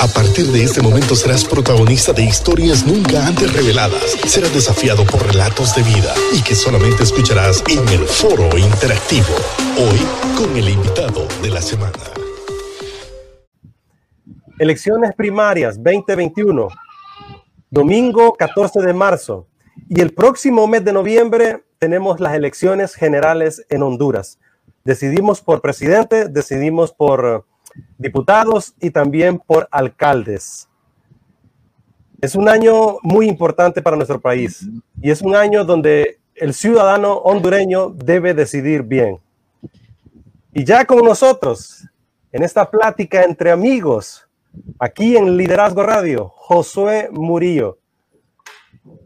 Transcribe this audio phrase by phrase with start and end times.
[0.00, 4.16] A partir de este momento serás protagonista de historias nunca antes reveladas.
[4.26, 9.34] Serás desafiado por relatos de vida y que solamente escucharás en el foro interactivo.
[9.78, 10.00] Hoy
[10.36, 11.92] con el invitado de la semana.
[14.58, 16.68] Elecciones primarias 2021.
[17.70, 19.46] Domingo 14 de marzo.
[19.88, 24.38] Y el próximo mes de noviembre tenemos las elecciones generales en Honduras.
[24.84, 27.46] Decidimos por presidente, decidimos por
[27.98, 30.68] diputados y también por alcaldes.
[32.20, 34.66] Es un año muy importante para nuestro país
[35.00, 39.20] y es un año donde el ciudadano hondureño debe decidir bien.
[40.52, 41.86] Y ya con nosotros,
[42.32, 44.28] en esta plática entre amigos,
[44.78, 47.78] aquí en Liderazgo Radio, Josué Murillo,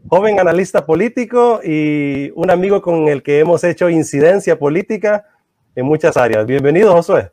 [0.07, 5.25] joven analista político y un amigo con el que hemos hecho incidencia política
[5.75, 6.45] en muchas áreas.
[6.45, 7.31] Bienvenido, Josué.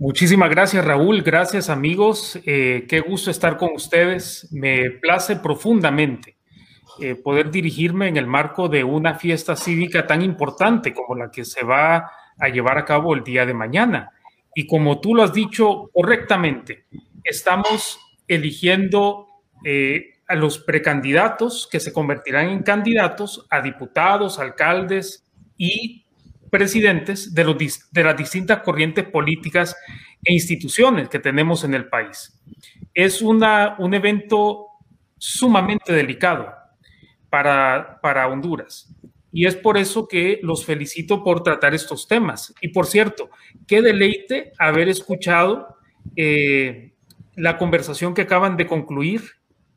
[0.00, 1.20] Muchísimas gracias, Raúl.
[1.20, 2.40] Gracias, amigos.
[2.46, 4.48] Eh, qué gusto estar con ustedes.
[4.50, 6.38] Me place profundamente
[7.02, 11.44] eh, poder dirigirme en el marco de una fiesta cívica tan importante como la que
[11.44, 14.12] se va a llevar a cabo el día de mañana.
[14.54, 16.86] Y como tú lo has dicho correctamente,
[17.22, 19.26] estamos eligiendo
[19.66, 25.26] eh, a los precandidatos que se convertirán en candidatos a diputados, alcaldes
[25.58, 26.06] y
[26.50, 29.76] presidentes de, de las distintas corrientes políticas
[30.24, 32.40] e instituciones que tenemos en el país.
[32.92, 34.66] Es una, un evento
[35.16, 36.52] sumamente delicado
[37.28, 38.94] para, para Honduras.
[39.32, 42.52] Y es por eso que los felicito por tratar estos temas.
[42.60, 43.30] Y por cierto,
[43.66, 45.76] qué deleite haber escuchado
[46.16, 46.94] eh,
[47.36, 49.22] la conversación que acaban de concluir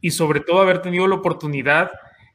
[0.02, 1.92] y sobre todo haber tenido la oportunidad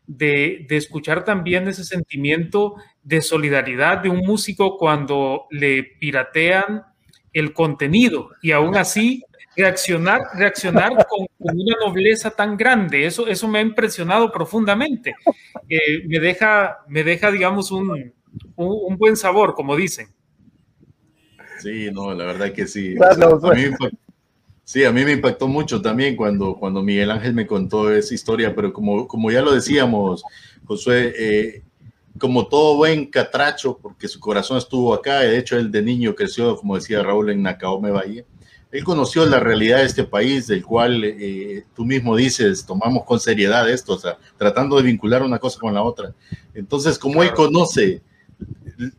[0.06, 2.76] de, escuchar también ese sentimiento
[3.08, 6.84] de solidaridad de un músico cuando le piratean
[7.32, 9.24] el contenido y aún así
[9.56, 13.06] reaccionar, reaccionar con, una nobleza tan grande.
[13.06, 15.14] Eso, eso me ha impresionado profundamente.
[15.70, 18.12] Eh, me, deja, me deja, digamos, un,
[18.56, 20.08] un, buen sabor, como dicen.
[21.60, 22.94] Sí, no, la verdad que sí.
[24.64, 28.54] Sí, a mí me impactó mucho también cuando, cuando Miguel Ángel me contó esa historia,
[28.54, 30.22] pero como, como ya lo decíamos,
[30.66, 31.62] Josué, eh,
[32.18, 36.56] como todo buen catracho, porque su corazón estuvo acá, de hecho él de niño creció,
[36.56, 38.24] como decía Raúl, en Nacaome Bahía,
[38.70, 43.18] él conoció la realidad de este país, del cual eh, tú mismo dices, tomamos con
[43.18, 46.12] seriedad esto, o sea, tratando de vincular una cosa con la otra.
[46.52, 48.02] Entonces, como él conoce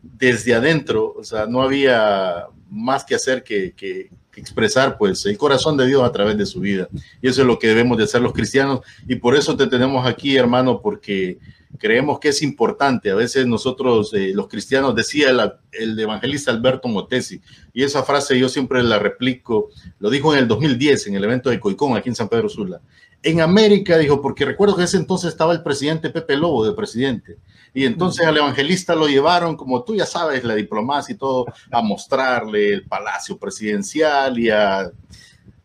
[0.01, 4.09] desde adentro, o sea, no había más que hacer que, que,
[4.39, 6.89] expresar pues el corazón de Dios a través de su vida.
[7.21, 8.81] Y eso es lo que debemos de hacer los cristianos.
[9.07, 11.37] Y por eso te tenemos aquí, hermano, porque
[11.77, 13.11] creemos que es importante.
[13.11, 15.29] A veces nosotros, eh, los cristianos, decía
[15.71, 17.41] el, evangelista Alberto Motesi,
[17.73, 19.69] y esa frase yo siempre la replico,
[19.99, 22.81] lo dijo en el 2010 en el evento de Coicón, aquí en San Pedro Sula.
[23.21, 27.37] En América, dijo, porque recuerdo que ese entonces estaba el presidente Pepe Lobo de presidente.
[27.79, 31.81] Y entonces al evangelista lo llevaron, como tú ya sabes, la diplomacia y todo, a
[31.81, 34.91] mostrarle el palacio presidencial y a,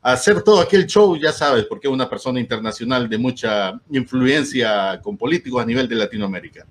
[0.01, 5.17] hacer todo aquel show, ya sabes, porque es una persona internacional de mucha influencia con
[5.17, 6.65] políticos a nivel de Latinoamérica.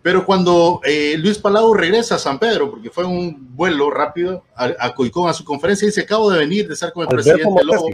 [0.00, 4.70] Pero cuando eh, Luis Palau regresa a San Pedro, porque fue un vuelo rápido a,
[4.78, 7.88] a Coicón a su conferencia, dice, acabo de venir de estar con el presidente Lobo.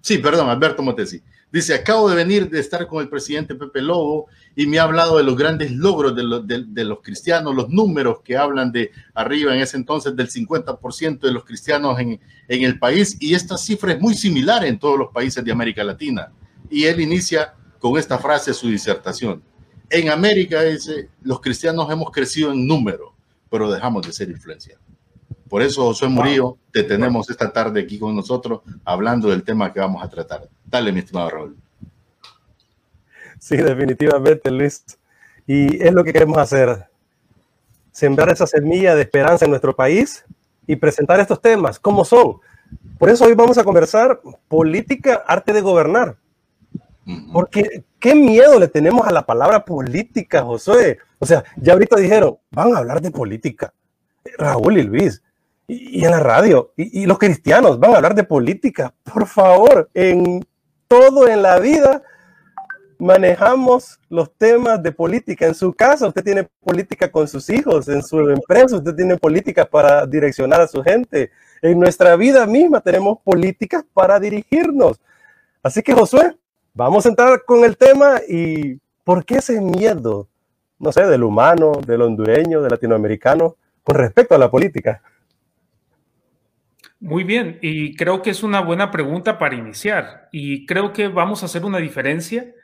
[0.00, 1.22] Sí, perdón, Alberto Motesi.
[1.52, 5.16] Dice, acabo de venir de estar con el presidente Pepe Lobo y me ha hablado
[5.16, 9.76] de los grandes logros de, los cristianos, los números que hablan de arriba en ese
[9.76, 14.14] entonces del 50% de los cristianos en, en el país y esta cifra es muy
[14.14, 16.30] similar en todos los países de América Latina.
[16.70, 19.42] Y él inicia con esta frase su disertación.
[19.88, 23.12] En América, dice, los cristianos hemos crecido en número,
[23.50, 24.78] pero dejamos de ser influencia.
[25.50, 29.80] Por eso, José Murillo, te tenemos esta tarde aquí con nosotros hablando del tema que
[29.80, 30.48] vamos a tratar.
[30.64, 31.56] Dale, mi estimado Raúl.
[33.40, 34.84] Sí, definitivamente, Luis.
[35.48, 36.86] Y es lo que queremos hacer.
[37.90, 40.24] Sembrar esa semilla de esperanza en nuestro país
[40.68, 42.36] y presentar estos temas, como son.
[42.96, 46.16] Por eso hoy vamos a conversar política, arte de gobernar.
[47.32, 50.98] Porque qué miedo le tenemos a la palabra política, José.
[51.18, 53.74] O sea, ya ahorita dijeron, van a hablar de política.
[54.38, 55.20] Raúl y Luis,
[55.70, 56.72] y, en la radio.
[56.76, 58.92] Y, los cristianos van a hablar de política.
[59.04, 60.44] Por favor, en
[60.88, 62.02] todo en la vida
[62.98, 65.46] manejamos los temas de política.
[65.46, 69.64] En su casa, usted tiene política con sus hijos, en su empresa, usted tiene política
[69.64, 71.30] para direccionar a su gente.
[71.62, 75.00] En nuestra vida misma tenemos políticas para dirigirnos.
[75.62, 76.36] Así que, Josué,
[76.74, 80.28] vamos a entrar con el tema y ¿por qué ese miedo?
[80.78, 85.02] No sé, del humano, del hondureño, del latinoamericano, con respecto a la política.
[87.00, 90.28] Muy bien, y creo que es una buena pregunta para iniciar.
[90.32, 92.54] Y creo que vamos a hacer una diferencia.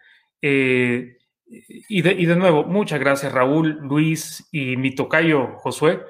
[0.42, 1.16] Eh,
[1.46, 6.02] y, de, y, de, nuevo, muchas gracias Raúl, Luis y mi tocayo Josué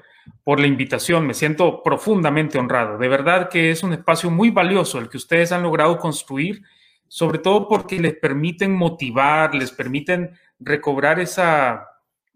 [0.42, 1.24] por la invitación.
[1.24, 2.98] Me siento profundamente honrado.
[2.98, 6.62] De verdad que es un espacio muy valioso el que ustedes han logrado construir,
[7.06, 11.86] sobre todo porque les permiten motivar, les permiten recobrar esa,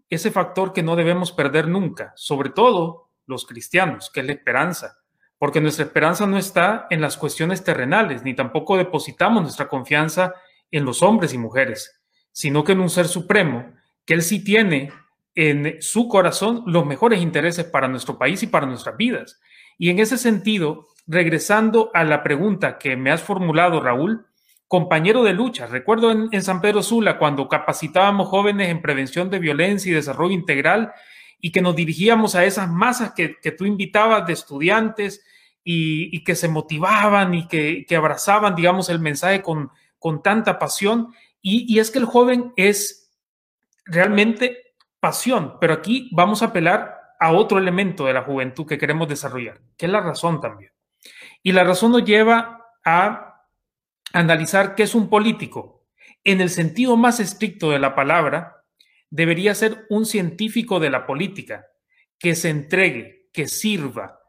[0.09, 5.00] ese factor que no debemos perder nunca, sobre todo los cristianos, que es la esperanza.
[5.41, 10.35] Porque nuestra esperanza no está en las cuestiones terrenales, ni tampoco depositamos nuestra confianza
[10.69, 11.99] en los hombres y mujeres,
[12.31, 13.73] sino que en un ser supremo,
[14.05, 14.91] que Él sí tiene
[15.33, 19.41] en su corazón los mejores intereses para nuestro país y para nuestras vidas.
[19.79, 24.27] Y en ese sentido, regresando a la pregunta que me has formulado, Raúl,
[24.67, 29.91] compañero de lucha, recuerdo en, San Pedro Sula cuando capacitábamos jóvenes en prevención de violencia
[29.91, 30.93] y desarrollo integral
[31.39, 35.25] y que nos dirigíamos a esas masas que, tú invitabas de estudiantes
[35.63, 41.13] y, que se motivaban y que, abrazaban, digamos, el mensaje con, con tanta pasión.
[41.41, 43.11] y es que el joven es
[43.85, 49.07] realmente pasión, pero aquí vamos a apelar a otro elemento de la juventud que queremos
[49.07, 50.71] desarrollar, que es la razón también.
[51.43, 53.45] Y la razón nos lleva a
[54.13, 55.85] analizar qué es un político.
[56.23, 58.63] En el sentido más estricto de la palabra,
[59.09, 61.67] debería ser un científico de la política,
[62.17, 64.20] que se entregue, que sirva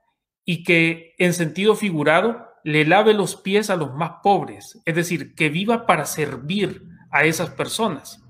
[0.45, 5.35] y que en sentido figurado le lave los pies a los más pobres, es decir,
[5.35, 8.23] que viva para servir a esas personas.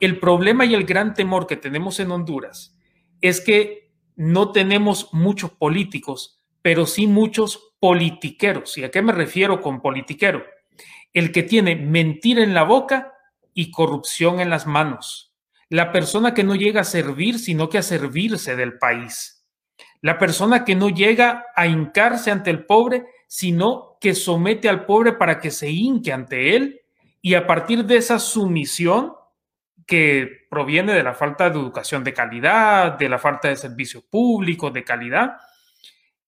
[0.00, 2.76] El problema y el gran temor que tenemos en Honduras
[3.20, 8.78] es que no tenemos muchos políticos, pero sí muchos politiqueros.
[8.78, 10.44] ¿Y a qué me refiero con politiquero?
[11.12, 13.12] El que tiene mentira en la boca
[13.52, 15.32] y corrupción en las manos.
[15.68, 19.33] La persona que no llega a servir, sino que a servirse del país.
[20.04, 25.14] La persona que no llega a hincarse ante el pobre, sino que somete al pobre
[25.14, 26.82] para que se hinque ante él
[27.22, 29.14] y a partir de esa sumisión
[29.86, 34.74] que proviene de la falta de educación de calidad, de la falta de servicios públicos
[34.74, 35.38] de calidad,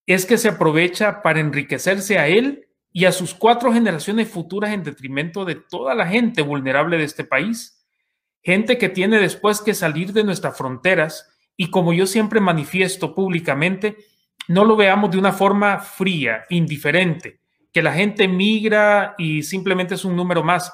[0.07, 4.85] es que se aprovecha para enriquecerse a él y a sus cuatro generaciones futuras en
[4.85, 7.87] detrimento de toda la gente vulnerable de este país.
[8.43, 13.97] Gente que tiene después que salir de nuestras fronteras y como yo siempre manifiesto públicamente,
[14.49, 17.41] no lo veamos de una forma fría, indiferente,
[17.73, 20.73] que la gente migra y simplemente es un número más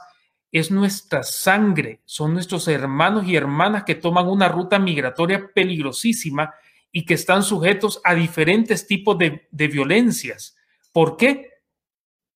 [0.53, 6.55] es nuestra sangre, son nuestros hermanos y hermanas que toman una ruta migratoria peligrosísima
[6.93, 10.55] y que están sujetos a diferentes tipos de, violencias.
[10.93, 11.49] ¿Por qué?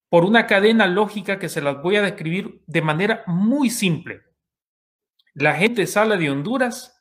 [0.09, 4.23] Por una cadena lógica que se las voy a describir de manera muy simple.
[5.35, 6.96] La gente sale de Honduras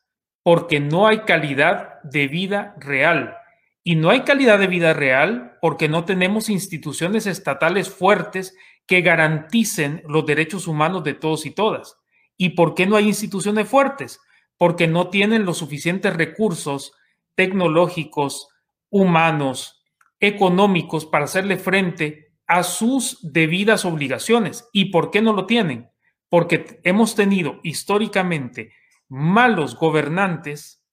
[0.46, 3.36] porque no hay calidad de vida real.
[3.84, 8.56] Y no hay calidad de vida real porque no tenemos instituciones estatales fuertes
[8.86, 11.98] que garanticen los derechos humanos de todos y todas.
[12.38, 14.20] ¿Y por qué no hay instituciones fuertes?
[14.56, 16.94] Porque no tienen los suficientes recursos
[17.34, 18.50] tecnológicos,
[18.92, 19.84] humanos,
[20.20, 24.70] económicos para hacerle frente a sus debidas obligaciones.
[24.72, 25.90] ¿Y por qué no lo tienen?
[26.30, 28.74] Porque hemos tenido históricamente
[29.10, 30.84] malos gobernantes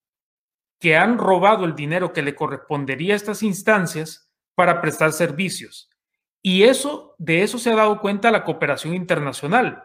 [0.79, 5.89] que han robado el dinero que le correspondería a estas instancias para prestar servicios.
[6.43, 9.85] Y eso, de eso se ha dado cuenta la cooperación internacional.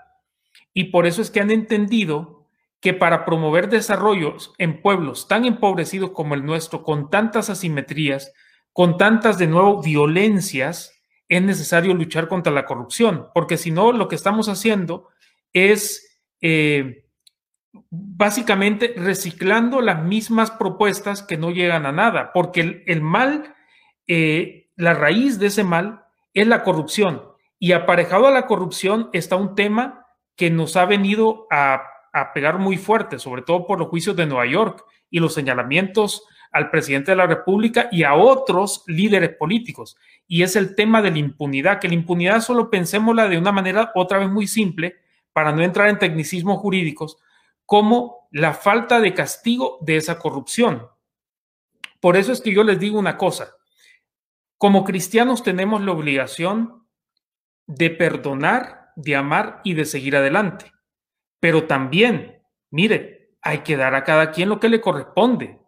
[0.74, 2.48] Y por eso es que han entendido
[2.80, 8.34] que para promover desarrollos en pueblos tan empobrecidos como el nuestro, con tantas asimetrías,
[8.74, 10.94] con tantas, de nuevo, violencias,
[11.30, 15.10] es necesario luchar contra la corrupción, porque si no, lo que estamos haciendo
[15.51, 17.07] es eh,
[17.89, 23.55] básicamente reciclando las mismas propuestas que no llegan a nada, porque el, mal,
[24.07, 27.24] eh, la raíz de ese mal es la corrupción.
[27.60, 30.05] Y aparejado a la corrupción está un tema
[30.36, 31.84] que nos ha venido a,
[32.34, 36.72] pegar muy fuerte, sobre todo por los juicios de Nueva York y los señalamientos al
[36.72, 39.98] presidente de la República y a otros líderes políticos.
[40.27, 43.91] Y es el tema de la impunidad, que la impunidad solo pensémosla de una manera
[43.93, 44.96] otra vez muy simple,
[45.38, 47.19] para no entrar en tecnicismos jurídicos,
[47.68, 50.88] como la falta de castigo de esa corrupción.
[52.00, 53.56] Por eso es que yo les digo una cosa,
[54.58, 56.88] como cristianos tenemos la obligación
[57.68, 60.72] de perdonar, de amar y de seguir adelante.
[61.42, 65.60] Pero también, mire, hay que dar a cada quien lo que le corresponde.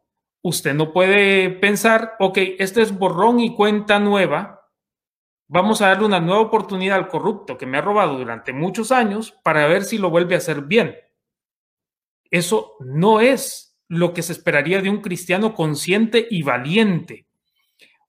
[0.42, 4.72] Usted no puede pensar, ok, este es borrón y cuenta nueva,
[5.50, 9.38] vamos a darle una nueva oportunidad al corrupto que me ha robado durante muchos años
[9.44, 10.96] para ver si lo vuelve a hacer bien.
[12.32, 17.26] Eso no es lo que se esperaría de un cristiano consciente y valiente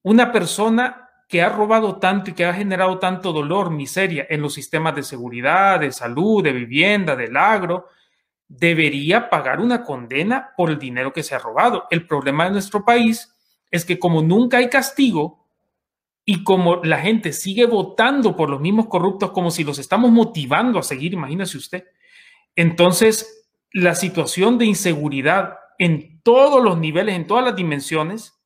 [0.03, 4.55] una persona que ha robado tanto y que ha generado tanto dolor, miseria en los
[4.55, 7.87] sistemas de seguridad, de salud, de vivienda, del agro,
[8.49, 11.87] debería pagar una condena por el dinero que se ha robado.
[11.91, 13.33] El problema de nuestro país
[13.71, 15.47] es que como nunca hay castigo
[16.25, 20.81] y como la gente sigue votando por los mismos corruptos como si los estamos motivando
[20.81, 21.85] a seguir, imagínese usted,
[22.57, 23.40] entonces
[23.73, 28.41] la situación de inseguridad en todos los niveles, en todas las dimensiones,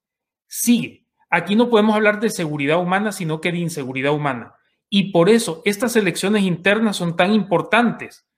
[0.47, 1.07] sigue.
[1.31, 4.55] Aquí no podemos hablar de seguridad humana, sino que de inseguridad humana.
[4.89, 8.29] Y por eso estas elecciones internas son tan importantes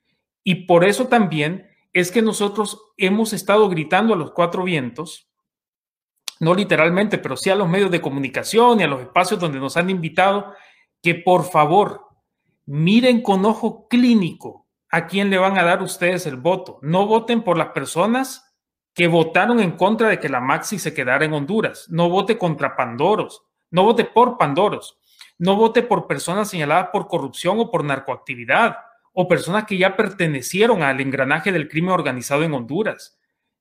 [0.42, 5.28] y por eso también es que nosotros hemos estado gritando a los cuatro vientos,
[6.38, 9.76] no literalmente, pero sí a los medios de comunicación y a los espacios donde nos
[9.76, 10.54] han invitado,
[11.02, 12.06] que por favor
[12.64, 16.78] miren con ojo clínico a quién le van a dar ustedes el voto.
[16.82, 18.54] No voten por las personas
[18.94, 21.86] que votaron en contra de que la Maxi se quedara en Honduras.
[21.90, 23.42] No vote contra Pandoros.
[23.70, 24.98] No vote por Pandoros.
[25.38, 28.78] No vote por personas señaladas por corrupción o por narcoactividad
[29.12, 33.18] o personas que ya pertenecieron al engranaje del crimen organizado en Honduras.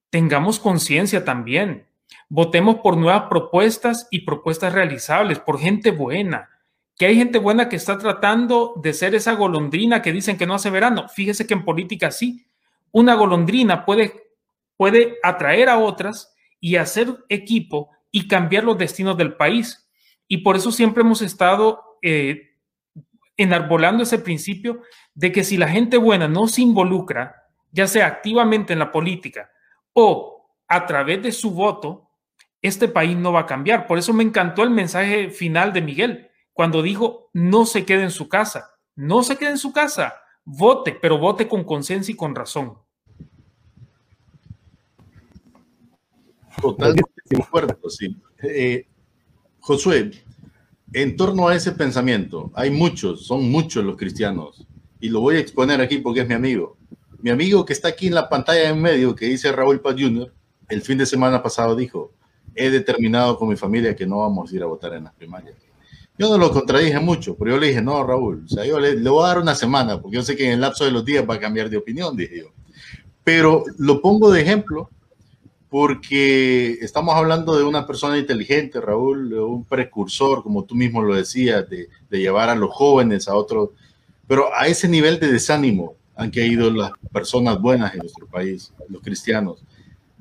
[0.09, 1.87] Tengamos conciencia también.
[2.29, 6.49] Votemos por nuevas propuestas y propuestas realizables, por gente buena.
[6.97, 10.53] Que hay gente buena que está tratando de ser esa golondrina que dicen que no
[10.53, 11.07] hace verano.
[11.09, 12.45] Fíjese que en política sí.
[12.91, 14.13] Una golondrina puede,
[14.77, 19.89] puede atraer a otras y hacer equipo y cambiar los destinos del país.
[20.27, 22.55] Y por eso siempre hemos estado eh,
[23.37, 24.81] enarbolando ese principio
[25.13, 29.51] de que si la gente buena no se involucra, ya sea activamente en la política
[29.93, 32.09] o a través de su voto,
[32.61, 33.85] este país no va a cambiar.
[33.85, 38.11] Por eso me encantó el mensaje final de Miguel, cuando dijo, no se quede en
[38.11, 40.13] su casa, no se quede en su casa,
[40.45, 42.77] vote, pero vote con conciencia y con razón.
[46.61, 47.77] Totalmente de acuerdo.
[48.41, 48.87] Eh,
[49.59, 50.11] Josué,
[50.93, 54.65] en torno a ese pensamiento, hay muchos, son muchos los cristianos,
[55.01, 56.77] y lo voy a exponer aquí porque es mi amigo.
[57.19, 60.33] Mi amigo que está aquí en la pantalla en medio, que dice Raúl Paz Jr.,
[60.69, 62.13] el fin de semana pasado dijo,
[62.55, 65.64] he determinado con mi familia que no vamos a ir a votar en las primarias.
[66.17, 68.95] Yo no lo contradije mucho, pero yo le dije, no, Raúl, o sea, yo le,
[68.95, 71.03] le, voy a dar una semana, porque yo sé que en el lapso de los
[71.03, 72.47] días va a cambiar de opinión, dije yo.
[73.23, 74.89] Pero lo pongo de ejemplo
[75.69, 81.69] porque estamos hablando de una persona inteligente, Raúl, un precursor, como tú mismo lo decías,
[81.69, 83.73] de, de, llevar a los jóvenes a otro,
[84.25, 89.01] pero a ese nivel de desánimo han caído las personas buenas en nuestro país, los
[89.01, 89.61] cristianos.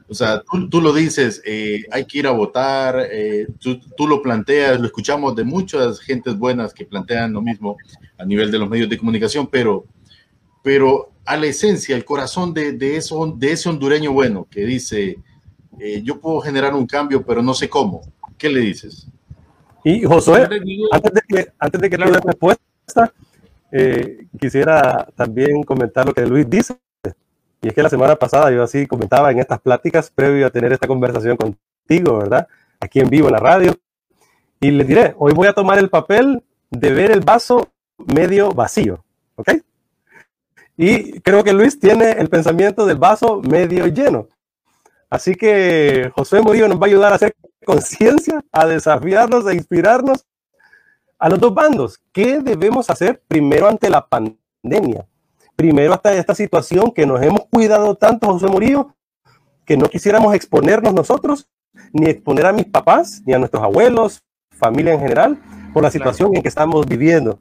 [0.09, 4.07] O sea, tú, tú lo dices, eh, hay que ir a votar, eh, tú, tú,
[4.07, 7.77] lo planteas, lo escuchamos de muchas gentes buenas que plantean lo mismo
[8.19, 9.87] a nivel de los medios de comunicación, pero,
[10.63, 15.19] pero a la esencia, el corazón de, de, eso, de ese hondureño bueno que dice,
[15.81, 18.03] eh, yo puedo generar un cambio, pero no sé cómo.
[18.37, 19.07] ¿Qué le dices?
[19.85, 20.49] Y Josué,
[20.93, 22.13] antes de que, antes de que claro.
[22.13, 23.13] te respuesta,
[23.71, 26.77] eh, quisiera también comentar lo que Luis dice.
[27.65, 30.71] Y es que la semana pasada yo así comentaba en estas pláticas previo a tener
[30.75, 32.47] esta conversación contigo, ¿verdad?
[32.79, 33.75] Aquí en vivo en la radio.
[34.61, 39.03] Y le diré, hoy voy a tomar el papel de ver el vaso medio vacío,
[39.37, 39.53] ¿ok?
[40.77, 44.29] Y creo que Luis tiene el pensamiento del vaso medio lleno.
[45.09, 50.27] Así que José Murillo nos va a ayudar a hacer conciencia, a desafiarnos, a inspirarnos
[51.19, 51.99] a los dos bandos.
[52.13, 55.07] ¿Qué debemos hacer primero ante la pandemia?
[55.57, 58.95] Primero hasta esta situación que nos hemos cuidado tanto, José Murillo,
[59.65, 61.49] que no quisiéramos exponernos nosotros,
[61.93, 65.41] ni exponer a mis papás, ni a nuestros abuelos, familia en general,
[65.73, 67.41] por la situación en que estamos viviendo.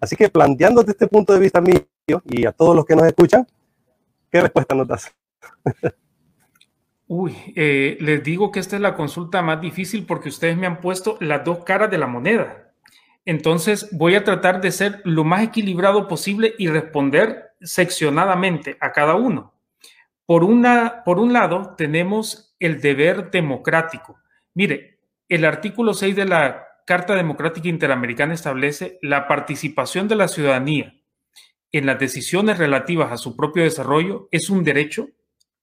[0.00, 1.86] Así que planteando desde este punto de vista mío
[2.24, 3.46] y a todos los que nos escuchan,
[4.30, 5.14] ¿qué respuesta nos das?
[7.08, 10.80] Uy, eh, les digo que esta es la consulta más difícil porque ustedes me han
[10.80, 12.72] puesto las dos caras de la moneda.
[13.24, 19.14] Entonces voy a tratar de ser lo más equilibrado posible y responder seccionadamente a cada
[19.14, 19.54] uno.
[20.24, 24.18] Por, una, por un lado, tenemos el deber democrático.
[24.54, 24.98] Mire,
[25.28, 30.96] el artículo 6 de la Carta Democrática Interamericana establece la participación de la ciudadanía
[31.72, 35.08] en las decisiones relativas a su propio desarrollo es un derecho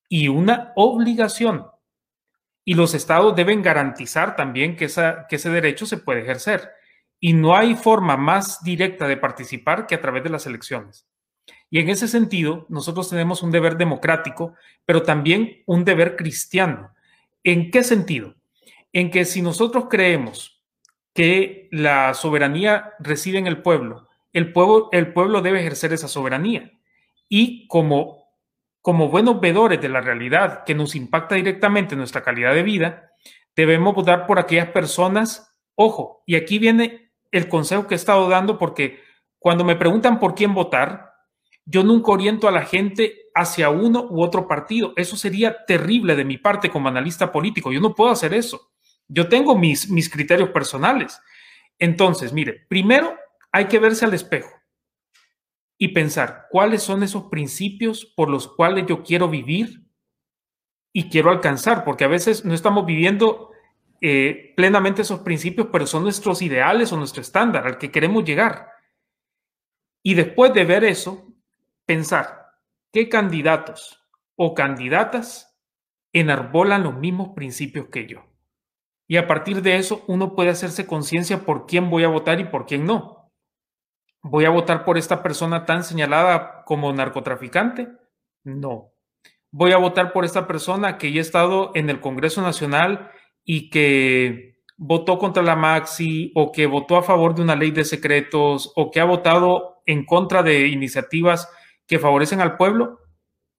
[0.10, 1.66] y una obligación.
[2.66, 6.70] Y los estados deben garantizar también que, esa, que ese derecho se puede ejercer.
[7.20, 11.08] Y no hay forma más directa de participar que a través de las elecciones.
[11.74, 14.54] Y en ese sentido, nosotros tenemos un deber democrático,
[14.86, 16.94] pero también un deber cristiano.
[17.44, 18.36] ¿En qué sentido?
[18.92, 20.62] En que si nosotros creemos
[21.16, 26.72] que la soberanía reside en el pueblo, el pueblo, el pueblo debe ejercer esa soberanía.
[27.28, 28.22] Y como
[28.84, 33.14] como buenos vedores de la realidad que nos impacta directamente en nuestra calidad de vida,
[33.56, 38.58] debemos votar por aquellas personas Ojo, y aquí viene el consejo que he estado dando
[38.58, 39.02] porque
[39.40, 41.13] cuando me preguntan por quién votar,
[41.66, 44.94] yo nunca oriento a la gente hacia uno u otro partido.
[44.96, 47.72] Eso sería terrible de mi parte como analista político.
[47.72, 48.72] Yo no puedo hacer eso.
[49.08, 51.20] Yo tengo mis, mis criterios personales.
[51.80, 53.16] Entonces, mire, primero
[53.52, 54.50] hay que verse al espejo
[55.78, 59.84] y pensar cuáles son esos principios por los cuales yo quiero vivir
[60.94, 63.50] y quiero alcanzar, porque a veces no estamos viviendo
[64.00, 68.70] eh, plenamente esos principios, pero son nuestros ideales o nuestro estándar al que queremos llegar.
[70.04, 71.33] Y después de ver eso,
[71.86, 72.52] pensar
[72.92, 74.00] qué candidatos
[74.36, 75.58] o candidatas
[76.14, 78.26] enarbolan los mismos principios que yo.
[79.08, 82.46] Y a partir de eso, uno puede hacerse conciencia por quién voy a votar y
[82.46, 83.32] por quién no.
[84.22, 87.90] ¿Voy a votar por esta persona tan señalada como narcotraficante?
[88.44, 88.94] No.
[89.52, 93.12] ¿Voy a votar por esta persona que ya ha estado en el Congreso Nacional
[93.44, 97.84] y que votó contra la Maxi o que votó a favor de una ley de
[97.84, 101.50] secretos o que ha votado en contra de iniciativas
[101.88, 103.00] que favorecen al pueblo?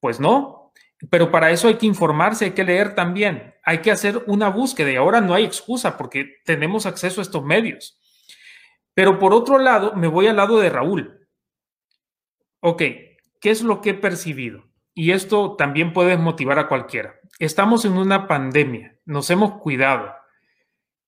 [0.01, 0.73] Pues no.
[1.11, 4.91] Pero para eso hay que informarse, hay que leer también, hay que hacer una búsqueda
[4.91, 7.99] y ahora no hay excusa porque tenemos acceso a estos medios.
[8.95, 11.29] Pero por otro lado, me voy al lado de Raúl.
[12.61, 12.79] Ok,
[13.41, 14.65] ¿qué es lo que he percibido?
[14.95, 17.17] Y esto también puede motivar a cualquiera.
[17.39, 20.15] Estamos en una pandemia, nos hemos cuidado.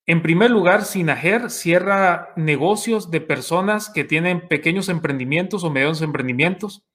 [0.05, 6.85] En primer lugar, Sinajer cierra negocios de personas que tienen pequeños emprendimientos o medianos emprendimientos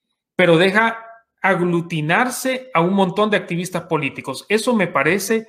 [0.42, 1.06] pero deja
[1.40, 4.44] aglutinarse a un montón de activistas políticos.
[4.48, 5.46] Eso me parece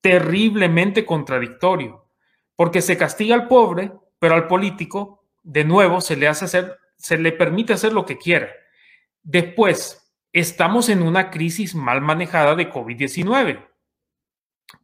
[0.00, 2.06] terriblemente contradictorio,
[2.54, 7.18] porque se castiga al pobre, pero al político, de nuevo, se le hace hacer, se
[7.18, 8.48] le permite hacer lo que quiera.
[9.24, 13.66] Después, estamos en una crisis mal manejada de COVID-19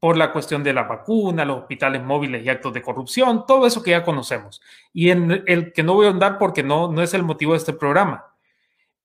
[0.01, 3.81] por la cuestión de la vacuna, los hospitales móviles y actos de corrupción, todo eso
[3.81, 4.61] que ya conocemos.
[4.93, 7.59] Y en el que no voy a andar porque no, no es el motivo de
[7.59, 8.32] este programa.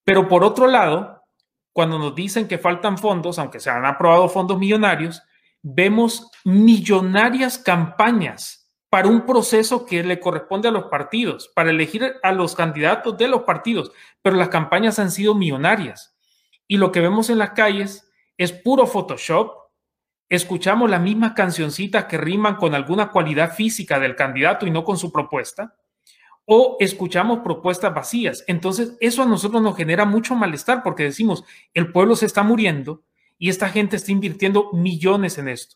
[0.07, 1.25] Pero por otro lado,
[1.73, 5.21] cuando nos dicen que faltan fondos, aunque se han aprobado fondos millonarios,
[5.61, 12.31] vemos millonarias campañas para un proceso que le corresponde a los partidos, para elegir a
[12.31, 16.17] los candidatos de los partidos, pero las campañas han sido millonarias.
[16.69, 19.51] Y lo que vemos en las calles es puro Photoshop.
[20.29, 24.97] Escuchamos las mismas cancioncitas que riman con alguna cualidad física del candidato y no con
[24.97, 25.75] su propuesta
[26.49, 28.45] o escuchamos propuestas vacías.
[28.47, 33.03] Entonces, eso a nosotros nos genera mucho malestar porque decimos, el pueblo se está muriendo
[33.37, 35.75] y esta gente está invirtiendo millones en esto.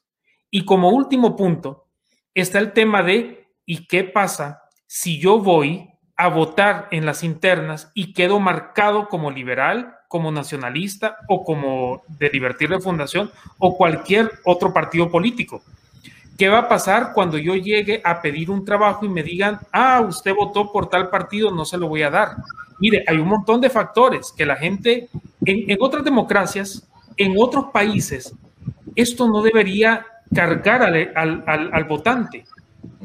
[0.49, 1.89] Y como último punto,
[2.33, 7.91] está el tema de, ¿y qué pasa si yo voy a votar en las internas
[7.93, 13.29] y quedo marcado como liberal, como nacionalista o como de Divertir de Fundación
[13.59, 15.63] o cualquier otro partido político?
[16.41, 20.03] ¿Qué va a pasar cuando yo llegue a pedir un trabajo y me digan, ah,
[20.09, 22.29] usted votó por tal partido, no se lo voy a dar?
[22.79, 25.07] Mire, hay un montón de factores que la gente,
[25.45, 28.33] en, otras democracias, en otros países,
[28.95, 32.43] esto no debería cargar al, al, votante,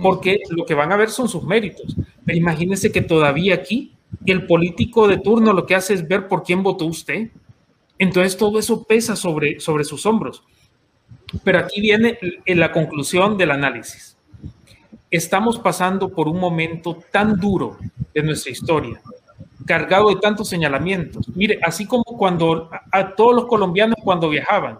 [0.00, 1.94] porque lo que van a ver son sus méritos.
[2.24, 3.92] Pero imagínense que todavía aquí
[4.24, 7.28] el político de turno lo que hace es ver por quién votó usted.
[7.98, 10.42] Entonces todo eso pesa sobre, sobre sus hombros.
[11.44, 14.16] Pero aquí viene la conclusión del análisis.
[15.10, 17.78] Estamos pasando por un momento tan duro
[18.12, 19.00] de nuestra historia,
[19.66, 21.28] cargado de tantos señalamientos.
[21.34, 24.78] Mire, así como cuando a, todos los colombianos cuando viajaban,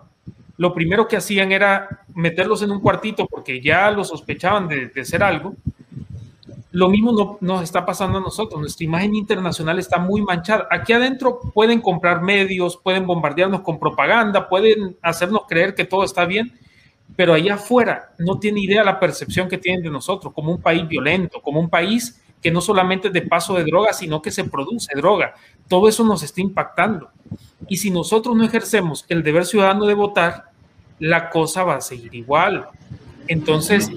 [0.57, 5.05] lo primero que hacían era meterlos en un cuartito porque ya lo sospechaban de, de
[5.05, 5.55] ser algo,
[6.73, 8.61] lo mismo no, nos está pasando a nosotros.
[8.61, 10.67] Nuestra imagen internacional está muy manchada.
[10.71, 16.25] Aquí adentro pueden comprar medios, pueden bombardearnos con propaganda, pueden hacernos creer que todo está
[16.27, 16.53] bien,
[17.15, 20.87] pero allá afuera no tiene idea la percepción que tienen de nosotros como un país
[20.87, 24.45] violento, como un país que no solamente es de paso de droga, sino que se
[24.45, 25.35] produce droga.
[25.69, 27.11] Todo eso nos está impactando.
[27.69, 30.51] Y si nosotros no ejercemos el deber ciudadano de votar,
[30.99, 32.67] la cosa va a seguir igual.
[33.29, 33.91] Entonces,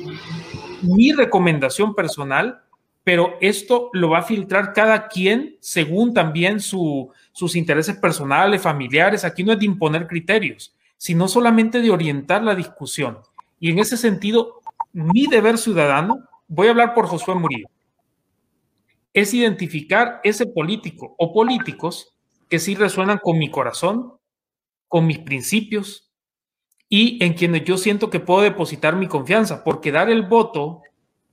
[0.81, 2.63] mi recomendación personal
[3.09, 9.25] pero esto lo va a filtrar cada quien según también sus intereses personales, familiares.
[9.25, 13.17] Aquí no es de imponer criterios, sino solamente de orientar la discusión.
[13.59, 14.61] Y en ese sentido,
[14.93, 17.67] mi deber ciudadano, voy a hablar por Josué Murillo,
[19.11, 22.15] es identificar ese político o políticos
[22.47, 24.13] que sí resuenan con mi corazón,
[24.87, 26.08] con mis principios
[26.89, 30.81] y en quienes yo siento que puedo depositar mi confianza, porque dar el voto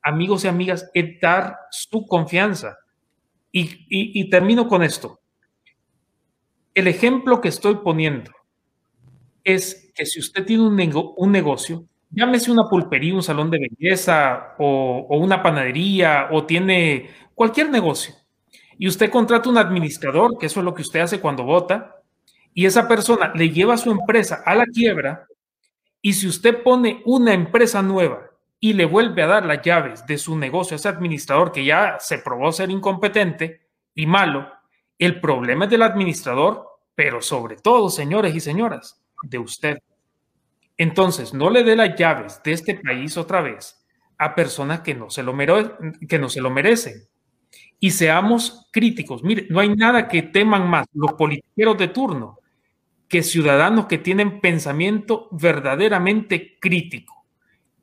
[0.06, 2.78] amigos y amigas, es dar su confianza.
[3.50, 5.18] Y, termino con esto.
[6.74, 8.30] El ejemplo que estoy poniendo
[9.42, 14.54] es que si usted tiene un, un negocio, llámese una pulpería, un salón de belleza
[14.58, 18.14] o, o una panadería o tiene cualquier negocio.
[18.78, 21.96] Y usted contrata un administrador, que eso es lo que usted hace cuando vota,
[22.52, 25.26] y esa persona le lleva su empresa a la quiebra.
[26.06, 30.18] Y si usted pone una empresa nueva y le vuelve a dar las llaves de
[30.18, 34.48] su negocio a ese administrador que ya se probó ser incompetente y malo,
[35.00, 36.64] el problema es del administrador,
[36.94, 39.78] pero sobre todo, señores y señoras, de usted.
[40.76, 43.84] Entonces, no le dé las llaves de este país otra vez
[44.16, 45.36] a personas que no se lo,
[46.08, 47.08] que no se lo merecen.
[47.80, 49.24] Y seamos críticos.
[49.24, 52.38] Mire, no hay nada que teman más los politiqueros de turno
[53.08, 57.24] que ciudadanos que tienen pensamiento verdaderamente crítico.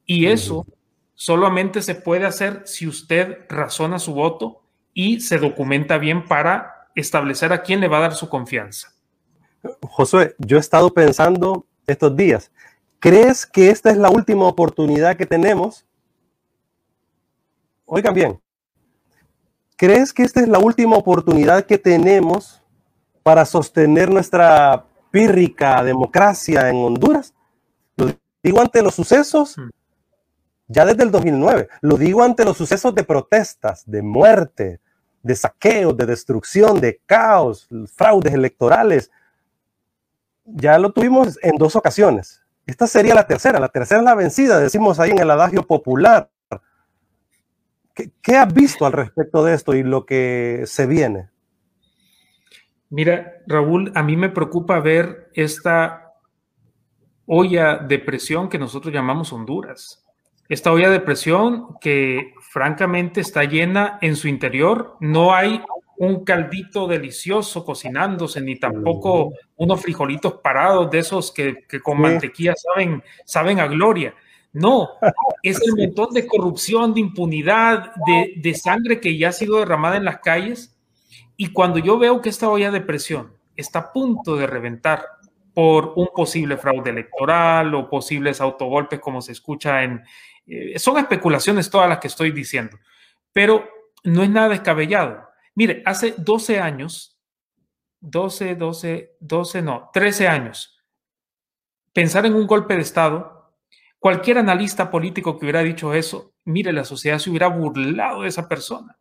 [0.06, 0.66] Y eso
[1.16, 7.54] solamente se puede hacer si usted razona su voto y se documenta bien para establecer
[7.54, 8.94] a quién le va a dar su confianza.
[9.82, 12.52] Josué, yo he estado pensando estos días,
[13.00, 15.86] ¿crees que esta es la última oportunidad que tenemos?
[17.86, 18.42] Oigan bien,
[19.78, 22.62] ¿crees que esta es la última oportunidad que tenemos
[23.24, 27.36] para sostener nuestra pírrica democracia en Honduras?
[27.96, 29.70] Lo digo ante los sucesos hmm.
[30.68, 34.80] ya desde el 2009, lo digo ante los sucesos de protestas, de muerte,
[35.22, 39.12] de saqueos, de destrucción, de caos, fraudes electorales.
[40.46, 42.42] Ya lo tuvimos en dos ocasiones.
[42.66, 43.60] Esta sería la tercera.
[43.60, 46.30] La tercera es la vencida, decimos ahí en el adagio popular.
[47.94, 51.30] ¿Qué, has visto al respecto de esto y lo que se viene?
[52.94, 56.14] Mira, Raúl, a mí me preocupa ver esta
[57.26, 60.06] olla de presión que nosotros llamamos Honduras.
[60.48, 64.96] Esta olla de presión que francamente está llena en su interior.
[65.00, 65.60] No hay
[65.98, 73.02] un caldito delicioso cocinándose, ni tampoco unos frijolitos parados de esos que, con mantequilla saben,
[73.26, 74.14] saben a gloria.
[74.52, 74.90] No,
[75.42, 79.98] es el montón de corrupción, de impunidad, de, de, sangre que ya ha sido derramada
[79.98, 80.73] en las calles.
[81.38, 85.06] Y cuando yo veo que esta olla de presión está a punto de reventar
[85.54, 90.04] por un posible fraude electoral o posibles autogolpes, como se escucha en...
[90.46, 92.78] Eh, son especulaciones todas las que estoy diciendo,
[93.32, 93.70] pero
[94.04, 95.30] no es nada descabellado.
[95.56, 97.20] Mire, hace 12 años,
[98.02, 100.84] 12, 12, 12, no, 13 años,
[101.94, 103.34] pensar en un golpe de Estado
[104.04, 108.50] Cualquier analista político que hubiera dicho eso, mire, la sociedad se hubiera burlado de esa
[108.50, 109.00] persona.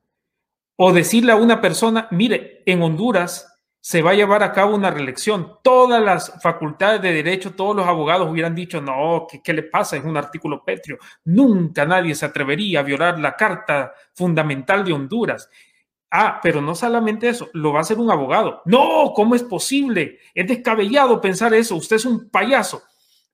[0.84, 4.90] O decirle a una persona, mire, en Honduras se va a llevar a cabo una
[4.90, 5.58] reelección.
[5.62, 9.96] Todas las facultades de derecho, todos los abogados hubieran dicho, no, ¿qué, le pasa?
[9.96, 10.98] Es un artículo petrio.
[11.24, 15.48] Nunca nadie se atrevería a violar la Carta Fundamental de Honduras.
[16.10, 18.60] Ah, pero no solamente eso, lo va a hacer un abogado.
[18.64, 20.18] No, ¿cómo es posible?
[20.34, 21.76] Es descabellado pensar eso.
[21.76, 22.82] Usted es un payaso.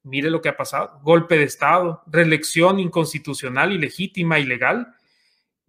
[0.02, 1.00] Mire lo que ha pasado.
[1.02, 4.94] Golpe de Estado, reelección inconstitucional, ilegítima, ilegal,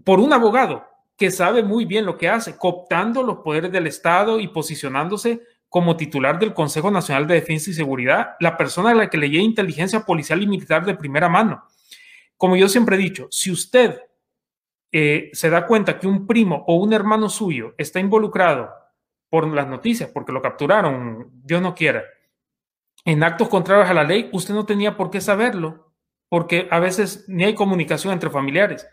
[0.04, 0.89] por un abogado
[1.20, 5.98] que sabe muy bien lo que hace, cooptando los poderes del Estado y posicionándose como
[5.98, 10.06] titular del Consejo Nacional de Defensa y Seguridad, la persona a la que leía inteligencia
[10.06, 11.64] policial y militar de primera mano.
[12.38, 14.00] Como yo siempre he dicho, si usted
[14.94, 18.72] eh, se da cuenta que un primo o un hermano suyo está involucrado
[19.30, 22.04] por las noticias, porque lo capturaron, Dios no quiera,
[23.04, 25.92] en actos contrarios a la ley, usted no tenía por qué saberlo,
[26.30, 28.88] porque a veces ni hay comunicación entre familiares.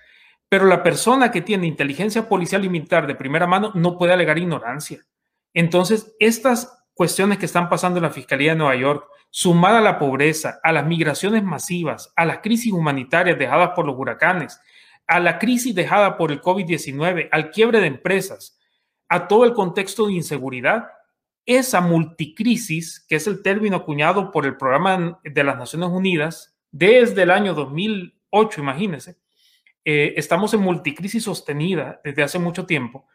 [0.49, 4.39] Pero la persona que tiene inteligencia policial y militar de primera mano no puede alegar
[4.39, 5.05] ignorancia.
[5.53, 9.99] Entonces, estas cuestiones que están pasando en la Fiscalía de Nueva York, sumada a la
[9.99, 14.61] pobreza, a las migraciones masivas, a las crisis humanitarias dejadas por los huracanes,
[15.07, 18.59] a la crisis dejada por el COVID-19, al quiebre de empresas,
[19.09, 20.89] a todo el contexto de inseguridad,
[21.45, 27.23] esa multicrisis, que es el término acuñado por el Programa de las Naciones Unidas desde
[27.23, 29.17] el año 2008, imagínense,
[29.88, 33.07] eh, estamos en multicrisis sostenida desde hace mucho tiempo.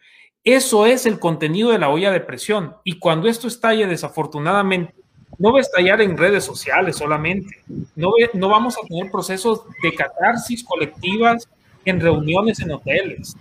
[0.42, 2.76] Eso es el contenido de la olla de presión.
[2.86, 4.96] Y cuando esto estalle, desafortunadamente,
[5.38, 7.58] no va a estallar en redes sociales solamente.
[7.98, 11.50] No, no vamos a tener procesos de catarsis colectivas
[11.84, 13.36] en reuniones en hoteles.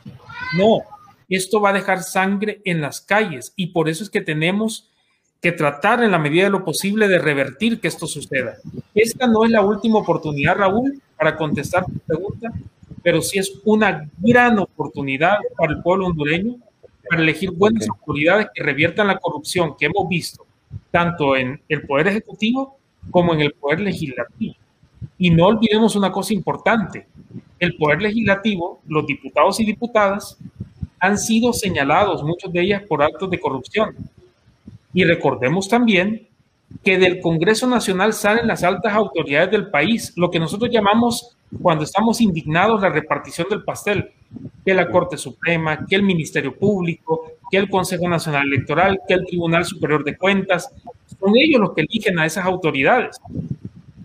[0.59, 0.81] No,
[1.29, 4.91] esto va a dejar sangre en las calles y por eso es que tenemos
[5.41, 8.57] que tratar en la medida de lo posible de revertir que esto suceda.
[8.93, 12.53] Esta no es la última oportunidad, Raúl, para contestar tu pregunta,
[13.03, 16.57] pero sí es una gran oportunidad para el pueblo hondureño
[17.09, 20.47] para elegir buenas autoridades que reviertan la corrupción que hemos visto
[20.91, 22.79] tanto en el Poder Ejecutivo
[23.11, 24.55] como en el Poder Legislativo.
[25.19, 27.07] Y no olvidemos una cosa importante,
[27.59, 30.37] el Poder Legislativo, los diputados y diputadas,
[30.99, 33.95] han sido señalados, muchos de ellas, por actos de corrupción.
[34.93, 36.29] Y recordemos también
[36.85, 41.85] que del Congreso Nacional salen las altas autoridades del país, lo que nosotros llamamos cuando
[41.85, 44.11] estamos indignados la repartición del pastel,
[44.65, 49.27] que la Corte Suprema, que el Ministerio Público, que el Consejo Nacional Electoral, que el
[49.27, 50.71] Tribunal Superior de Cuentas,
[51.19, 53.17] son ellos los que eligen a esas autoridades.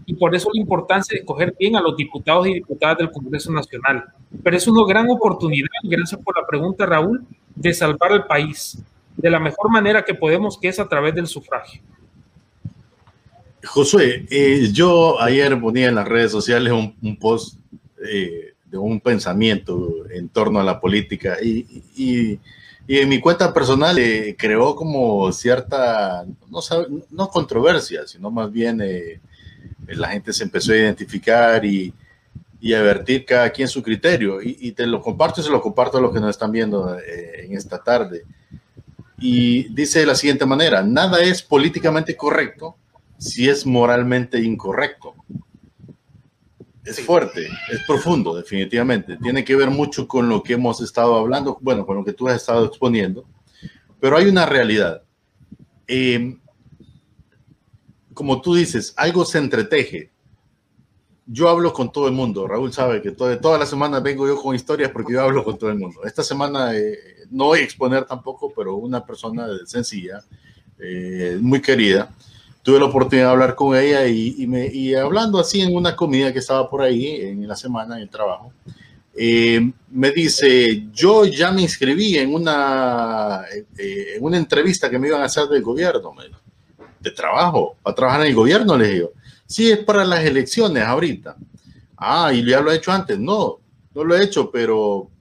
[0.08, 3.51] Y por eso la importancia de escoger bien a los diputados y diputadas del Congreso
[3.51, 4.05] Nacional.
[4.43, 8.77] Pero es una gran oportunidad, gracias por la pregunta Raúl, de salvar al país
[9.15, 11.81] de la mejor manera que podemos, que es a través del sufragio.
[13.65, 17.58] Josué, eh, yo ayer ponía en las redes sociales un, post
[18.08, 22.39] eh, de un pensamiento en torno a la política y,
[22.88, 26.60] en mi cuenta personal eh, creó como cierta, no,
[27.10, 28.80] no controversia, sino más bien
[29.88, 31.91] la gente se empezó a identificar y,
[32.62, 34.39] y a vertir cada quien su criterio.
[34.39, 37.58] Y, te lo comparto y se lo comparto a los que nos están viendo en
[37.58, 38.23] esta tarde.
[39.17, 42.75] Y dice de la siguiente manera, nada es políticamente correcto
[43.17, 45.15] si es moralmente incorrecto.
[46.84, 49.17] Es fuerte, es profundo, definitivamente.
[49.17, 52.28] Tiene que ver mucho con lo que hemos estado hablando, bueno, con lo que tú
[52.28, 53.25] has estado exponiendo,
[53.99, 55.01] pero hay una realidad.
[55.88, 56.38] Eh,
[58.13, 60.12] como tú dices, algo se entreteje.
[61.25, 62.47] Yo hablo con todo el mundo.
[62.47, 65.58] Raúl sabe que todo, todas las semanas vengo yo con historias porque yo hablo con
[65.58, 66.04] todo el mundo.
[66.04, 66.97] Esta semana eh,
[67.32, 70.23] no voy a exponer tampoco, pero una persona sencilla,
[70.80, 72.13] eh, muy querida,
[72.65, 76.34] tuve la oportunidad de hablar con ella y, me, y, hablando así en una comida
[76.34, 78.51] que estaba por ahí en la semana en el trabajo,
[79.13, 83.43] eh, me dice, yo ya me inscribí en una,
[83.78, 86.15] eh, en una entrevista que me iban a hacer del gobierno,
[86.99, 89.12] de trabajo, para trabajar en el gobierno, le digo.
[89.45, 91.38] Sí, es para las elecciones ahorita.
[91.95, 93.19] Ah, y ya lo he hecho antes.
[93.19, 93.60] No,
[93.93, 95.12] no lo he hecho, pero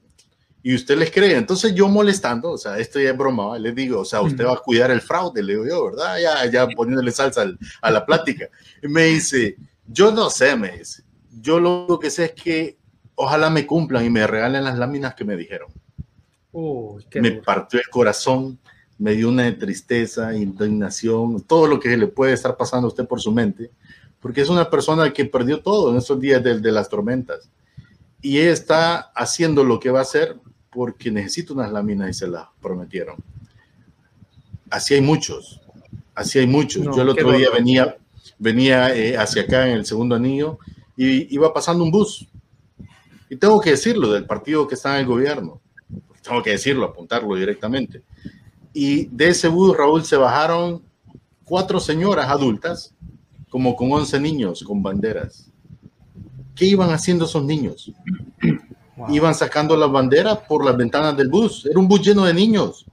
[0.66, 1.36] y usted les cree.
[1.36, 4.54] Entonces yo molestando, o sea, esto ya es broma, les digo, o sea, usted va
[4.54, 6.18] a cuidar el fraude, le digo yo, ¿verdad?
[6.18, 7.44] Ya, ya poniéndole salsa
[7.82, 8.48] a la plática.
[8.82, 11.02] Y me dice, yo no sé, me dice,
[11.42, 12.78] yo lo que sé es que
[13.14, 15.68] ojalá me cumplan y me regalen las láminas que me dijeron.
[17.20, 18.58] me partió el corazón,
[18.96, 23.20] me dio una tristeza, indignación, todo lo que le puede estar pasando a usted por
[23.20, 23.70] su mente,
[24.18, 27.50] porque es una persona que perdió todo en esos días de, de las tormentas.
[28.22, 30.38] Y está haciendo lo que va a hacer
[30.74, 33.16] porque necesito unas láminas y se las prometieron.
[34.68, 35.60] Así hay muchos,
[36.14, 36.82] así hay muchos.
[36.84, 37.96] Yo el otro día venía,
[38.38, 40.58] venía eh, hacia acá en el segundo anillo
[40.96, 42.26] y iba pasando un bus.
[43.30, 45.60] Y tengo que decirlo del partido que está en el gobierno.
[46.22, 48.02] Tengo que decirlo, apuntarlo directamente.
[48.72, 50.82] Y de ese bus, Raúl, se bajaron
[51.44, 52.94] cuatro señoras adultas,
[53.48, 55.50] como con 11 niños con banderas.
[56.54, 57.92] ¿Qué iban haciendo esos niños?
[59.08, 61.66] Iban sacando las banderas por las ventanas del bus.
[61.66, 62.86] Era un bus lleno de niños.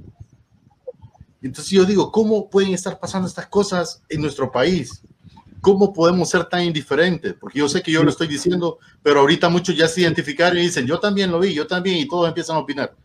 [1.41, 5.01] Entonces yo digo, ¿cómo pueden estar pasando estas cosas en nuestro país?
[5.59, 7.33] ¿Cómo podemos ser tan indiferentes?
[7.39, 10.63] Porque yo sé que yo lo estoy diciendo, pero ahorita muchos ya se identificaron y
[10.63, 12.95] dicen, yo también lo vi, yo también, y todos empiezan a opinar.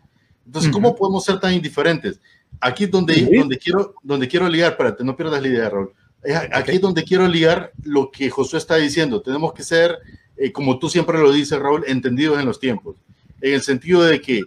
[0.45, 2.21] Entonces, ¿cómo podemos ser tan indiferentes?
[2.61, 5.93] Aquí es donde, donde, quiero, donde quiero ligar, espérate, no pierdas la idea, Raúl.
[6.53, 9.21] Aquí es donde quiero ligar lo que Josué está diciendo.
[9.21, 9.99] Tenemos que ser
[10.37, 12.97] eh, como tú siempre lo dices, Raúl, entendidos en los tiempos,
[13.41, 14.43] en el sentido de que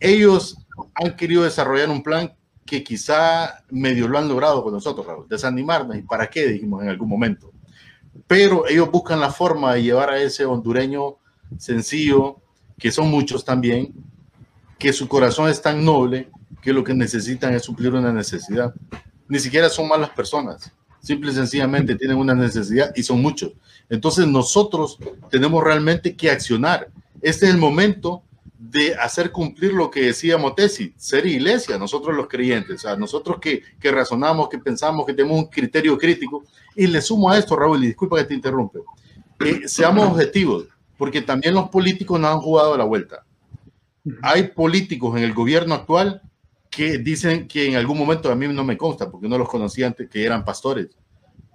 [0.00, 0.56] ellos
[0.94, 2.32] han querido desarrollar un plan
[2.64, 5.96] que quizá medio lo han logrado con nosotros, Raúl, desanimarnos.
[5.96, 6.48] ¿Y para qué?
[6.48, 7.52] Dijimos en algún momento.
[8.26, 11.16] Pero ellos buscan la forma de llevar a ese hondureño
[11.58, 12.38] sencillo,
[12.78, 13.92] que son muchos también,
[14.78, 18.74] que su corazón es tan noble que lo que necesitan es suplir una necesidad.
[19.28, 23.52] Ni siquiera son malas personas, simple y sencillamente tienen una necesidad y son muchos.
[23.90, 24.98] Entonces nosotros
[25.30, 26.88] tenemos realmente que accionar.
[27.20, 28.22] Este es el momento
[28.58, 33.38] de hacer cumplir lo que decía Motesi, ser iglesia, nosotros los creyentes, o sea, nosotros
[33.40, 36.44] que, que razonamos, que pensamos, que tenemos un criterio crítico.
[36.76, 38.78] Y le sumo a esto, Raúl, y disculpa que te interrumpe,
[39.40, 43.24] eh, seamos objetivos, porque también los políticos no han jugado la vuelta.
[44.22, 46.22] Hay políticos en el gobierno actual
[46.72, 49.86] que dicen que en algún momento a mí no me consta, porque no los conocía
[49.86, 50.88] antes, que eran pastores.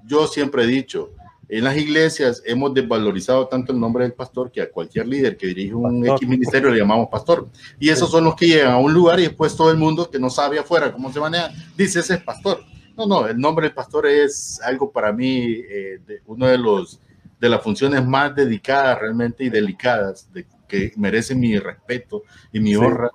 [0.06, 1.12] Yo siempre he dicho,
[1.50, 5.48] en las iglesias hemos desvalorizado tanto el nombre del pastor que a cualquier líder que
[5.48, 7.50] dirige un X ministerio le llamamos pastor.
[7.80, 10.20] Y esos son los que llegan a un lugar y después todo el mundo que
[10.20, 12.64] no sabe afuera cómo se maneja dice ese es pastor.
[12.96, 17.00] No, no, el nombre del pastor es algo para mí, eh, de, uno de los
[17.40, 22.76] de las funciones más dedicadas realmente y delicadas, de, que merecen mi respeto y mi
[22.76, 23.10] honra.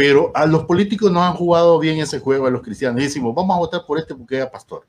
[0.00, 3.02] Pero a los políticos no han jugado bien ese juego, a los cristianos.
[3.02, 4.86] Decimos, vamos a votar por este porque es pastor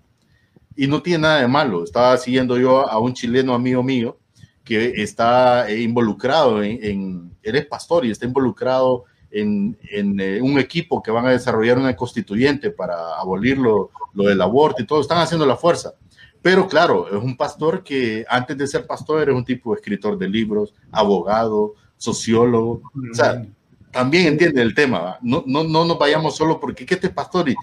[0.74, 1.84] y no tiene nada de malo.
[1.84, 4.18] Estaba siguiendo yo a un chileno amigo mío
[4.64, 11.12] que está eh, involucrado en, eres pastor y está involucrado en, eh, un equipo que
[11.12, 15.58] van a desarrollar una constituyente para abolir lo, del aborto y todo, están haciendo la
[15.58, 15.94] fuerza.
[16.42, 20.18] Pero claro, es un pastor que antes de ser pastor era un tipo de escritor
[20.18, 22.82] de libros, abogado, sociólogo.
[23.12, 23.46] O sea,
[23.92, 25.18] también entiende el tema.
[25.22, 27.56] No, no, no nos vayamos solo porque ¿qué este pastor y,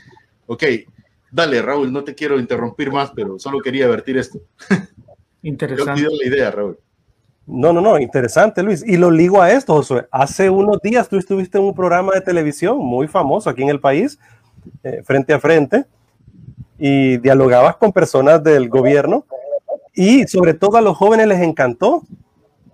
[0.46, 0.64] ok,
[1.30, 4.40] dale Raúl, no te quiero interrumpir más, pero solo quería vertir esto.
[5.42, 6.02] Interesante.
[6.02, 6.78] Yo la idea, Raúl.
[7.46, 8.84] No, no, no, interesante, Luis.
[8.86, 10.06] Y lo ligo a esto, Josué.
[10.10, 13.80] Hace unos días tú estuviste en un programa de televisión muy famoso aquí en el
[13.80, 14.18] país,
[14.82, 15.86] eh, frente a frente,
[16.78, 19.24] y dialogabas con personas del gobierno
[19.94, 22.02] y sobre todo a los jóvenes les encantó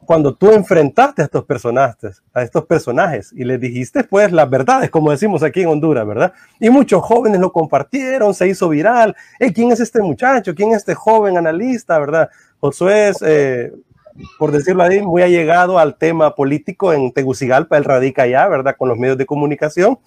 [0.04, 4.90] cuando tú enfrentaste a estos personajes, a estos personajes y les dijiste pues las verdades,
[4.90, 6.32] como decimos aquí en Honduras, ¿verdad?
[6.60, 9.16] Y muchos jóvenes lo compartieron, se hizo viral.
[9.54, 10.54] ¿Quién es este muchacho?
[10.54, 12.30] ¿Quién es este joven analista, verdad?
[12.60, 13.72] Josué es, eh,
[14.38, 18.76] por decirlo así, muy allegado al tema político en Tegucigalpa, él radica allá, ¿verdad?
[18.78, 19.98] Con los medios de comunicación.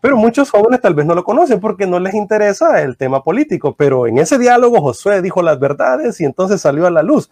[0.00, 3.76] Pero muchos jóvenes tal vez no lo conocen porque no les interesa el tema político.
[3.76, 7.30] Pero en ese diálogo Josué dijo las verdades y entonces salió a la luz.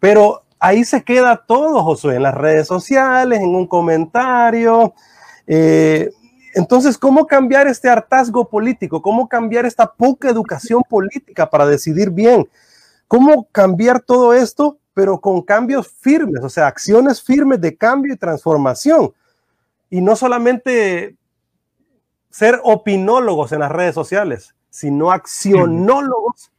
[0.00, 4.94] Pero ahí se queda todo, Josué, en las redes sociales, en un comentario.
[5.46, 6.10] Eh,
[6.54, 9.02] entonces, ¿cómo cambiar este hartazgo político?
[9.02, 12.48] ¿Cómo cambiar esta poca educación política para decidir bien?
[13.06, 18.16] ¿Cómo cambiar todo esto, pero con cambios firmes, o sea, acciones firmes de cambio y
[18.16, 19.12] transformación?
[19.90, 21.16] Y no solamente
[22.30, 26.50] ser opinólogos en las redes sociales, sino accionólogos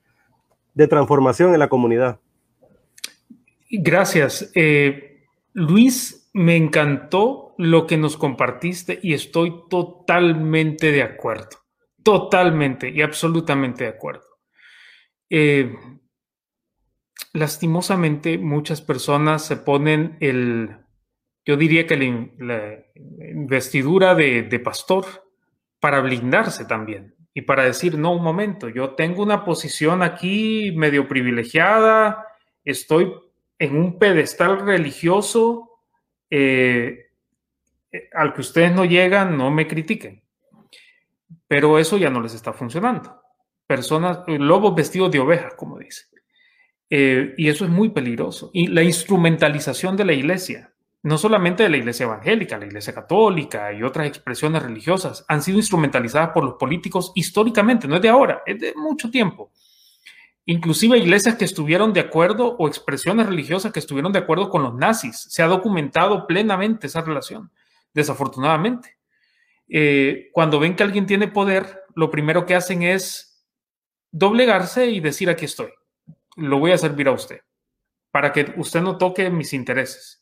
[0.73, 2.19] de transformación en la comunidad.
[3.69, 4.51] Gracias.
[4.55, 11.49] Eh, Luis, me encantó lo que nos compartiste y estoy totalmente de acuerdo.
[12.03, 14.23] Totalmente y absolutamente de acuerdo.
[15.29, 15.75] Eh,
[17.33, 20.77] lastimosamente, muchas personas se ponen el,
[21.45, 21.97] yo diría que
[22.39, 22.85] la,
[23.31, 25.05] investidura de, de pastor
[25.79, 31.07] para blindarse también y para decir, no, un momento, yo tengo una posición aquí medio
[31.07, 32.25] privilegiada,
[32.63, 33.13] estoy
[33.59, 35.81] en un pedestal religioso
[36.29, 37.11] eh,
[37.91, 40.23] eh, al que ustedes no llegan, no me critiquen.
[41.47, 43.21] Pero eso ya no les está funcionando.
[43.67, 46.05] Personas, lobos vestidos de ovejas, como dice.
[46.89, 48.49] Eh, y eso es muy peligroso.
[48.53, 53.71] Y la instrumentalización de la iglesia no solamente de la Iglesia Evangélica, la Iglesia Católica
[53.71, 58.43] y otras expresiones religiosas, han sido instrumentalizadas por los políticos históricamente, no es de ahora,
[58.45, 59.51] es de mucho tiempo.
[60.49, 64.73] Inclusive iglesias que estuvieron de acuerdo o expresiones religiosas que estuvieron de acuerdo con los
[64.73, 65.27] nazis.
[65.29, 67.51] Se ha documentado plenamente esa relación,
[67.93, 68.97] desafortunadamente.
[69.67, 73.45] Eh, cuando ven que alguien tiene poder, lo primero que hacen es
[74.11, 75.69] doblegarse y decir aquí estoy,
[76.35, 77.41] lo voy a servir a usted,
[78.09, 80.19] para que usted no toque mis intereses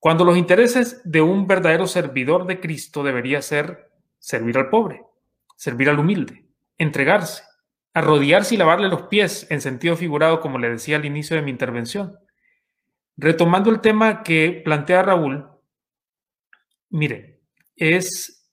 [0.00, 5.02] cuando los intereses de un verdadero servidor de Cristo debería ser servir al pobre,
[5.56, 7.42] servir al humilde, entregarse,
[7.98, 11.50] arrodillarse y lavarle los pies en sentido figurado, como le decía al inicio de mi
[11.50, 12.16] intervención.
[13.16, 15.48] Retomando el tema que plantea Raúl,
[16.90, 17.40] mire,
[17.76, 18.48] es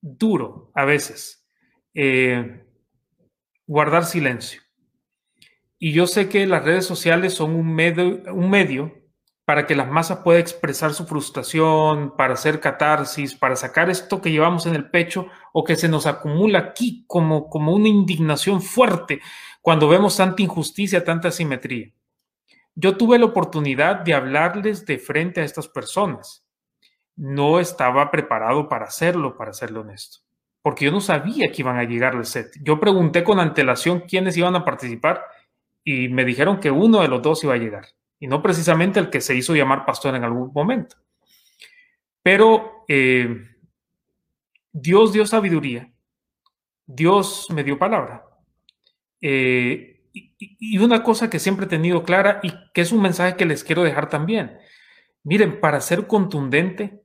[0.00, 1.46] duro a veces
[1.94, 2.64] eh,
[3.66, 4.62] guardar silencio.
[5.78, 9.05] Y yo sé que las redes sociales son un medio, un medio
[9.46, 14.32] para que las masas puedan expresar su frustración, para hacer catarsis, para sacar esto que
[14.32, 19.20] llevamos en el pecho o que se nos acumula aquí como, como una indignación fuerte
[19.62, 21.92] cuando vemos tanta injusticia, tanta asimetría.
[22.74, 26.44] Yo tuve la oportunidad de hablarles de frente a estas personas.
[27.14, 30.18] No estaba preparado para hacerlo, para serle honesto,
[30.60, 32.48] porque yo no sabía que iban a llegar al set.
[32.64, 35.24] Yo pregunté con antelación quiénes iban a participar
[35.84, 37.86] y me dijeron que uno de los dos iba a llegar
[38.18, 40.96] y no precisamente el que se hizo llamar pastor en algún momento.
[42.22, 43.28] Pero eh,
[44.72, 45.92] Dios dio sabiduría,
[46.86, 48.24] Dios me dio palabra.
[49.20, 53.46] Eh, y, una cosa que siempre he tenido clara y que es un mensaje que
[53.46, 54.58] les quiero dejar también.
[55.24, 57.02] Miren, para ser contundente,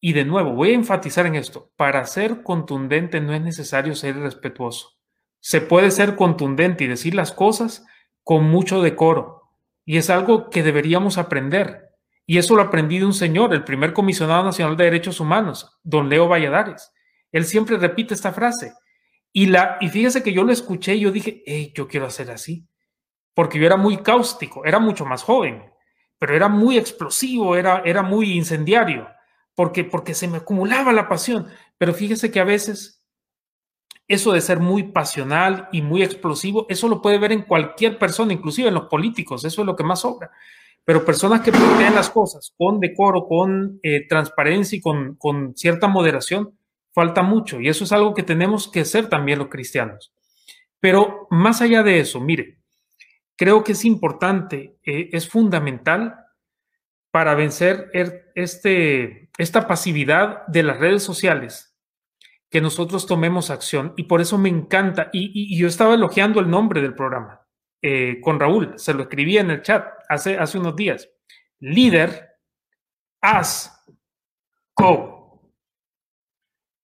[0.00, 4.16] y de nuevo, voy a enfatizar en esto, para ser contundente no es necesario ser
[4.16, 4.98] respetuoso.
[5.40, 7.86] Se puede ser contundente y decir las cosas
[8.22, 9.39] con mucho decoro,
[9.90, 11.90] y es algo que deberíamos aprender.
[12.24, 16.08] Y eso lo aprendí de un señor, el primer comisionado nacional de derechos humanos, don
[16.08, 16.92] Leo Valladares.
[17.32, 18.72] Él siempre repite esta frase.
[19.32, 21.42] Y, la, y fíjese que yo lo escuché y yo dije,
[21.74, 22.68] yo quiero hacer así.
[23.34, 25.60] Porque yo era muy cáustico, era mucho más joven,
[26.20, 29.08] pero era muy explosivo, era, era muy incendiario,
[29.56, 31.48] porque, porque se me acumulaba la pasión.
[31.78, 32.99] Pero fíjese que a veces
[34.10, 38.32] eso de ser muy pasional y muy explosivo, eso lo puede ver en cualquier persona,
[38.32, 40.32] inclusive en los políticos, eso es lo que más sobra.
[40.84, 45.86] Pero personas que plantean las cosas con decoro, con eh, transparencia y con, con cierta
[45.86, 46.58] moderación,
[46.92, 47.60] falta mucho.
[47.60, 50.12] Y eso es algo que tenemos que hacer también los cristianos.
[50.80, 52.58] Pero más allá de eso, mire,
[53.36, 56.16] creo que es importante, eh, es fundamental
[57.12, 61.69] para vencer er, este, esta pasividad de las redes sociales,
[62.50, 63.94] que nosotros tomemos acción.
[63.96, 67.46] Y por eso me encanta, y, yo estaba elogiando el nombre del programa
[67.80, 71.08] eh, con Raúl, se lo escribí en el chat hace, hace unos días.
[71.60, 72.28] Líder,
[73.22, 73.84] as,
[74.76, 75.42] go.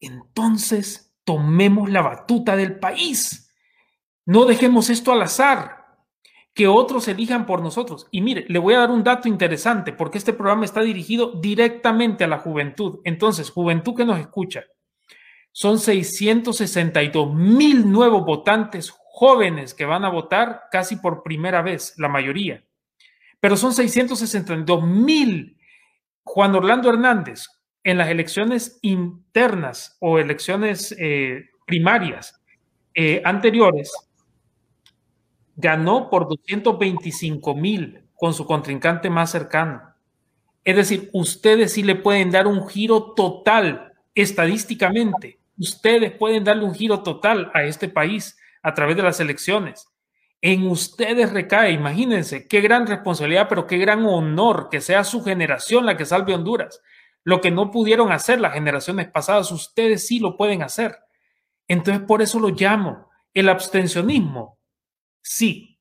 [0.00, 3.52] Entonces, tomemos la batuta del país.
[4.24, 5.84] No dejemos esto al azar
[6.54, 8.08] que otros elijan por nosotros.
[8.10, 12.24] Y mire, le voy a dar un dato interesante porque este programa está dirigido directamente
[12.24, 13.00] a la juventud.
[13.04, 14.64] Entonces, juventud que nos escucha,
[15.56, 22.10] son 662 mil nuevos votantes jóvenes que van a votar casi por primera vez, la
[22.10, 22.62] mayoría.
[23.40, 25.56] Pero son 662 mil.
[26.24, 27.46] Juan Orlando Hernández,
[27.82, 32.38] en las elecciones internas o elecciones eh, primarias
[32.92, 33.90] eh, anteriores,
[35.54, 39.80] ganó por 225 mil con su contrincante más cercano.
[40.64, 45.38] Es decir, ustedes sí le pueden dar un giro total estadísticamente.
[45.58, 49.86] Ustedes pueden darle un giro total a este país a través de las elecciones.
[50.40, 55.86] En ustedes recae, imagínense, qué gran responsabilidad, pero qué gran honor que sea su generación
[55.86, 56.80] la que salve Honduras.
[57.24, 60.96] Lo que no pudieron hacer las generaciones pasadas, ustedes sí lo pueden hacer.
[61.66, 63.08] Entonces, por eso lo llamo.
[63.34, 64.56] El abstencionismo
[65.26, 65.80] sí,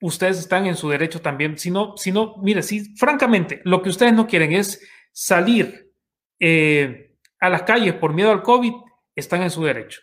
[0.00, 1.58] ustedes están en su derecho también.
[1.58, 4.80] Si no, si no, mire, si francamente lo que ustedes no quieren es
[5.12, 5.92] salir
[6.38, 8.72] eh, a las calles por miedo al COVID,
[9.18, 10.00] están en su derecho.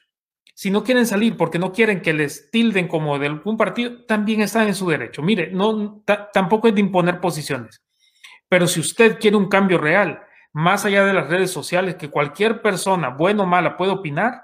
[0.54, 4.42] Si no quieren salir porque no quieren que les tilden como de algún partido, también
[4.42, 5.22] están en su derecho.
[5.22, 6.04] Mire, no,
[6.34, 7.84] tampoco es de imponer posiciones.
[8.48, 10.22] Pero si usted quiere un cambio real,
[10.54, 14.44] más allá de las redes sociales, que cualquier persona, buena o mala, puede opinar,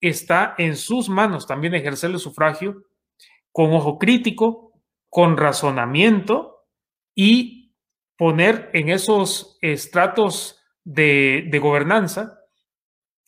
[0.00, 2.84] está en sus manos también ejercer el sufragio
[3.52, 4.72] con ojo crítico,
[5.08, 6.66] con razonamiento
[7.14, 7.76] y
[8.16, 12.40] poner en esos estratos de, gobernanza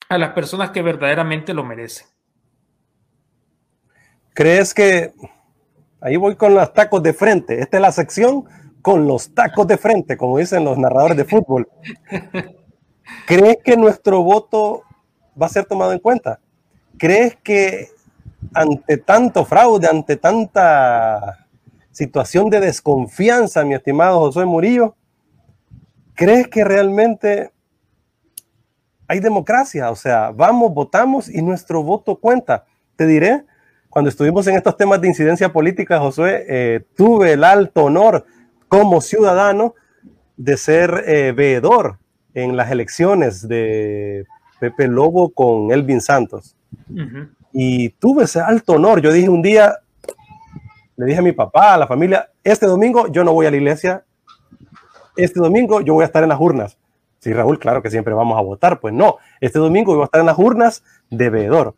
[0.09, 2.07] a las personas que verdaderamente lo merecen.
[4.35, 5.13] ¿Crees que
[6.01, 7.61] ahí voy con los tacos de frente?
[7.61, 8.45] Esta es la sección
[8.83, 11.69] con los tacos de frente, como dicen los narradores de fútbol.
[13.27, 14.83] ¿Crees que nuestro voto
[15.41, 16.41] va a ser tomado en cuenta?
[16.99, 17.89] ¿Crees que
[18.55, 21.47] ante tanto fraude, ante tanta
[21.91, 24.95] situación de desconfianza, mi estimado José Murillo,
[26.15, 27.53] ¿crees que realmente
[29.09, 29.91] hay democracia?
[29.91, 32.65] O sea, vamos, votamos y nuestro voto cuenta.
[32.97, 33.45] Te diré,
[33.89, 38.27] cuando estuvimos en estos temas de incidencia política, José, eh, tuve el alto honor
[38.69, 39.75] como ciudadano
[40.37, 41.99] de ser eh, veedor
[42.35, 44.27] en las elecciones de
[44.61, 46.57] Pepe Lobo con Elvin Santos.
[47.53, 49.01] Y tuve ese alto honor.
[49.01, 49.77] Yo dije un día,
[50.97, 53.57] le dije a mi papá, a la familia, este domingo yo no voy a la
[53.57, 54.05] iglesia,
[55.17, 56.77] este domingo yo voy a estar en las urnas.
[57.27, 58.79] Sí, Raúl, claro que siempre vamos a votar.
[58.79, 61.75] Pues no, este domingo voy a estar en las urnas de veedor.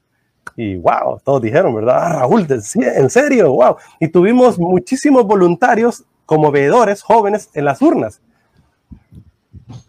[0.56, 1.96] Y wow, todos dijeron, ¿verdad?
[1.98, 3.76] Ah, Raúl, en serio, wow.
[3.98, 8.20] Y tuvimos muchísimos voluntarios como veedores jóvenes en las urnas.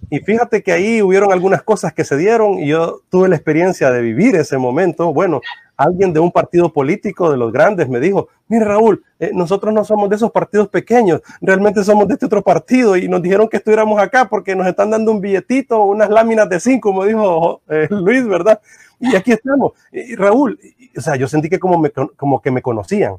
[0.10, 3.92] Y fíjate que ahí hubieron algunas cosas que se dieron y yo tuve la experiencia
[3.92, 5.14] de vivir ese momento.
[5.14, 5.40] Bueno,
[5.78, 9.86] alguien de un partido político de los grandes me dijo, mire Raúl, eh, nosotros no
[9.86, 13.58] somos de esos partidos pequeños, realmente somos de este otro partido y nos dijeron que
[13.58, 17.88] estuviéramos acá porque nos están dando un billetito, unas láminas de cinco, como dijo eh,
[17.92, 18.60] Luis, ¿verdad?
[19.00, 19.74] Y aquí estamos.
[19.92, 20.60] Y, Raúl,
[20.98, 21.82] o sea, yo sentí que como,
[22.18, 23.18] como que me conocían.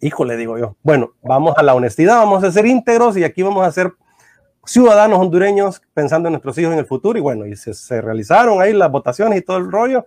[0.00, 3.66] Híjole, digo yo, bueno, vamos a la honestidad, vamos a ser íntegros y aquí vamos
[3.66, 3.92] a ser
[4.64, 8.60] ciudadanos hondureños pensando en nuestros hijos en el futuro y bueno, y se, se realizaron
[8.60, 10.06] ahí las votaciones y todo el rollo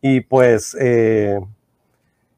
[0.00, 1.40] y pues eh,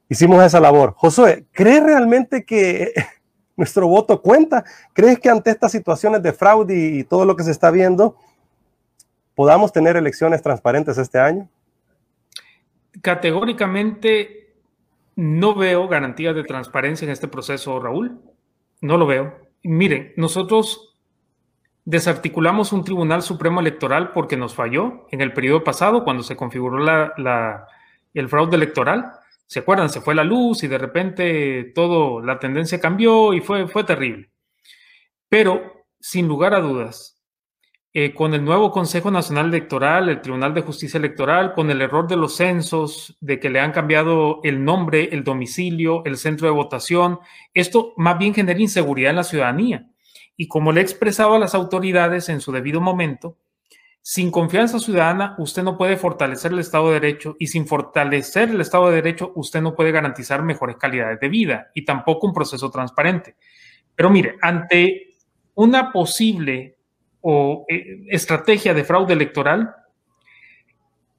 [0.09, 0.95] hicimos esa labor.
[0.97, 2.93] Josué, ¿crees realmente que
[3.57, 4.65] nuestro voto cuenta?
[4.93, 8.17] ¿Crees que ante estas situaciones de fraude y todo lo que se está viendo,
[9.35, 11.49] podamos tener elecciones transparentes este año?
[13.01, 14.55] Categóricamente
[15.17, 18.21] no veo garantías de transparencia en este proceso, Raúl.
[18.81, 19.37] No lo veo.
[19.63, 20.92] Miren, nosotros
[21.85, 26.79] Desarticulamos un Tribunal Supremo Electoral porque nos falló en el periodo pasado cuando se configuró
[26.79, 29.11] el fraude electoral.
[29.47, 29.91] ¿Se acuerdan?
[29.91, 34.31] Se fue la luz y de repente todo, la tendencia cambió y fue, fue terrible.
[35.29, 37.21] Pero, sin lugar a dudas,
[37.93, 42.07] eh, con el nuevo Consejo Nacional Electoral, el Tribunal de Justicia Electoral, con el error
[42.07, 46.55] de los censos, de que le han cambiado el nombre, el domicilio, el centro de
[46.55, 47.19] votación,
[47.55, 49.92] esto más bien genera inseguridad en la ciudadanía
[50.37, 53.37] y como le he expresado a las autoridades en su debido momento,
[54.05, 58.61] Sin confianza ciudadana, usted no puede fortalecer el Estado de Derecho y sin fortalecer el
[58.61, 62.69] Estado de Derecho, usted no puede garantizar mejores calidades de vida y tampoco un proceso
[62.69, 63.37] transparente.
[63.95, 65.15] Pero mire, ante
[65.55, 66.79] una posible
[67.21, 69.73] o, eh, estrategia de fraude electoral,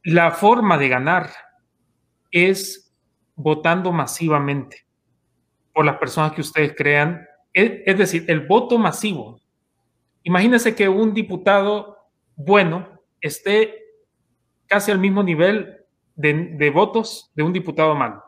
[0.03, 1.30] la forma de ganar
[2.32, 2.93] es
[3.36, 4.86] votando masivamente
[5.74, 7.26] por las personas que ustedes crean.
[7.54, 9.39] Es, decir, el voto masivo.
[10.24, 11.97] Imagínense que un diputado
[12.36, 12.88] bueno
[13.22, 13.76] esté
[14.68, 15.78] casi al mismo nivel
[16.16, 18.24] de, de votos de un diputado malo.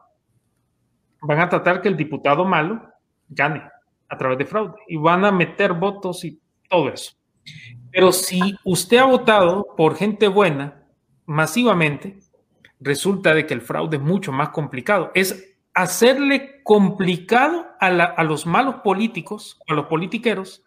[1.21, 2.81] Van a tratar que el diputado malo
[3.27, 3.63] gane
[4.07, 7.13] a través de fraude y van a meter votos y todo eso.
[7.91, 10.83] Pero si usted ha votado por gente buena
[11.25, 12.19] masivamente,
[12.79, 15.11] resulta de que el fraude es mucho más complicado.
[15.15, 20.63] Es hacerle complicado a, los malos políticos, a los politiqueros,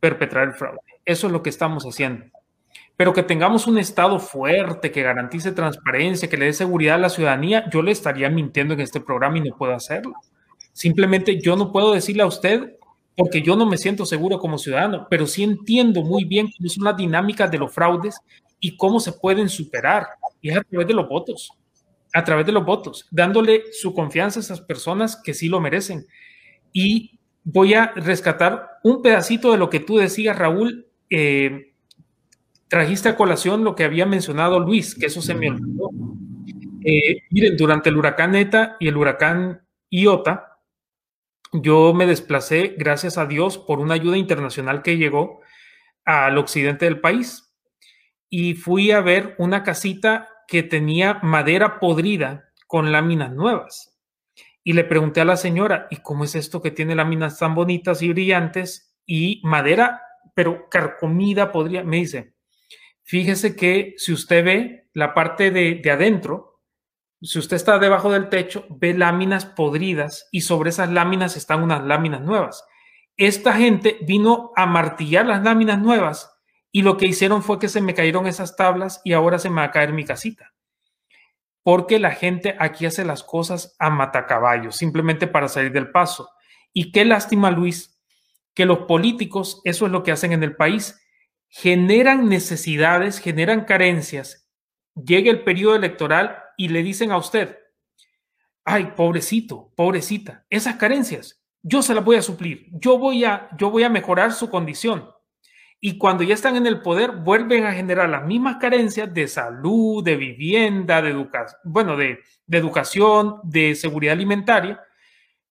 [0.00, 0.80] perpetrar el fraude.
[1.04, 2.26] Eso es lo que estamos haciendo.
[2.96, 7.08] Pero que tengamos un Estado fuerte, que garantice transparencia, que le dé seguridad a la
[7.10, 10.14] ciudadanía, yo le estaría mintiendo en este programa y no puedo hacerlo.
[10.72, 12.76] Simplemente yo no puedo decirle a usted
[13.16, 16.84] porque yo no me siento seguro como ciudadano, pero sí entiendo muy bien cómo son
[16.84, 18.20] las dinámicas de los fraudes
[18.60, 20.06] y cómo se pueden superar.
[20.40, 21.50] Y es a través de los votos,
[22.16, 26.06] a través de los votos, dándole su confianza a esas personas que sí lo merecen.
[26.72, 30.86] Y voy a rescatar un pedacito de lo que tú decías, Raúl.
[31.10, 31.74] Eh,
[32.68, 35.90] trajiste a colación lo que había mencionado Luis, que eso se me olvidó.
[36.86, 40.56] Eh, miren, durante el huracán ETA y el huracán Iota,
[41.52, 45.42] yo me desplacé, gracias a Dios, por una ayuda internacional que llegó
[46.06, 47.52] al occidente del país
[48.30, 53.98] y fui a ver una casita que tenía madera podrida con láminas nuevas.
[54.64, 58.02] Y le pregunté a la señora, ¿y cómo es esto que tiene láminas tan bonitas
[58.02, 60.02] y brillantes y madera,
[60.34, 61.84] pero carcomida podría?
[61.84, 62.34] Me dice,
[63.04, 66.62] fíjese que si usted ve la parte de, de adentro,
[67.22, 71.84] si usted está debajo del techo, ve láminas podridas y sobre esas láminas están unas
[71.84, 72.64] láminas nuevas.
[73.16, 76.35] Esta gente vino a martillar las láminas nuevas
[76.76, 79.62] y lo que hicieron fue que se me cayeron esas tablas y ahora se me
[79.62, 80.52] va a caer mi casita.
[81.62, 86.28] Porque la gente aquí hace las cosas a matacaballos, simplemente para salir del paso.
[86.74, 87.98] Y qué lástima, Luis,
[88.52, 91.00] que los políticos, eso es lo que hacen en el país,
[91.48, 94.46] generan necesidades, generan carencias.
[94.94, 97.58] Llega el periodo electoral y le dicen a usted,
[98.66, 103.70] ay, pobrecito, pobrecita, esas carencias, yo se las voy a suplir, yo voy a, yo
[103.70, 105.15] voy a mejorar su condición.
[105.86, 110.02] Y cuando ya están en el poder, vuelven a generar las mismas carencias de salud,
[110.02, 114.80] de vivienda, de educación, bueno, de, de educación, de seguridad alimentaria,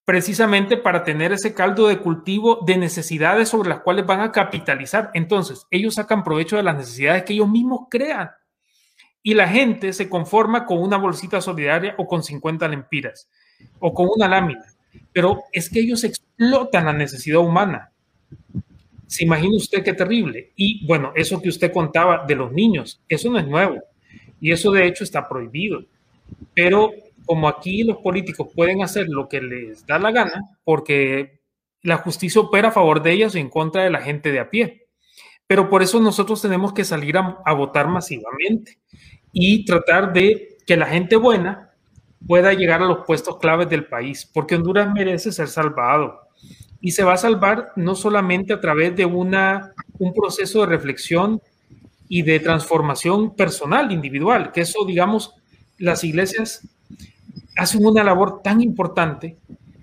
[0.04, 5.10] precisamente para tener ese caldo de cultivo de necesidades sobre las cuales van a capitalizar.
[5.14, 8.28] Entonces, ellos sacan provecho de las necesidades que ellos mismos crean
[9.22, 13.30] y la gente se conforma con una bolsita solidaria o con 50 lempiras
[13.78, 14.66] o con una lámina.
[15.14, 17.90] Pero es que ellos explotan la necesidad humana.
[19.06, 20.52] ¿Se imagina usted qué terrible?
[20.56, 23.82] Y bueno, eso que usted contaba de los niños, eso no es nuevo.
[24.40, 25.84] Y eso de hecho está prohibido.
[26.54, 26.92] Pero
[27.24, 31.40] como aquí los políticos pueden hacer lo que les da la gana, porque
[31.82, 34.50] la justicia opera a favor de ellos y en contra de la gente de a
[34.50, 34.86] pie.
[35.46, 38.78] Pero por eso nosotros tenemos que salir a, votar masivamente
[39.32, 41.70] y tratar de que la gente buena
[42.26, 46.25] pueda llegar a los puestos claves del país, porque Honduras merece ser salvado.
[46.80, 51.40] Y se va a salvar no solamente a través de una, un proceso de reflexión
[52.08, 55.34] y de transformación personal, individual, que eso, digamos,
[55.78, 56.66] las iglesias
[57.56, 59.36] hacen una labor tan importante,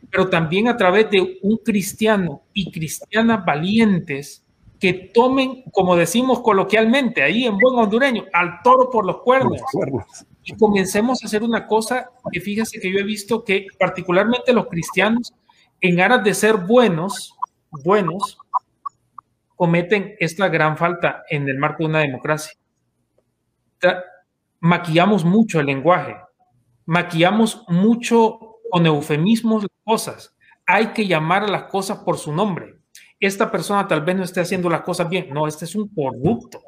[0.09, 4.43] pero también a través de un cristiano y cristianas valientes
[4.79, 9.61] que tomen, como decimos coloquialmente, ahí en buen hondureño, al toro por los cuernos.
[10.43, 14.67] Y comencemos a hacer una cosa que fíjese que yo he visto que particularmente los
[14.67, 15.33] cristianos,
[15.83, 17.35] en aras de ser buenos,
[17.83, 18.39] buenos,
[19.55, 22.53] cometen esta gran falta en el marco de una democracia.
[24.59, 26.15] Maquillamos mucho el lenguaje,
[26.85, 30.35] maquillamos mucho con eufemismos las cosas.
[30.65, 32.83] Hay que llamar a las cosas por su nombre
[33.27, 35.29] esta persona tal vez no esté haciendo las cosas bien.
[35.31, 36.61] No, este es un corrupto.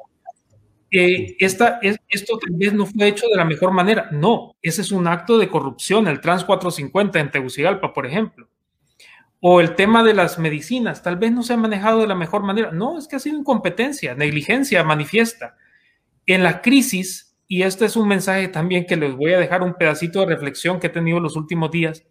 [0.90, 4.08] Eh, esta, es, esto tal vez no fue hecho de la mejor manera.
[4.10, 8.48] No, ese es un acto de corrupción, el Trans 450 en Tegucigalpa, por ejemplo.
[9.40, 12.42] O el tema de las medicinas, tal vez no se ha manejado de la mejor
[12.42, 12.72] manera.
[12.72, 15.56] No, es que ha sido incompetencia, negligencia manifiesta.
[16.24, 19.74] En la crisis, y este es un mensaje también que les voy a dejar un
[19.74, 22.04] pedacito de reflexión que he tenido los últimos días,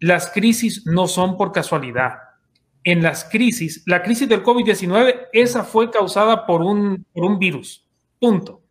[0.00, 2.18] las crisis no son por casualidad
[2.84, 7.88] en las crisis, la crisis del COVID-19, esa fue causada por un, por un virus,
[8.20, 8.62] punto.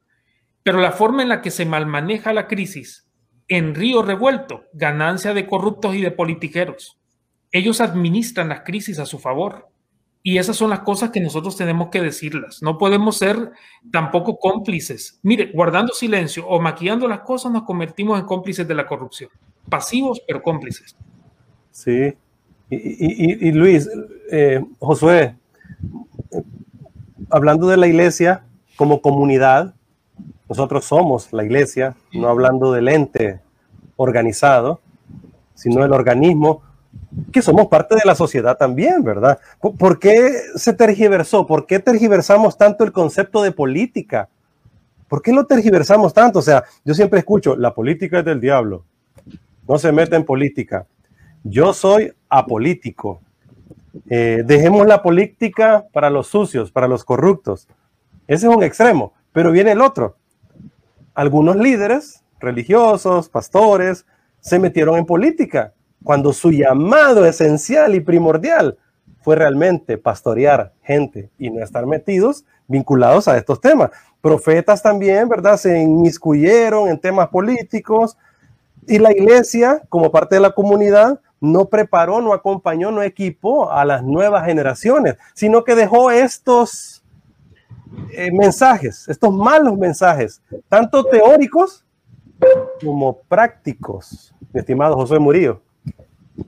[0.62, 3.10] Pero la forma en la que se malmaneja la crisis
[3.48, 7.00] en río revuelto, ganancia de corruptos y de politiqueros.
[7.54, 9.70] Ellos administran las crisis a su favor.
[10.26, 12.62] Y esas son las cosas que nosotros tenemos que decirlas.
[12.62, 13.52] No podemos ser
[13.92, 15.20] tampoco cómplices.
[15.22, 19.30] Mire, guardando silencio o maquillando las cosas nos convertimos en cómplices de la corrupción.
[19.70, 20.96] Pasivos, pero cómplices.
[21.72, 22.14] Sí,
[22.70, 23.90] y, Luis,
[24.32, 25.36] eh, Josué,
[27.30, 28.46] hablando de la iglesia
[28.76, 29.76] como comunidad,
[30.50, 33.42] nosotros somos la iglesia, no hablando del ente
[33.96, 34.82] organizado,
[35.54, 36.62] sino del organismo,
[37.32, 39.40] que somos parte de la sociedad también, ¿verdad?
[39.60, 41.46] ¿Por qué se tergiversó?
[41.46, 44.30] ¿Por qué tergiversamos tanto el concepto de política?
[45.08, 46.40] ¿Por qué lo tergiversamos tanto?
[46.40, 48.86] O sea, yo siempre escucho, la política es del diablo,
[49.68, 50.88] no se mete en política.
[51.44, 53.22] Yo soy apolítico.
[54.10, 57.68] Eh, dejemos la política para los sucios, para los corruptos.
[58.28, 60.18] Ese es un extremo, pero viene el otro.
[61.14, 64.06] Algunos líderes religiosos, pastores,
[64.40, 65.74] se metieron en política
[66.04, 68.78] cuando su llamado esencial y primordial
[69.22, 73.92] fue realmente pastorear gente y no estar metidos vinculados a estos temas.
[74.22, 75.58] Profetas también, ¿verdad?
[75.58, 78.18] Se inmiscuyeron en temas políticos
[78.88, 83.86] y la iglesia, como parte de la comunidad, no preparó, no acompañó, no equipó a
[83.86, 87.04] las nuevas generaciones, sino que dejó estos
[88.12, 91.86] eh, mensajes, estos malos mensajes, tanto teóricos
[92.84, 95.62] como prácticos, estimado José Murillo.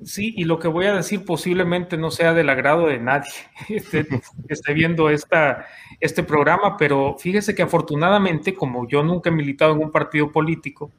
[0.03, 3.31] Sí, y lo que voy a decir posiblemente no sea del agrado de nadie
[3.69, 5.67] este, que esté viendo esta,
[5.99, 10.91] este programa, pero fíjese que afortunadamente, como yo nunca he militado en un partido político,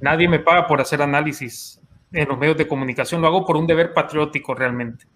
[0.00, 1.80] nadie me paga por hacer análisis
[2.12, 5.06] en los medios de comunicación, lo hago por un deber patriótico realmente.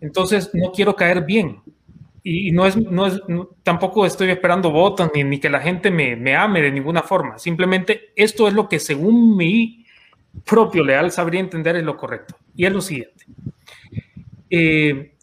[0.00, 1.60] Entonces, no quiero caer bien.
[2.22, 3.20] Y no es, no es
[3.62, 7.38] tampoco estoy esperando votos ni, ni que la gente me, me, ame de ninguna forma.
[7.38, 9.86] Simplemente esto es lo que según mi
[10.44, 12.36] propio leal sabría entender es lo correcto.
[12.54, 13.26] Y es lo siguiente.
[14.48, 15.14] Eh,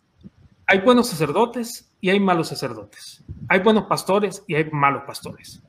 [0.65, 3.23] hay buenos sacerdotes y hay malos sacerdotes.
[3.49, 5.61] Hay buenos pastores y hay malos pastores.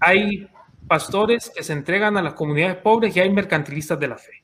[0.00, 0.48] Hay
[0.86, 4.40] pastores que se entregan a las comunidades pobres y hay mercantilistas de la fe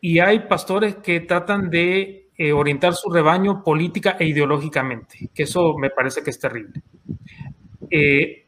[0.00, 5.76] y hay pastores que tratan de eh, orientar su rebaño política e ideológicamente, que eso
[5.78, 6.80] me parece que es terrible.
[7.90, 8.45] Eh,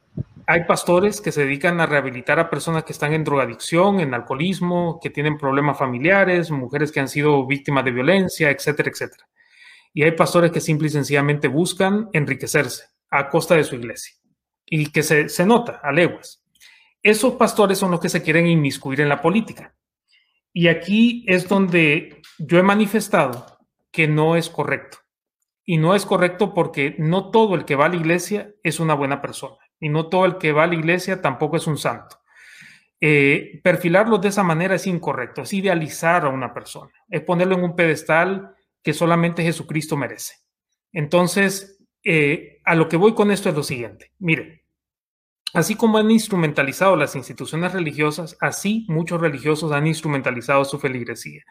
[0.50, 4.98] hay pastores que se dedican a rehabilitar a personas que están en drogadicción, en alcoholismo,
[4.98, 9.28] que tienen problemas familiares, mujeres que han sido víctimas de violencia, etcétera, etcétera.
[9.92, 14.16] Y hay pastores que simple y sencillamente buscan enriquecerse a costa de su iglesia
[14.64, 16.42] y que se, se nota a leguas.
[17.02, 19.74] Esos pastores son los que se quieren inmiscuir en la política
[20.54, 23.58] y aquí es donde yo he manifestado
[23.92, 24.96] que no es correcto.
[25.66, 28.94] Y no es correcto porque no todo el que va a la iglesia es una
[28.94, 29.58] buena persona.
[29.80, 32.18] Y no todo el que va a la iglesia tampoco es un santo.
[33.00, 35.42] Eh, perfilarlo de esa manera es incorrecto.
[35.42, 36.92] Es idealizar a una persona.
[37.08, 40.34] Es ponerlo en un pedestal que solamente Jesucristo merece.
[40.92, 44.12] Entonces, eh, a lo que voy con esto es lo siguiente.
[44.18, 44.58] Mire,
[45.54, 51.42] Así como han instrumentalizado las instituciones religiosas, así muchos religiosos han instrumentalizado su feligresía.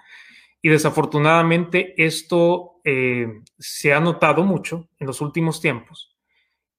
[0.62, 6.17] Y desafortunadamente esto eh, se ha notado mucho en los últimos tiempos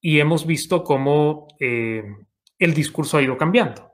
[0.01, 2.03] y hemos visto cómo eh,
[2.57, 3.93] el discurso ha ido cambiando.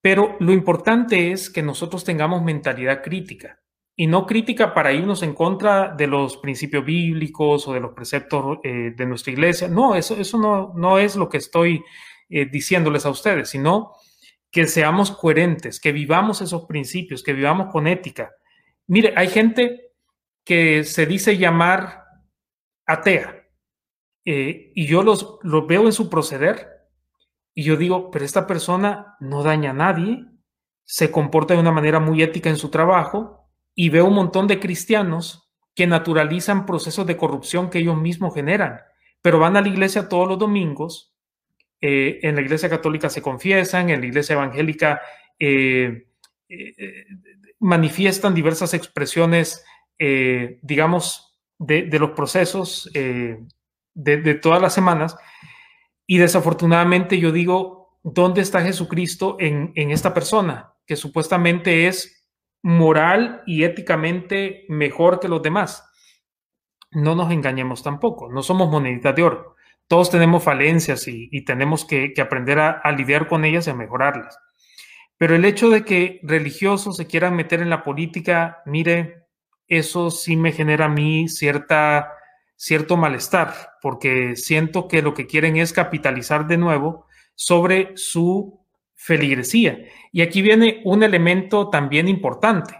[0.00, 3.60] Pero lo importante es que nosotros tengamos mentalidad crítica
[3.96, 8.58] y no crítica para irnos en contra de los principios bíblicos o de los preceptos
[8.62, 9.66] eh, de nuestra iglesia.
[9.66, 11.82] No, eso, eso no, no es lo que estoy
[12.28, 13.92] eh, diciéndoles a ustedes, sino
[14.50, 18.30] que seamos coherentes, que vivamos esos principios, que vivamos con ética.
[18.86, 19.90] Mire, hay gente
[20.44, 22.04] que se dice llamar
[22.86, 23.37] atea
[24.30, 26.68] eh, y yo los, los veo en su proceder
[27.54, 30.26] y yo digo, pero esta persona no daña a nadie,
[30.84, 34.60] se comporta de una manera muy ética en su trabajo y veo un montón de
[34.60, 38.82] cristianos que naturalizan procesos de corrupción que ellos mismos generan,
[39.22, 41.16] pero van a la iglesia todos los domingos
[41.80, 45.00] eh, en la Iglesia Católica se confiesan, en la Iglesia Evangélica
[45.38, 46.08] eh,
[47.60, 49.64] manifiestan diversas expresiones,
[49.98, 52.90] digamos, de, los procesos
[53.98, 55.16] de, todas las semanas.
[56.06, 62.26] Y desafortunadamente yo digo, ¿dónde está Jesucristo en, en esta persona que supuestamente es
[62.62, 65.84] moral y éticamente mejor que los demás?
[66.90, 72.12] No nos engañemos tampoco, no somos moneditas de oro todos tenemos falencias y, tenemos que,
[72.20, 74.38] aprender a, lidiar con ellas y a mejorarlas.
[75.16, 79.24] Pero el hecho de que religiosos se quieran meter en la política, mire,
[79.66, 82.12] eso sí me genera a mí cierta
[82.58, 87.06] cierto malestar, porque siento que lo que quieren es capitalizar de nuevo
[87.36, 89.78] sobre su feligresía.
[90.12, 92.74] Y aquí viene un elemento también importante.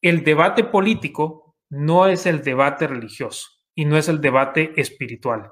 [0.00, 5.50] El debate político no es el debate religioso y no es el debate espiritual.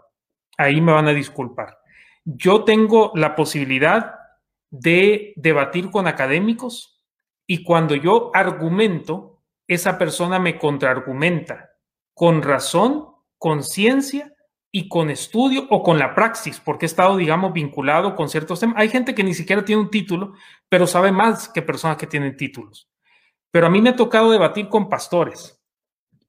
[0.57, 1.77] Ahí me van a disculpar.
[2.25, 4.15] Yo tengo la posibilidad
[4.71, 7.05] de debatir con académicos
[7.45, 11.71] y cuando yo argumento, esa persona me contraargumenta
[12.15, 13.14] con razón,
[13.45, 14.33] con ciencia
[14.73, 18.77] y con estudio o con la praxis, porque he estado, digamos, vinculado con ciertos temas.
[18.79, 20.33] Hay gente que ni siquiera tiene un título,
[20.67, 22.89] pero sabe más que personas que tienen títulos.
[23.51, 25.63] Pero a mí me ha tocado debatir con pastores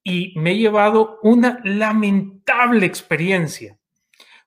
[0.03, 3.79] y me he llevado una lamentable experiencia.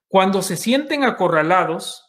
[0.07, 2.05] Cuando se sienten acorralados,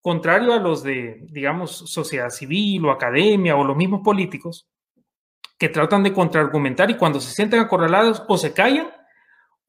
[0.00, 4.66] contrario a los de, digamos, sociedad civil o academia o los mismos políticos,
[5.58, 8.90] que tratan de contraargumentar y cuando se sienten acorralados o se callan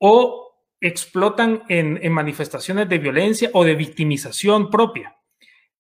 [0.04, 5.16] o explotan en, manifestaciones de violencia o de victimización propia.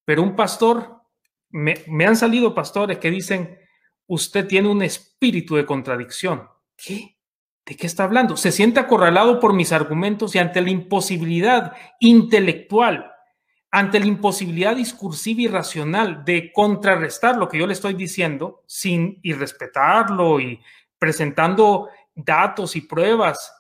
[0.06, 1.02] Pero un pastor,
[1.50, 3.58] me, me han salido pastores que dicen,
[4.06, 6.48] usted tiene un espíritu de contradicción.
[6.78, 7.18] ¿Qué?
[7.66, 8.38] ¿De qué está hablando?
[8.38, 13.12] Se siente acorralado por mis argumentos y ante la imposibilidad intelectual,
[13.72, 19.20] ante la imposibilidad discursiva y racional de contrarrestar lo que yo le estoy diciendo sin
[19.24, 20.62] irrespetarlo y
[21.00, 23.52] presentando datos y pruebas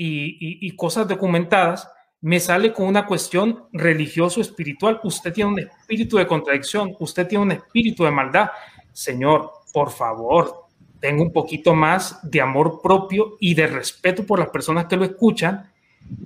[0.00, 1.90] y, cosas documentadas,
[2.20, 5.00] me sale con una cuestión religioso-espiritual.
[5.02, 8.50] Usted tiene un espíritu de contradicción, usted tiene un espíritu de maldad.
[8.92, 10.66] Señor, por favor,
[11.00, 15.04] tenga un poquito más de amor propio y de respeto por las personas que lo
[15.04, 15.70] escuchan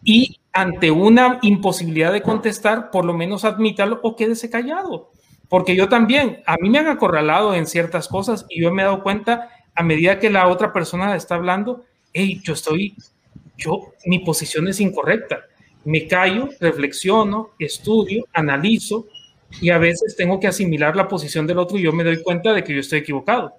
[0.05, 5.11] y ante una imposibilidad de contestar, por lo menos admítalo o quédese callado.
[5.49, 8.85] Porque yo también, a mí me han acorralado en ciertas cosas y yo me he
[8.85, 12.95] dado cuenta a medida que la otra persona está hablando, hey, yo estoy,
[13.57, 15.41] yo, mi posición es incorrecta.
[15.85, 19.07] Me callo, reflexiono, estudio, analizo
[19.61, 22.53] y a veces tengo que asimilar la posición del otro y yo me doy cuenta
[22.53, 23.55] de que yo estoy equivocado.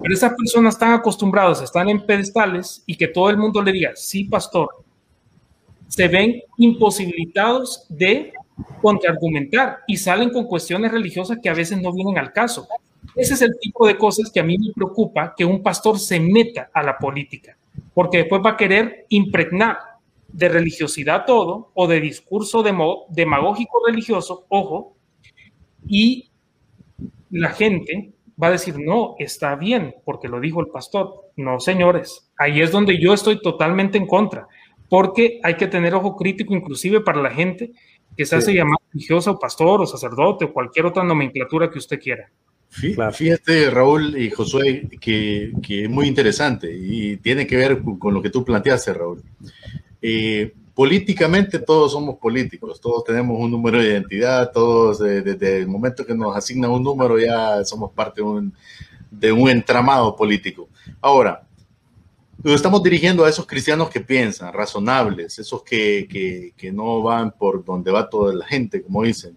[0.00, 3.92] Pero esas personas están acostumbradas, están en pedestales y que todo el mundo le diga,
[3.96, 4.68] sí, pastor,
[5.88, 8.32] se ven imposibilitados de
[8.80, 12.68] contraargumentar y salen con cuestiones religiosas que a veces no vienen al caso.
[13.16, 16.20] Ese es el tipo de cosas que a mí me preocupa que un pastor se
[16.20, 17.56] meta a la política,
[17.94, 19.78] porque después va a querer impregnar
[20.28, 24.96] de religiosidad todo o de discurso demagógico religioso, ojo,
[25.86, 26.30] y
[27.30, 31.30] la gente va a decir, no, está bien, porque lo dijo el pastor.
[31.36, 34.46] No, señores, ahí es donde yo estoy totalmente en contra,
[34.88, 37.72] porque hay que tener ojo crítico inclusive para la gente
[38.16, 42.00] que se hace llamar religiosa o pastor o sacerdote o cualquier otra nomenclatura que usted
[42.00, 42.30] quiera.
[42.70, 48.22] Fíjate, Raúl y Josué, que, que, es muy interesante y tiene que ver con, lo
[48.22, 49.22] que tú planteaste, Raúl.
[50.00, 55.66] Eh, políticamente todos somos políticos, todos tenemos un número de identidad, todos eh, desde el
[55.66, 58.22] momento que nos asignan un número ya somos parte
[59.10, 60.68] de un, entramado político.
[61.00, 61.42] Ahora,
[62.44, 67.90] nos estamos dirigiendo a esos cristianos que piensan, razonables, esos que, no van por donde
[67.90, 69.36] va toda la gente, como dicen.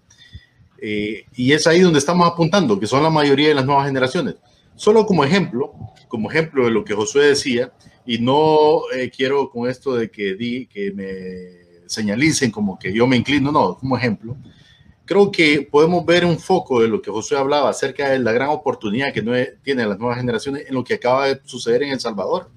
[0.84, 4.36] Eh, y es ahí donde estamos apuntando, que son la mayoría de las nuevas generaciones.
[4.76, 5.74] Solo como ejemplo,
[6.08, 7.72] como ejemplo de lo que Josué decía,
[8.04, 13.06] y no eh, quiero con esto de que, di, que me señalicen como que yo
[13.06, 14.36] me inclino, no, como ejemplo.
[15.06, 18.50] Creo que podemos ver un foco de lo que José hablaba acerca de la gran
[18.50, 19.22] oportunidad que
[19.62, 22.50] tienen las nuevas generaciones en lo que acaba de suceder en El Salvador.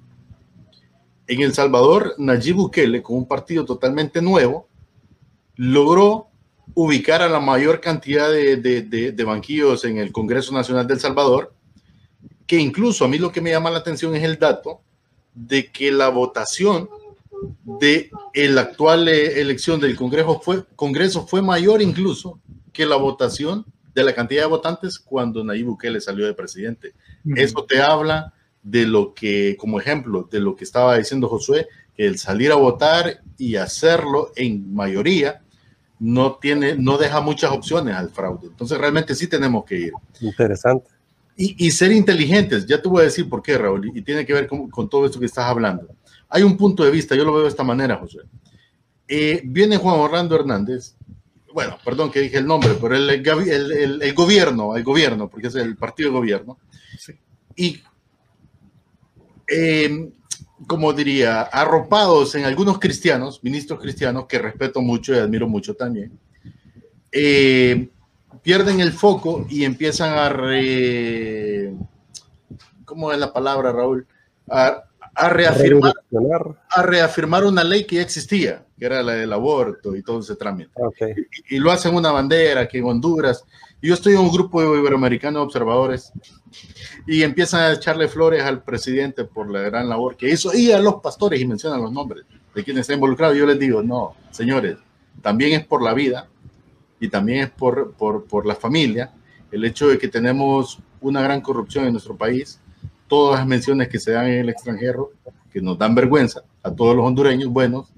[1.27, 4.67] En El Salvador, Nayib Bukele, con un partido totalmente nuevo,
[5.55, 6.29] logró
[6.73, 11.53] ubicar a la mayor cantidad de, de, de banquillos en el Congreso Nacional del Salvador,
[12.47, 14.81] que incluso a mí lo que me llama la atención es el dato
[15.33, 16.89] de que la votación
[17.63, 22.39] de la actual eh, elección del Congreso fue, Congreso fue mayor incluso
[22.71, 26.93] que la votación de la cantidad de votantes cuando Nayib Bukele salió de presidente.
[27.35, 32.05] Eso te habla de lo que, como ejemplo, de lo que estaba diciendo Josué, que
[32.05, 35.44] el salir a votar y hacerlo en mayoría
[35.99, 38.47] no tiene, no deja muchas opciones al fraude.
[38.47, 39.93] Entonces realmente sí tenemos que ir.
[40.21, 40.89] Interesante.
[41.37, 44.47] Y, ser inteligentes, ya te voy a decir por qué, Raúl, y tiene que ver
[44.47, 45.89] con, todo esto que estás hablando.
[46.29, 48.19] Hay un punto de vista, yo lo veo de esta manera, José.
[49.05, 50.95] Eh, viene Juan Orlando Hernández,
[51.53, 55.55] bueno, perdón que dije el nombre, pero el, el, el, gobierno, el gobierno, porque es
[55.55, 56.57] el partido de gobierno,
[57.53, 57.81] y
[59.47, 60.09] eh,
[60.67, 66.17] como diría, arropados en algunos cristianos, ministros cristianos, que respeto mucho y admiro mucho también,
[67.11, 67.89] eh,
[68.41, 71.73] pierden el foco y empiezan a re...
[72.85, 74.07] ¿Cómo es la palabra, Raúl?
[74.49, 74.83] A,
[75.15, 75.93] a reafirmar,
[76.69, 80.35] a reafirmar una ley que ya existía, que era la del aborto y todo ese
[80.35, 80.71] trámite.
[81.49, 83.43] Y, lo hacen una bandera que en Honduras.
[83.81, 86.11] yo estoy en un grupo de iberoamericanos observadores
[87.07, 90.79] y empiezan a echarle flores al presidente por la gran labor que hizo y a
[90.79, 93.35] los pastores y mencionan los nombres de quienes está involucrado.
[93.35, 94.77] Yo les digo, no, señores,
[95.21, 96.27] también es por la vida
[96.99, 99.11] y también es por, por, por la familia
[99.51, 102.59] el hecho de que tenemos una gran corrupción en nuestro país
[103.07, 105.11] todas las menciones que se dan en el extranjero,
[105.51, 107.93] que nos dan vergüenza a todos los hondureños buenos,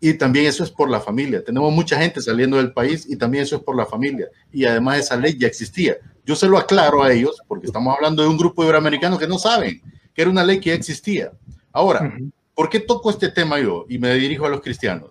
[0.00, 1.44] y también eso es por la familia.
[1.44, 4.28] Tenemos mucha gente saliendo del país y también eso es por la familia.
[4.52, 5.96] Y además esa ley ya existía.
[6.24, 9.38] Yo se lo aclaro a ellos porque estamos hablando de un grupo iberoamericano que no
[9.38, 9.82] saben
[10.18, 11.32] que era una ley que ya existía.
[11.70, 12.12] Ahora,
[12.52, 15.10] ¿por qué toco este tema yo y me dirijo a los cristianos?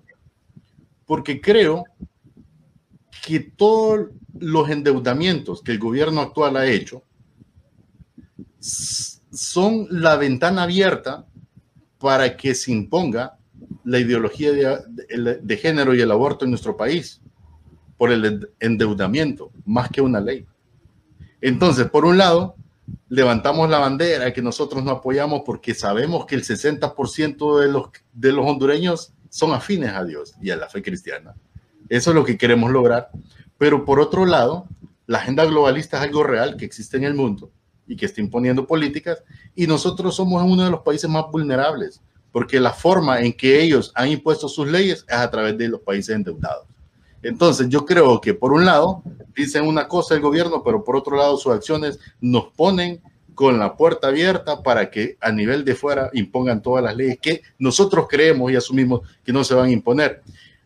[1.05, 1.85] Porque creo
[3.25, 4.07] que todos
[4.37, 7.03] los endeudamientos que el gobierno actual ha hecho
[8.59, 11.25] son la ventana abierta
[11.99, 13.36] para que se imponga
[13.83, 17.21] la ideología de, género y el aborto en nuestro país
[17.97, 20.45] por el endeudamiento, más que una ley.
[21.41, 22.55] Entonces, por un lado,
[23.09, 28.31] levantamos la bandera que nosotros no apoyamos porque sabemos que el 60% de los, de
[28.31, 31.35] los hondureños son afines a Dios y a la fe cristiana.
[31.89, 33.09] Eso es lo que queremos lograr.
[33.57, 34.67] Pero por otro lado,
[35.05, 37.51] la agenda globalista es algo real que existe en el mundo
[37.87, 39.23] y que está imponiendo políticas,
[39.55, 42.01] y nosotros somos uno de los países más vulnerables,
[42.37, 45.81] porque la forma en que ellos han impuesto sus leyes es a través de los
[45.81, 46.67] países endeudados.
[47.23, 49.01] Entonces, yo creo que por un lado
[49.35, 53.01] dicen una cosa el gobierno, pero por otro lado sus acciones nos ponen
[53.33, 57.41] con la puerta abierta para que a nivel de fuera impongan todas las leyes que
[57.57, 60.21] nosotros creemos y asumimos que no se van a imponer.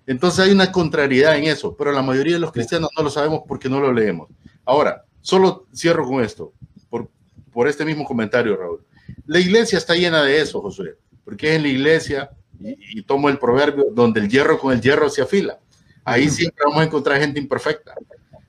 [0.05, 3.43] Entonces hay una contrariedad en eso, pero la mayoría de los cristianos no lo sabemos
[3.47, 4.27] porque no lo leemos.
[4.65, 6.51] Ahora, solo cierro con esto
[6.89, 8.83] por este mismo comentario, Raúl.
[9.25, 10.97] La iglesia está llena de eso, Josué,
[11.31, 12.29] porque es en la iglesia,
[12.59, 15.59] y, tomo el proverbio, donde el hierro con el hierro se afila.
[16.03, 17.95] Ahí siempre vamos a encontrar gente imperfecta.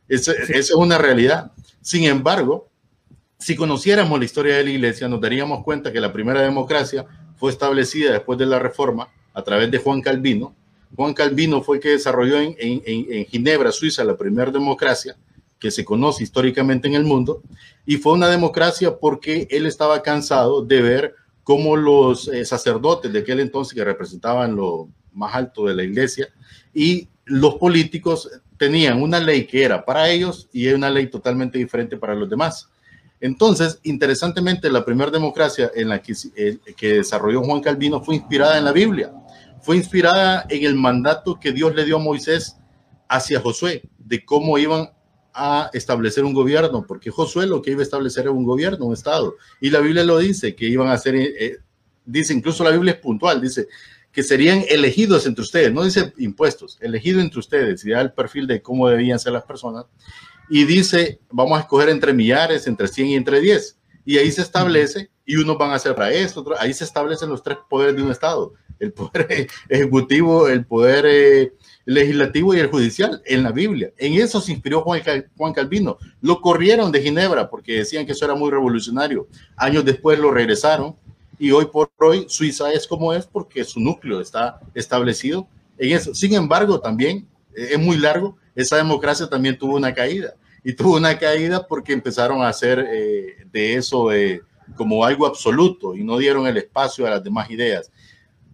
[0.08, 1.52] Esa es una realidad.
[1.80, 2.68] Sin embargo,
[3.38, 7.06] si conociéramos la historia de la iglesia, nos daríamos cuenta que la primera democracia
[7.36, 10.52] fue establecida después de la reforma a través de Juan Calvino.
[10.96, 15.16] Juan Calvino fue el que desarrolló en, en Ginebra, Suiza, la primera democracia
[15.60, 17.44] que se conoce históricamente en el mundo,
[17.86, 23.20] y fue una democracia porque él estaba cansado de ver cómo los eh, sacerdotes de
[23.20, 26.28] aquel entonces que representaban lo más alto de la iglesia
[26.72, 31.96] y los políticos tenían una ley que era para ellos y una ley totalmente diferente
[31.96, 32.68] para los demás.
[33.20, 38.58] Entonces, interesantemente, la primera democracia en la que, eh, que desarrolló Juan Calvino fue inspirada
[38.58, 39.12] en la Biblia,
[39.60, 42.56] fue inspirada en el mandato que Dios le dio a Moisés
[43.08, 44.90] hacia Josué, de cómo iban
[45.34, 48.94] a establecer un gobierno, porque Josué lo que iba a establecer era un gobierno, un
[48.94, 49.36] Estado.
[49.60, 51.56] Y la Biblia lo dice, que iban a ser, eh, eh,
[52.04, 53.68] dice, incluso la Biblia es puntual, dice
[54.12, 58.46] que serían elegidos entre ustedes, no dice impuestos, elegido entre ustedes, y da el perfil
[58.46, 59.86] de cómo debían ser las personas.
[60.50, 63.78] Y dice, vamos a escoger entre millares, entre 100 y entre 10.
[64.04, 67.42] Y ahí se establece, y unos van a ser para esto, ahí se establecen los
[67.42, 71.06] tres poderes de un Estado, el poder ejecutivo, el poder...
[71.08, 71.52] Eh,
[71.84, 73.92] legislativo y el judicial en la Biblia.
[73.96, 75.98] En eso se inspiró Juan, Calvino.
[76.20, 79.26] Lo corrieron de Ginebra porque decían que eso era muy revolucionario.
[79.56, 80.96] Años después lo regresaron
[81.38, 86.14] y hoy por hoy Suiza es como es porque su núcleo está establecido en eso.
[86.14, 87.26] Sin embargo, también
[87.56, 91.92] eh, es muy largo, esa democracia también tuvo una caída y tuvo una caída porque
[91.92, 94.42] empezaron a hacer eh, de eso eh,
[94.76, 97.90] como algo absoluto y no dieron el espacio a las demás ideas.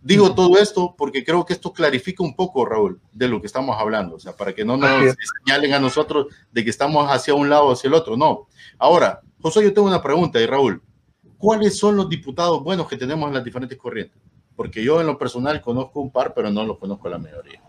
[0.03, 3.77] Digo todo esto porque creo que esto clarifica un poco, Raúl, de lo que estamos
[3.79, 7.51] hablando, o sea, para que no nos señalen a nosotros de que estamos hacia un
[7.51, 8.47] lado o hacia el otro, no.
[8.79, 10.83] Ahora, José, yo tengo una pregunta, y Raúl,
[11.37, 14.17] ¿cuáles son los diputados buenos que tenemos en las diferentes corrientes?
[14.55, 17.61] Porque yo en lo personal conozco un par, pero no los conozco la mayoría.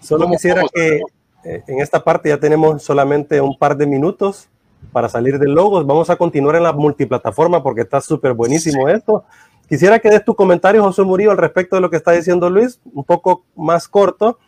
[0.00, 1.02] Solo quisiera que
[1.44, 4.48] eh, en esta parte ya tenemos solamente un par de minutos
[4.90, 5.84] para salir del logo.
[5.84, 9.24] Vamos a continuar en la multiplataforma porque está súper buenísimo esto.
[9.72, 12.78] Quisiera que des tu comentario, José Murillo, al respecto de lo que está diciendo Luis,
[12.92, 14.38] un poco más corto.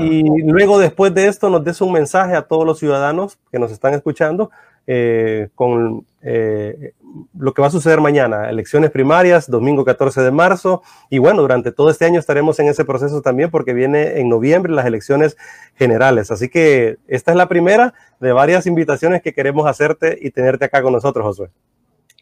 [0.00, 3.70] Y luego, después de esto, nos des un mensaje a todos los ciudadanos que nos
[3.70, 4.50] están escuchando
[4.86, 6.94] eh, con eh,
[7.38, 10.80] lo que va a suceder mañana, elecciones primarias, domingo 14 de marzo.
[11.10, 14.72] Y bueno, durante todo este año estaremos en ese proceso también porque viene en noviembre
[14.72, 15.36] las elecciones
[15.74, 16.30] generales.
[16.30, 20.80] Así que esta es la primera de varias invitaciones que queremos hacerte y tenerte acá
[20.80, 21.50] con nosotros, Josué.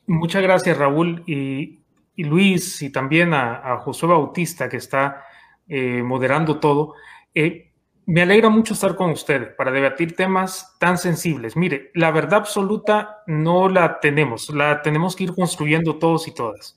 [0.08, 1.22] Muchas gracias, Raúl.
[1.26, 1.77] Y
[2.18, 5.24] y Luis y también a, Josué Bautista que está
[5.68, 6.94] eh, moderando todo.
[7.32, 7.70] Eh,
[8.06, 11.56] me alegra mucho estar con ustedes para debatir temas tan sensibles.
[11.56, 16.76] Mire, la verdad absoluta no la tenemos, la tenemos que ir construyendo todos y todas.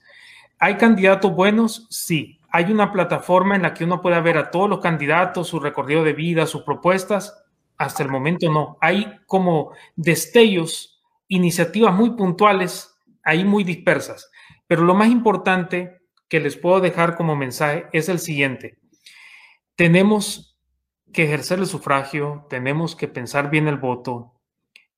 [0.60, 1.88] ¿Hay candidatos buenos?
[1.90, 2.40] Sí.
[2.52, 6.04] ¿Hay una plataforma en la que uno pueda ver a todos los candidatos, su recorrido
[6.04, 7.44] de vida, sus propuestas?
[7.78, 8.78] Hasta el momento no.
[8.80, 14.31] Hay como destellos, iniciativas muy puntuales, ahí muy dispersas.
[14.72, 16.00] Pero lo más importante
[16.30, 18.78] que les puedo dejar como mensaje es el siguiente.
[19.76, 20.58] Tenemos
[21.12, 24.40] que ejercer el sufragio, tenemos que pensar bien el voto.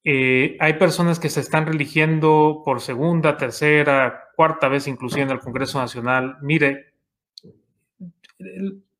[0.03, 5.39] Eh, hay personas que se están religiendo por segunda, tercera, cuarta vez inclusive en el
[5.39, 6.37] Congreso Nacional.
[6.43, 6.93] Mire,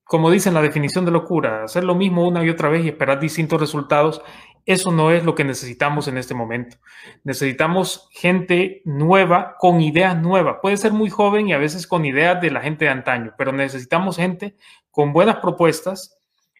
[0.04, 3.20] como dicen la definición de locura, hacer lo mismo una y otra vez y esperar
[3.20, 4.24] distintos resultados,
[4.66, 6.78] eso no es lo que necesitamos en este momento.
[7.24, 10.58] Necesitamos gente nueva, con ideas nuevas.
[10.62, 13.52] Puede ser muy joven y a veces con ideas de la gente de antaño, pero
[13.52, 14.56] necesitamos gente
[14.90, 16.18] con buenas propuestas.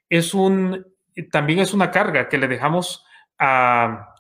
[0.10, 0.86] Es un,
[1.32, 3.06] también es una carga que le dejamos
[3.40, 4.16] a,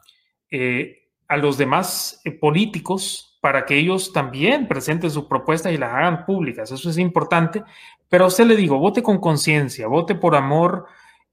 [0.49, 5.93] eh, a los demás eh, políticos para que ellos también presenten sus propuestas y las
[5.93, 6.71] hagan públicas.
[6.71, 7.61] Eso es importante.
[8.07, 10.85] Pero a usted le digo, vote con conciencia, vote por amor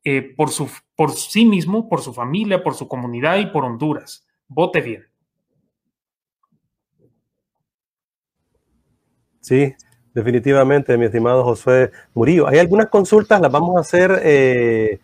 [0.05, 4.27] eh, por, su, por sí mismo, por su familia, por su comunidad y por Honduras.
[4.49, 5.05] Vote bien.
[9.41, 9.75] Sí,
[10.15, 12.47] definitivamente, mi estimado José Murillo.
[12.47, 15.01] Hay algunas consultas, las vamos a hacer eh,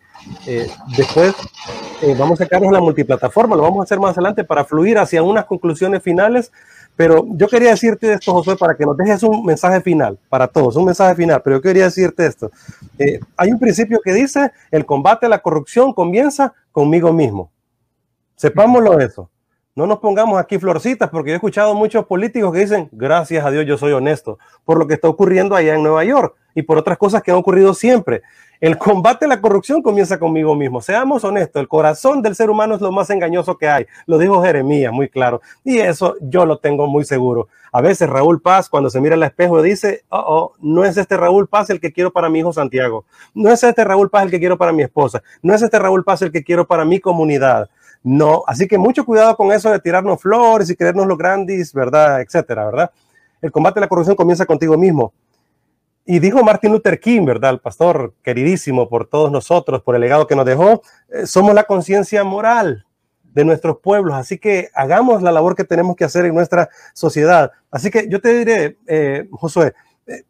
[0.47, 1.35] eh, después.
[2.17, 5.45] vamos a sacarnos la multiplataforma, lo vamos a hacer más adelante para fluir hacia unas
[5.45, 6.51] conclusiones finales
[6.97, 10.75] pero yo quería decirte esto, José, para que nos dejes un mensaje final, para todos,
[10.75, 12.51] un mensaje final, pero yo quería decirte esto.
[12.97, 17.51] Eh, hay un principio que dice, el combate a la corrupción comienza conmigo mismo.
[18.35, 19.29] Sepámoslo eso.
[19.75, 23.51] No nos pongamos aquí florcitas, porque yo he escuchado muchos políticos que dicen, gracias a
[23.51, 26.79] Dios yo soy honesto, por lo que está ocurriendo allá en Nueva York y por
[26.79, 28.23] otras cosas que han ocurrido siempre.
[28.59, 30.81] El combate a la corrupción comienza conmigo mismo.
[30.81, 33.85] Seamos honestos, el corazón del ser humano es lo más engañoso que hay.
[34.07, 35.41] Lo dijo Jeremías muy claro.
[35.63, 37.49] Y eso yo lo tengo muy seguro.
[37.71, 41.17] A veces Raúl Paz, cuando se mira al espejo, dice, oh, oh, no es este
[41.17, 43.05] Raúl Paz el que quiero para mi hijo Santiago.
[43.35, 45.21] No es este Raúl Paz el que quiero para mi esposa.
[45.43, 47.69] No es este Raúl Paz el que quiero para mi comunidad.
[48.03, 52.21] No, así que mucho cuidado con eso de tirarnos flores y creernos los grandes, ¿verdad?
[52.21, 52.91] Etcétera, ¿verdad?
[53.39, 55.13] El combate a la corrupción comienza contigo mismo.
[56.09, 57.51] Y dijo Martin Luther King, ¿verdad?
[57.51, 61.65] El pastor queridísimo por todos nosotros, por el legado que nos dejó, eh, somos la
[61.65, 62.85] conciencia moral
[63.33, 67.51] de nuestros pueblos, así que hagamos la labor que tenemos que hacer en nuestra sociedad.
[67.69, 69.73] Así que yo te diré, eh, Josué,
[70.07, 70.23] eh,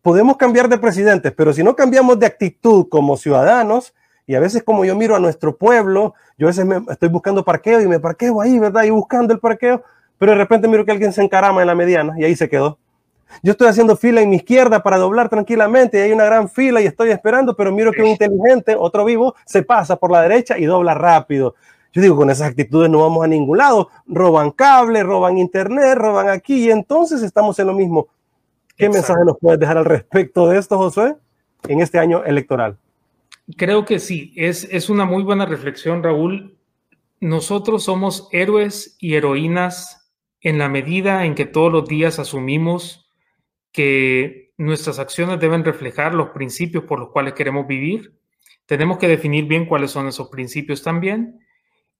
[0.00, 3.94] podemos cambiar de presidentes, pero si no cambiamos de actitud como ciudadanos,
[4.28, 7.44] y a veces como yo miro a nuestro pueblo, yo a veces me estoy buscando
[7.44, 8.84] parqueo y me parqueo ahí, ¿verdad?
[8.84, 9.82] Y buscando el parqueo,
[10.18, 12.78] pero de repente miro que alguien se encarama en la mediana y ahí se quedó.
[13.42, 16.80] Yo estoy haciendo fila en mi izquierda para doblar tranquilamente y hay una gran fila
[16.80, 20.58] y estoy esperando, pero miro que un inteligente, otro vivo, se pasa por la derecha
[20.58, 21.54] y dobla rápido.
[21.92, 23.88] Yo digo, con esas actitudes no vamos a ningún lado.
[24.06, 28.08] Roban cable, roban internet, roban aquí y entonces estamos en lo mismo.
[28.76, 31.16] ¿Qué mensaje nos puedes dejar al respecto de esto, Josué,
[31.66, 32.76] en este año electoral?
[33.56, 36.58] Creo que sí, es, es una muy buena reflexión, Raúl.
[37.20, 40.10] Nosotros somos héroes y heroínas
[40.42, 43.05] en la medida en que todos los días asumimos
[43.76, 48.18] que nuestras acciones deben reflejar los principios por los cuales queremos vivir.
[48.64, 51.40] Tenemos que definir bien cuáles son esos principios también.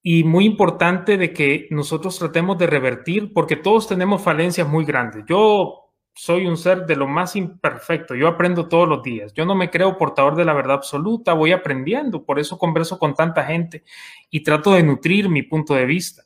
[0.02, 5.24] Y muy importante de que nosotros tratemos de revertir, porque todos tenemos falencias muy grandes.
[5.28, 9.54] Yo soy un ser de lo más imperfecto, yo aprendo todos los días, yo no
[9.54, 13.84] me creo portador de la verdad absoluta, voy aprendiendo, por eso converso con tanta gente
[14.30, 16.22] y trato de nutrir mi punto de vista.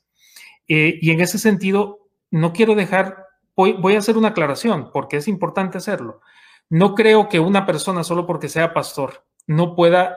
[0.69, 3.30] Eh, y en ese sentido, no quiero dejar
[3.79, 6.21] voy, a hacer una aclaración porque es importante hacerlo.
[6.69, 10.17] No creo que una persona, solo porque sea pastor, no pueda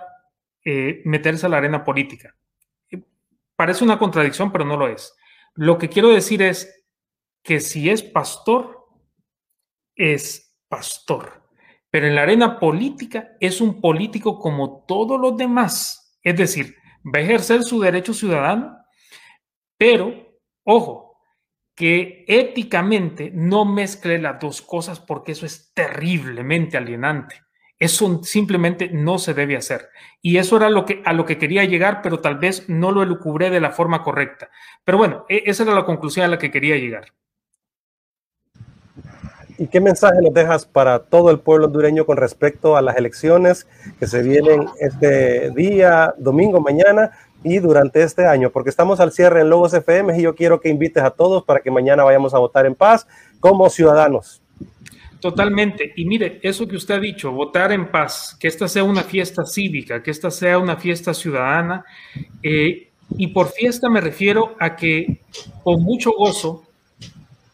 [0.63, 2.35] eh, meterse a la arena política.
[3.55, 5.15] Parece una contradicción, pero no lo es.
[5.55, 6.85] Lo que quiero decir es
[7.43, 8.87] que si es pastor,
[9.95, 11.43] es pastor.
[11.89, 16.17] Pero en la arena política es un político como todos los demás.
[16.23, 16.75] Es decir,
[17.05, 18.77] va a ejercer su derecho ciudadano,
[19.77, 21.02] pero, ojo,
[21.75, 27.41] que éticamente no mezcle las dos cosas porque eso es terriblemente alienante.
[27.79, 29.89] Eso simplemente no se debe hacer.
[30.21, 33.03] Y eso era lo que, a lo que quería llegar, pero tal vez no lo
[33.03, 34.49] elucubré de la forma correcta.
[34.85, 37.07] Pero bueno, e, esa era la conclusión a la que quería llegar.
[39.57, 43.67] ¿Y qué mensaje nos dejas para todo el pueblo hondureño con respecto a las elecciones
[43.99, 47.11] que se vienen este día, domingo, mañana?
[47.43, 50.69] Y durante este año, porque estamos al cierre en Logos FM y yo quiero que
[50.69, 53.07] invites a todos para que mañana vayamos a votar en paz
[53.39, 54.41] como ciudadanos.
[55.19, 55.93] Totalmente.
[55.95, 59.45] Y mire, eso que usted ha dicho, votar en paz, que esta sea una fiesta
[59.45, 61.85] cívica, que esta sea una fiesta ciudadana.
[62.41, 65.21] Eh, y por fiesta me refiero a que
[65.63, 66.63] con mucho gozo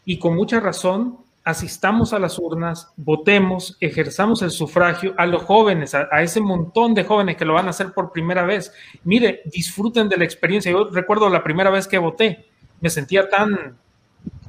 [0.04, 1.18] y con mucha razón
[1.50, 7.04] asistamos a las urnas, votemos, ejerzamos el sufragio a los jóvenes, a, ese montón de
[7.04, 8.72] jóvenes que lo van a hacer por primera vez.
[9.04, 10.70] Mire, disfruten de la experiencia.
[10.72, 12.46] Yo recuerdo la primera vez que voté,
[12.80, 13.76] me sentía tan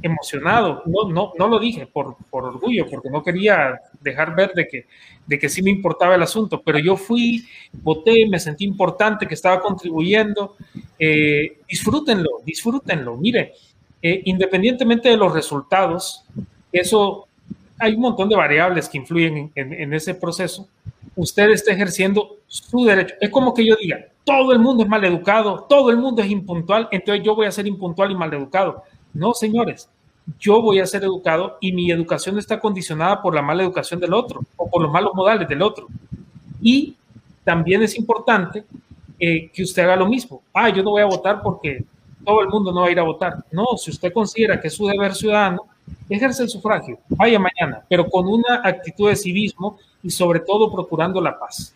[0.01, 0.83] emocionado.
[0.85, 4.85] No, no, no lo dije por, por orgullo, porque no quería dejar ver de que,
[5.25, 9.33] de que sí me importaba el asunto, pero yo fui, voté, me sentí importante, que
[9.33, 10.55] estaba contribuyendo.
[10.97, 13.17] Eh, disfrútenlo, disfrútenlo.
[13.17, 13.53] Mire,
[14.01, 16.23] eh, independientemente de los resultados,
[16.71, 17.27] eso
[17.79, 20.67] hay un montón de variables que influyen en, ese proceso.
[21.15, 23.15] Usted está ejerciendo su derecho.
[23.19, 26.87] Es como que yo diga, todo el mundo es maleducado, todo el mundo es impuntual,
[26.91, 28.83] entonces yo voy a ser impuntual y maleducado.
[29.13, 29.89] No, señores,
[30.39, 34.13] yo voy a ser educado y mi educación está condicionada por la mala educación del
[34.13, 35.87] otro o por los malos modales del otro.
[36.61, 36.95] Y
[37.43, 38.63] también es importante
[39.19, 40.43] eh, que usted haga lo mismo.
[40.53, 41.83] Ah, yo no voy a votar porque
[42.23, 43.43] todo el mundo no va a ir a votar.
[43.51, 45.65] No, si usted considera que es su deber ciudadano,
[46.09, 51.21] ejerce el sufragio, vaya mañana, pero con una actitud de civismo y sobre todo procurando
[51.21, 51.73] la paz.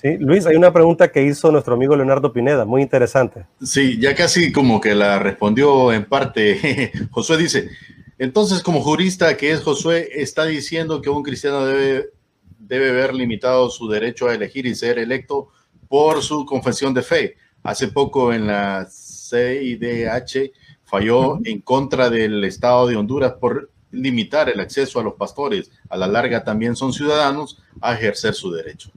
[0.00, 3.46] Sí, Luis, hay una pregunta que hizo nuestro amigo Leonardo Pineda, muy interesante.
[3.60, 6.92] Sí, ya casi como que la respondió en parte.
[7.10, 7.68] Josué dice,
[8.16, 12.10] entonces como jurista que es Josué, está diciendo que un cristiano debe,
[12.58, 15.48] debe ver limitado su derecho a elegir y ser electo
[15.88, 17.36] por su confesión de fe.
[17.64, 20.52] Hace poco en la CIDH
[20.88, 25.70] falló en contra del Estado de Honduras por limitar el acceso a los pastores.
[25.88, 28.90] A la larga también son ciudadanos a ejercer su derecho.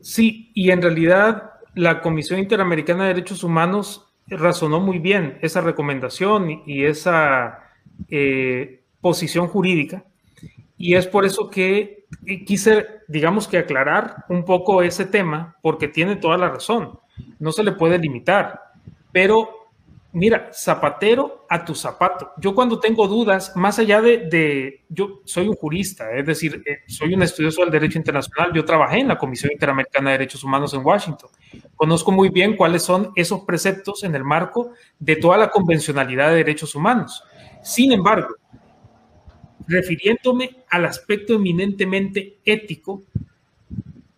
[0.00, 6.62] Sí, y en realidad la Comisión Interamericana de Derechos Humanos razonó muy bien esa recomendación
[6.66, 7.60] y esa
[8.08, 10.04] eh, posición jurídica.
[10.76, 12.06] Y es por eso que
[12.46, 16.98] quise, digamos que aclarar un poco ese tema, porque tiene toda la razón.
[17.38, 18.60] No se le puede limitar,
[19.12, 19.59] pero
[20.12, 22.32] mira, zapatero a tu zapato.
[22.38, 27.14] Yo cuando tengo dudas, más allá de, yo soy un jurista, es decir, eh, soy
[27.14, 30.84] un estudioso del derecho internacional, yo trabajé en la Comisión Interamericana de Derechos Humanos en
[30.84, 31.30] Washington.
[31.76, 36.36] Conozco muy bien cuáles son esos preceptos en el marco de toda la convencionalidad de
[36.36, 37.22] derechos humanos.
[37.62, 38.34] Sin embargo,
[39.66, 43.02] refiriéndome al aspecto eminentemente ético,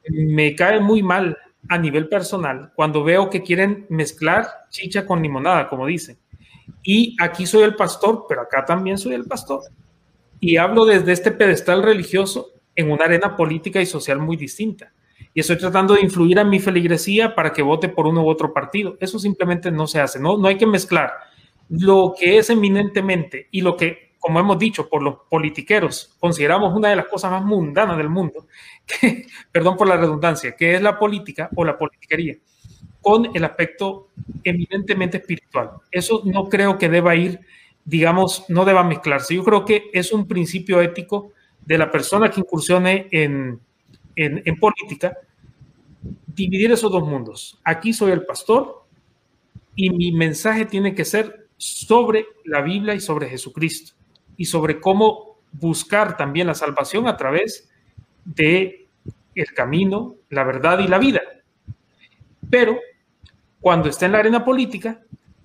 [0.09, 1.37] me cae muy mal
[1.69, 6.19] a nivel personal cuando veo que quieren mezclar chicha con limonada, como dicen.
[6.83, 9.63] Y aquí soy el pastor, pero acá también soy el pastor.
[10.41, 14.93] Y hablo desde este pedestal religioso en una arena política y social muy distinta.
[15.35, 18.53] Y estoy tratando de influir a mi feligresía para que vote por uno u otro
[18.53, 18.97] partido.
[19.01, 20.19] Eso simplemente no se hace.
[20.19, 21.13] No, no hay que mezclar
[21.69, 26.91] lo que es eminentemente y lo que como hemos dicho, por los politiqueros, consideramos una
[26.91, 28.47] de las cosas más mundanas del mundo,
[29.53, 32.37] perdón por la redundancia, que es la política o la politiquería,
[33.01, 34.11] con el aspecto
[34.45, 35.73] eminentemente espiritual.
[35.91, 37.41] Eso no creo que deba ir,
[37.85, 39.35] digamos, no deba mezclarse.
[39.35, 41.33] Yo creo que es un principio ético
[41.67, 43.59] de la persona que incursione en,
[44.15, 45.19] en, en política,
[46.29, 47.59] dividir esos dos mundos.
[47.65, 48.85] Aquí soy el pastor
[49.75, 53.95] y mi mensaje tiene que ser sobre la Biblia y sobre Jesucristo
[54.37, 57.71] y sobre cómo buscar también la salvación a través
[58.25, 58.87] de
[59.35, 61.21] el camino, la verdad y la vida.
[62.51, 62.79] Pero
[63.61, 65.01] cuando está en la arena política,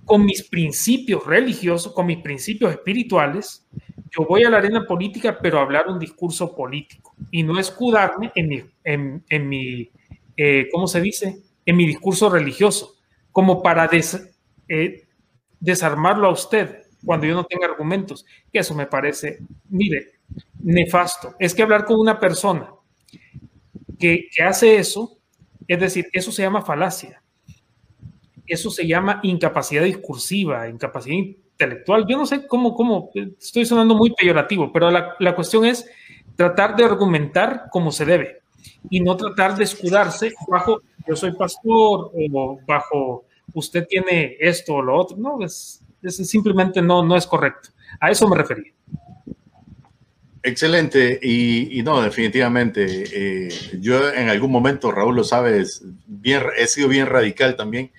[0.05, 3.67] con mis principios religiosos, con mis principios espirituales,
[4.09, 8.47] yo voy a la arena política, pero hablar un discurso político y no escudarme en
[8.47, 9.91] mi, en, mi
[10.38, 11.41] eh, ¿cómo se dice?
[11.65, 12.95] En mi discurso religioso,
[13.31, 13.89] como para
[14.69, 15.07] eh,
[15.59, 20.19] desarmarlo a usted cuando yo no tenga argumentos, que eso me parece, mire,
[20.61, 21.36] nefasto.
[21.40, 22.69] Es que hablar con una persona
[23.98, 25.18] que, hace eso,
[25.65, 27.23] es decir, eso se llama falacia,
[28.45, 32.06] eso se llama incapacidad discursiva, incapacidad intelectual.
[32.10, 33.10] Yo no sé cómo, cómo,
[33.40, 35.90] estoy sonando muy peyorativo, pero la, la cuestión es
[36.36, 38.41] tratar de argumentar como se debe
[38.90, 43.23] y no tratar de escudarse bajo yo soy pastor o bajo
[43.53, 45.15] usted tiene esto o lo otro.
[45.15, 45.81] No, es,
[46.11, 47.69] simplemente no, no es correcto.
[47.99, 48.73] A eso me refería.
[50.43, 52.85] Excelente, y, no, definitivamente.
[52.88, 53.49] Eh,
[53.81, 57.91] yo en algún momento, Raúl lo sabes, bien, he sido bien radical también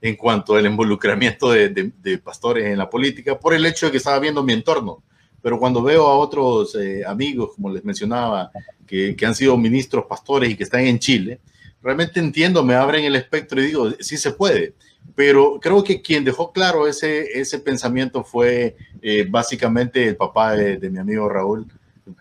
[0.00, 4.20] en cuanto al involucramiento de, pastores en la política por el hecho de que estaba
[4.20, 5.02] viendo mi entorno.
[5.42, 8.52] Pero cuando veo a otros eh, amigos, como les mencionaba,
[8.86, 11.40] que, que, han sido ministros, pastores y que están en Chile,
[11.86, 14.74] realmente entiendo, me abren el espectro y digo, sí se puede.
[15.14, 20.90] Pero creo que quien dejó claro ese, ese pensamiento fue eh, básicamente el papá de,
[20.90, 21.64] mi amigo Raúl,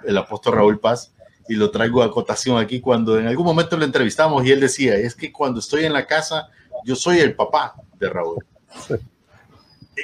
[0.06, 1.16] el apóstol Raúl Paz,
[1.50, 4.94] y lo traigo a acotación aquí cuando en algún momento lo entrevistamos y él decía,
[4.98, 6.50] es que cuando estoy en la casa,
[6.84, 8.46] yo soy el papá de Raúl.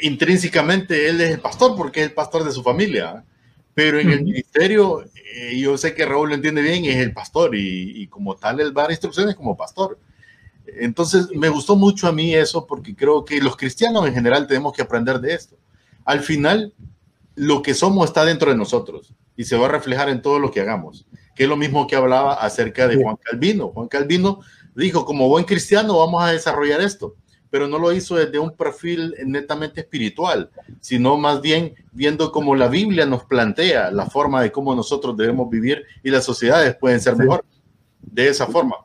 [0.01, 3.23] Intrínsecamente él es el pastor porque es el pastor de su familia,
[3.73, 7.55] Pero en el ministerio, eh, yo sé que Raúl lo entiende bien, es el pastor
[7.55, 9.97] y, y como tal él va a dar instrucciones como pastor.
[10.65, 14.73] Entonces, me gustó mucho a mí eso porque creo que los cristianos en general tenemos
[14.73, 15.57] que aprender de esto.
[16.05, 16.73] Al final,
[17.35, 20.51] lo que somos está dentro de nosotros y se va a reflejar en todo lo
[20.51, 23.69] que hagamos, que es lo mismo que hablaba acerca de Juan Calvino.
[23.69, 24.41] Juan Calvino
[24.75, 27.15] dijo, como buen cristiano vamos a desarrollar esto,
[27.51, 30.49] pero no lo hizo desde un perfil netamente espiritual,
[30.79, 35.49] sino más bien viendo cómo la Biblia nos plantea la forma de cómo nosotros debemos
[35.49, 37.43] vivir y las sociedades pueden ser mejor
[38.01, 38.77] de esa forma.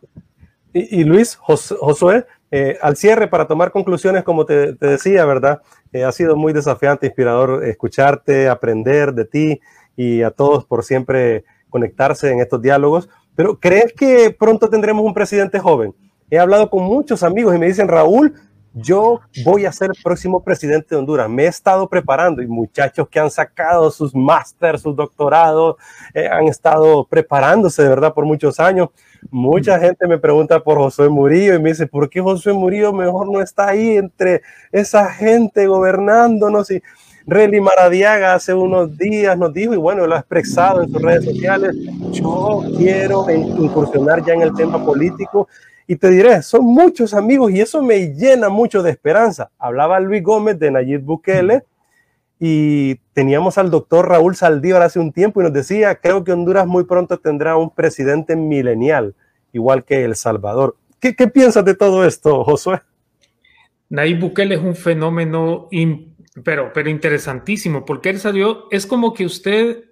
[0.72, 5.62] Y, Luis, Josué, eh, al cierre, para tomar conclusiones, como te, decía, ¿verdad?
[5.92, 9.60] Eh, ha sido muy desafiante, inspirador escucharte, aprender de ti
[9.96, 13.08] y a todos por siempre conectarse en estos diálogos.
[13.36, 15.94] Pero ¿crees que pronto tendremos un presidente joven?
[16.30, 18.34] He hablado con muchos amigos y me dicen, Raúl,
[18.76, 21.30] yo voy a ser el próximo presidente de Honduras.
[21.30, 25.76] Me he estado preparando y muchachos que han sacado sus másteres, sus doctorados,
[26.12, 28.90] eh, han estado preparándose de verdad por muchos años.
[29.30, 33.32] Mucha gente me pregunta por José Murillo y me dice, ¿por qué José Murillo mejor
[33.32, 36.70] no está ahí entre esa gente gobernándonos?
[36.70, 36.82] Y
[37.26, 41.24] Relly Maradiaga hace unos días nos dijo, y bueno, lo ha expresado en sus redes
[41.24, 41.74] sociales,
[42.12, 45.48] yo quiero incursionar ya en el tema político
[45.86, 49.50] y te diré, son muchos amigos y eso me llena mucho de esperanza.
[49.58, 51.62] Hablaba Luis Gómez de Nayib Bukele
[52.40, 56.66] y teníamos al doctor Raúl Saldívar hace un tiempo y nos decía, creo que Honduras
[56.66, 59.14] muy pronto tendrá un presidente milenial,
[59.52, 60.76] igual que El Salvador.
[61.00, 62.80] ¿Qué, qué piensas de todo esto, Josué?
[63.88, 65.68] Nayib Bukele es un fenómeno,
[66.42, 69.84] pero, pero interesantísimo, porque él salió, es como que usted,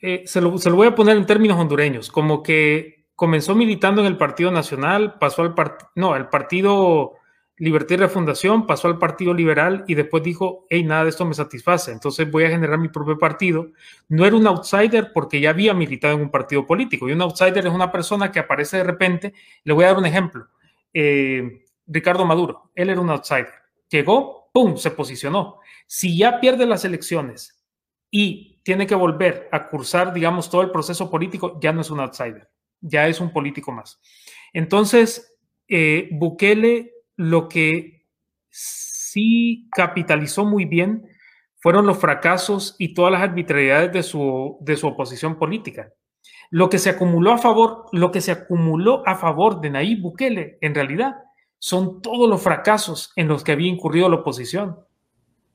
[0.00, 4.00] eh, se, lo, se lo voy a poner en términos hondureños, como que comenzó militando
[4.00, 7.12] en el Partido Nacional, pasó al partido, no, el Partido
[7.56, 11.34] Libertad y Refundación, pasó al Partido Liberal y después dijo, hey, nada de esto me
[11.34, 13.68] satisface, entonces voy a generar mi propio partido.
[14.08, 17.66] No era un outsider porque ya había militado en un partido político y un outsider
[17.66, 19.34] es una persona que aparece de repente.
[19.62, 20.48] Le voy a dar un ejemplo.
[20.92, 23.52] Eh, Ricardo Maduro, él era un outsider.
[23.88, 25.60] Llegó, ¡pum!, se posicionó.
[25.86, 27.64] Si ya pierde las elecciones
[28.10, 32.00] y tiene que volver a cursar, digamos, todo el proceso político, ya no es un
[32.00, 32.48] outsider
[32.84, 34.00] ya es un político más.
[34.52, 35.36] Entonces,
[35.68, 38.06] eh, Bukele lo que
[38.50, 41.08] sí capitalizó muy bien
[41.58, 45.92] fueron los fracasos y todas las arbitrariedades de su, de su oposición política.
[46.50, 50.58] Lo que se acumuló a favor, lo que se acumuló a favor de Nayib Bukele,
[50.60, 51.14] en realidad,
[51.58, 54.80] son todos los fracasos en los que había incurrido la oposición,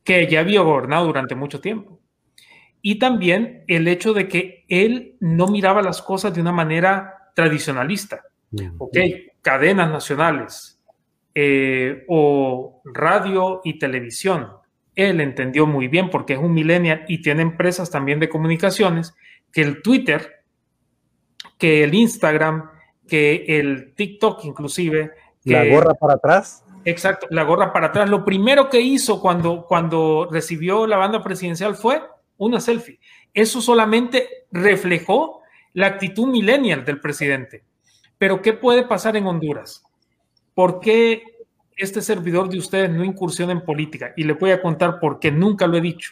[0.04, 2.00] que ya había gobernado durante mucho tiempo.
[2.82, 8.24] Y también el hecho de que él no miraba las cosas de una manera tradicionalista.
[8.78, 8.98] Ok,
[9.42, 10.80] cadenas nacionales
[11.36, 14.50] eh, o radio y televisión.
[14.96, 19.16] Él entendió muy bien porque es un millennial y tiene empresas también de comunicaciones
[19.52, 20.44] que el Twitter,
[21.58, 22.70] que el Instagram,
[23.08, 25.12] que el TikTok inclusive.
[25.44, 26.66] la gorra para atrás.
[26.86, 28.10] Exacto, la gorra para atrás.
[28.10, 32.02] Lo primero que hizo cuando, cuando recibió la banda presidencial fue
[32.38, 33.00] una selfie.
[33.34, 35.39] Eso solamente reflejó
[35.74, 37.64] la actitud millennial del presidente.
[38.18, 39.84] Pero ¿qué puede pasar en Honduras?
[40.54, 41.24] ¿Por qué
[41.78, 44.14] este servidor de ustedes no incursiona en política?
[44.18, 46.12] Y le voy a contar por qué nunca lo he dicho,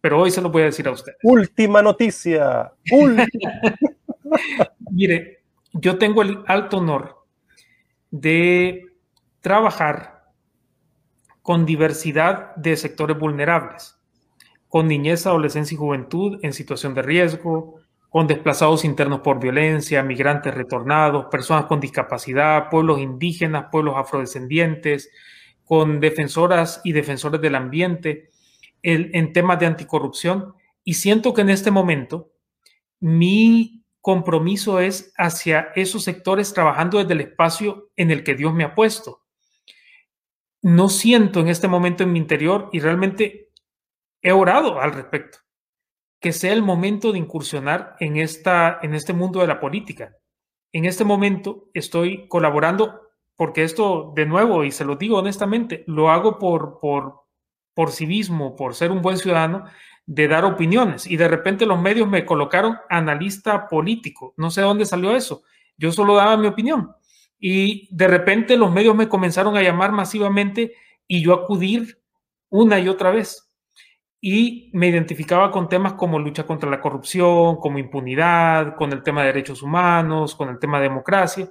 [0.00, 1.12] pero hoy se lo voy a decir a usted.
[1.22, 2.72] Última noticia.
[4.90, 5.42] Mire,
[5.72, 7.24] yo tengo el alto honor
[8.10, 8.86] de
[9.40, 10.24] trabajar
[11.42, 13.96] con diversidad de sectores vulnerables,
[14.68, 17.80] con niñez, adolescencia y juventud en situación de riesgo,
[18.16, 25.10] con desplazados internos por violencia, migrantes retornados, personas con discapacidad, pueblos indígenas, pueblos afrodescendientes,
[25.66, 28.30] con defensoras y defensores del ambiente,
[28.82, 30.54] en temas de anticorrupción.
[30.82, 32.32] Y siento que en este momento
[33.00, 38.64] mi compromiso es hacia esos sectores trabajando desde el espacio en el que Dios me
[38.64, 39.26] ha puesto.
[40.62, 43.50] No siento en este momento en mi interior y realmente
[44.22, 45.40] he orado al respecto
[46.20, 50.16] que sea el momento de incursionar en, esta, en este mundo de la política.
[50.72, 53.00] En este momento estoy colaborando
[53.36, 57.26] porque esto, de nuevo, y se lo digo honestamente, lo hago por, por,
[57.74, 59.64] por civismo, por ser un buen ciudadano,
[60.06, 61.06] de dar opiniones.
[61.06, 64.32] Y de repente los medios me colocaron analista político.
[64.36, 65.42] No sé dónde salió eso.
[65.76, 66.92] Yo solo daba mi opinión.
[67.38, 70.74] Y de repente los medios me comenzaron a llamar masivamente
[71.06, 72.00] y yo acudir
[72.48, 73.45] una y otra vez
[74.20, 79.20] y me identificaba con temas como lucha contra la corrupción, como impunidad, con el tema
[79.20, 81.50] de derechos humanos, con el tema de democracia.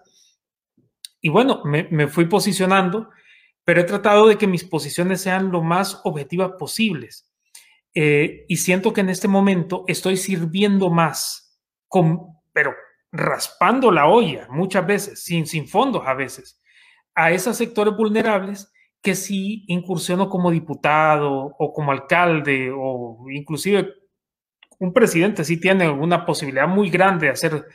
[1.21, 3.09] Y bueno, me, fui posicionando,
[3.63, 7.31] pero he tratado de que mis posiciones sean lo más objetivas posibles.
[7.93, 12.19] Eh, y siento que en este momento estoy sirviendo más, con,
[12.51, 12.73] pero
[13.11, 16.61] raspando la olla muchas veces, sin, sin fondos a veces,
[17.13, 18.71] a esos sectores vulnerables
[19.05, 23.93] que si incursiono como diputado o como alcalde o inclusive
[24.79, 27.67] un presidente sí tiene una posibilidad muy grande de hacer,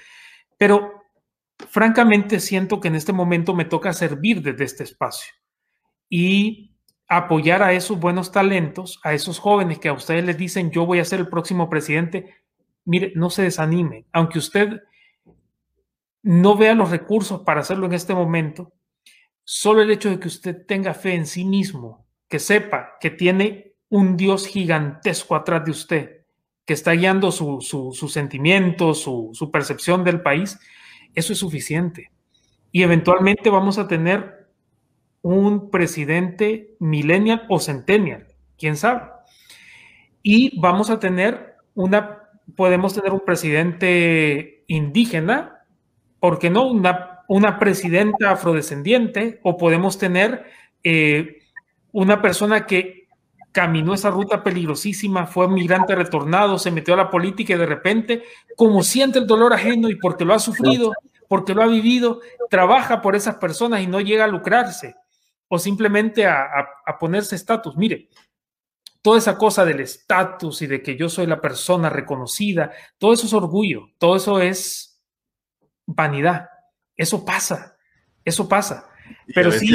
[0.58, 1.04] pero
[1.68, 5.32] francamente siento que en este momento me toca servir desde este espacio
[6.08, 6.74] y
[7.06, 10.98] apoyar a esos buenos talentos, a esos jóvenes que a ustedes les dicen yo voy
[10.98, 12.42] a ser el próximo presidente.
[12.84, 14.80] Mire, no se desanime, aunque usted
[16.24, 18.72] no vea los recursos para hacerlo en este momento,
[19.44, 23.74] solo el hecho de que usted tenga fe en sí mismo, que sepa que tiene
[23.88, 26.20] un Dios gigantesco atrás de usted,
[26.64, 30.58] que está guiando su, su, sentimiento, su, su percepción del país,
[31.14, 32.12] eso es suficiente.
[32.70, 34.48] Y eventualmente vamos a tener
[35.22, 39.02] un presidente millennial o centennial, quién sabe.
[40.22, 45.64] Y vamos a tener una, podemos tener un presidente indígena,
[46.20, 46.70] ¿por qué no?
[46.70, 50.46] Una, una presidenta afrodescendiente, o podemos tener
[50.82, 51.38] eh,
[51.92, 53.06] una persona que
[53.52, 58.24] caminó esa ruta peligrosísima, fue migrante retornado, se metió a la política y de repente,
[58.56, 60.92] como siente el dolor ajeno y porque lo ha sufrido,
[61.28, 64.96] porque lo ha vivido, trabaja por esas personas y no llega a lucrarse
[65.46, 66.66] o simplemente a,
[66.98, 67.76] ponerse estatus.
[67.76, 68.08] Mire,
[69.02, 73.26] toda esa cosa del estatus y de que yo soy la persona reconocida, todo eso
[73.26, 75.00] es orgullo, todo eso es
[75.86, 76.48] vanidad.
[77.00, 77.76] Eso pasa,
[78.26, 78.86] eso pasa.
[79.34, 79.72] Pero sí,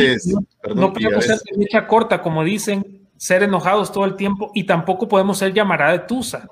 [0.76, 5.08] no, podemos ser de mecha corta, como dicen, ser enojados todo el tiempo y tampoco
[5.08, 6.48] podemos ser llamarada de tusa.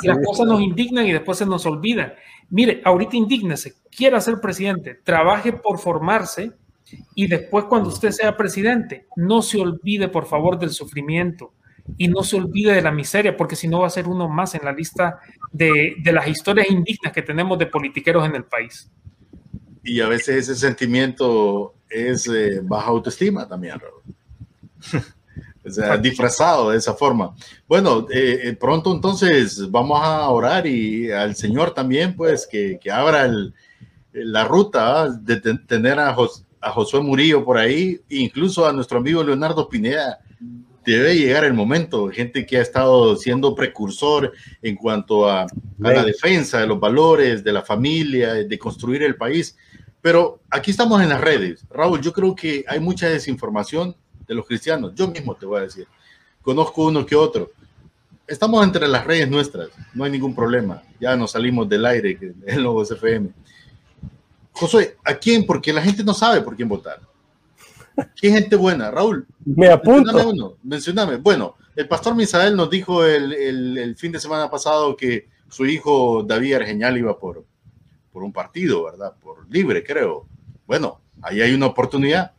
[0.00, 2.14] Si las cosas nos indignan y después se nos olvidan.
[2.48, 6.52] Mire, ahorita indígnese, quiera ser presidente, trabaje por formarse
[7.14, 11.52] y después cuando usted sea presidente, no se olvide por favor del sufrimiento
[11.98, 14.54] y no se olvide de la miseria, porque si no va a ser uno más
[14.54, 15.18] en la lista
[15.52, 18.90] de, las historias indignas que tenemos de politiqueros en el país.
[19.84, 24.02] Y a veces ese sentimiento es eh, baja autoestima también, Raúl.
[25.66, 27.34] O sea, disfrazado de esa forma.
[27.66, 32.90] Bueno, eh, eh, pronto entonces vamos a orar y al Señor también, pues, que, que
[32.90, 33.26] abra
[34.12, 35.36] la ruta de
[35.66, 36.14] tener a,
[36.60, 40.18] a, Josué Murillo por ahí, incluso a nuestro amigo Leonardo Pineda.
[40.84, 44.32] Debe llegar el momento, gente que ha estado siendo precursor
[44.62, 45.46] en cuanto a, a
[45.78, 49.56] la defensa de los valores, de la familia, de construir el país.
[50.04, 51.64] Pero aquí estamos en las redes.
[51.70, 53.96] Raúl, yo creo que hay mucha desinformación
[54.26, 54.92] de los cristianos.
[54.94, 55.86] Yo mismo te voy a decir,
[56.42, 57.52] conozco uno que otro.
[58.26, 60.82] Estamos entre las redes nuestras, no hay ningún problema.
[61.00, 63.30] Ya nos salimos del aire, el nuevo FM.
[64.52, 65.44] José, ¿a quién?
[65.44, 67.00] Porque la gente no sabe por quién votar.
[68.20, 68.90] ¿Qué gente buena?
[68.90, 69.26] Raúl.
[69.44, 70.12] Me apunto.
[70.12, 71.16] Mencioname uno, mencioname.
[71.16, 76.22] Bueno, el pastor Misael nos dijo el, el, fin de semana pasado que su hijo
[76.22, 77.44] David Argeñal iba por,
[78.12, 79.14] por un partido, ¿verdad?
[79.20, 80.26] Por libre, creo.
[80.66, 82.32] Bueno, ahí hay una oportunidad.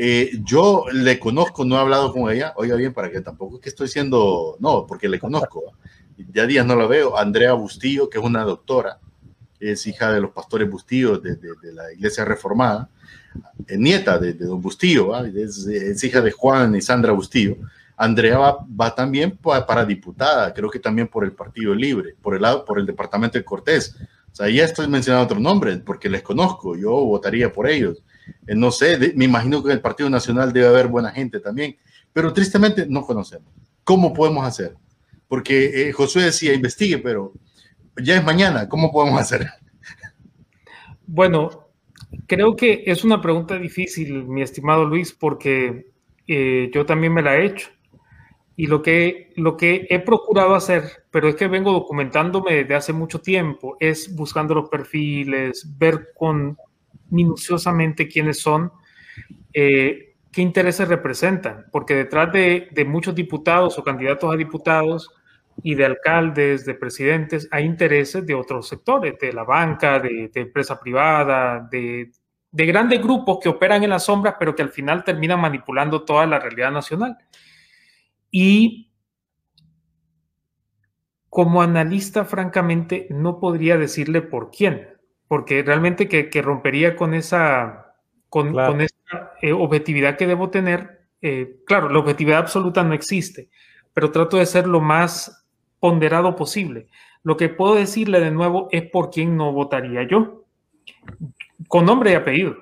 [0.00, 3.62] Eh, yo le conozco, no he hablado con ella, oiga bien, para que tampoco es
[3.62, 5.72] que estoy siendo, no, porque le conozco,
[6.32, 9.00] ya días no la veo, Andrea Bustillo, que es una doctora,
[9.58, 11.36] es hija de los pastores Bustillo de,
[11.72, 12.88] la iglesia reformada,
[13.76, 17.56] nieta de, don Bustillo, es, hija de Juan y Sandra Bustillo.
[17.96, 22.64] Andrea va, también para, diputada, creo que también por el Partido Libre, por el lado,
[22.64, 23.96] por el departamento de Cortés.
[24.32, 28.02] O sea, ya estoy mencionando otros nombres porque les conozco, yo votaría por ellos.
[28.46, 31.76] Eh, no sé, me imagino que en el Partido Nacional debe haber buena gente también,
[32.12, 33.52] pero tristemente no conocemos.
[33.82, 34.76] ¿Cómo podemos hacer?
[35.26, 37.32] Porque eh, Josué decía, investigue, pero
[38.00, 39.46] ya es mañana, ¿cómo podemos hacer?
[41.10, 41.67] Bueno,
[42.26, 45.86] creo que es una pregunta difícil, mi estimado Luis, porque
[46.26, 47.68] eh, yo también me la he hecho.
[48.56, 52.92] Y lo que, lo que he procurado hacer, pero es que vengo documentándome desde hace
[52.92, 56.56] mucho tiempo, es buscando los perfiles, ver con
[57.10, 58.72] minuciosamente quiénes son,
[59.52, 65.10] eh, qué intereses representan, porque detrás de, muchos diputados o candidatos a diputados
[65.62, 70.78] y de alcaldes, de presidentes, hay intereses de otros sectores, de la banca, de, empresa
[70.78, 72.10] privada, de,
[72.50, 76.26] de grandes grupos que operan en las sombras, pero que al final terminan manipulando toda
[76.26, 77.16] la realidad nacional.
[78.30, 78.88] Y
[81.28, 84.88] como analista, francamente, no podría decirle por quién,
[85.28, 87.94] porque realmente que, rompería con esa,
[88.28, 88.54] con,
[89.42, 91.06] eh, objetividad que debo tener.
[91.20, 93.50] Eh, claro, la objetividad absoluta no existe,
[93.92, 95.47] pero trato de ser lo más
[95.80, 96.88] ponderado posible.
[97.22, 100.44] Lo que puedo decirle de nuevo es por quién no votaría yo,
[101.68, 102.56] con nombre y apellido.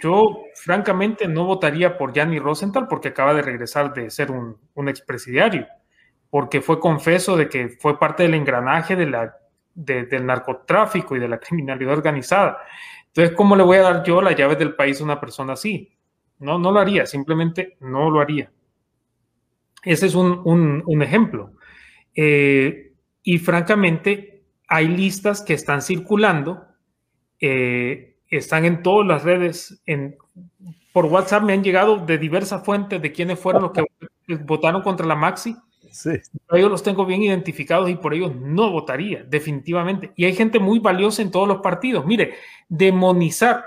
[0.00, 5.66] Yo, francamente, no votaría por Gianni Rosenthal porque acaba de regresar de ser un, expresidiario.
[6.30, 11.92] porque fue confeso de que fue parte del engranaje del narcotráfico y de la criminalidad
[11.92, 12.58] organizada.
[13.08, 15.92] Entonces, ¿cómo le voy a dar yo la llave del país a una persona así?
[16.38, 18.50] No, no lo haría, simplemente no lo haría.
[19.82, 21.52] Ese es un, ejemplo.
[22.14, 26.64] Eh, y francamente, hay listas que están circulando,
[27.40, 30.16] eh, están en todas las redes, en,
[30.92, 33.84] por WhatsApp me han llegado de diversas fuentes de quiénes fueron los que
[34.44, 35.56] votaron contra la Maxi.
[35.90, 36.10] Sí.
[36.50, 40.12] Yo los tengo bien identificados y por ellos no votaría, definitivamente.
[40.16, 42.06] Y hay gente muy valiosa en todos los partidos.
[42.06, 42.34] Mire,
[42.66, 43.62] demonizar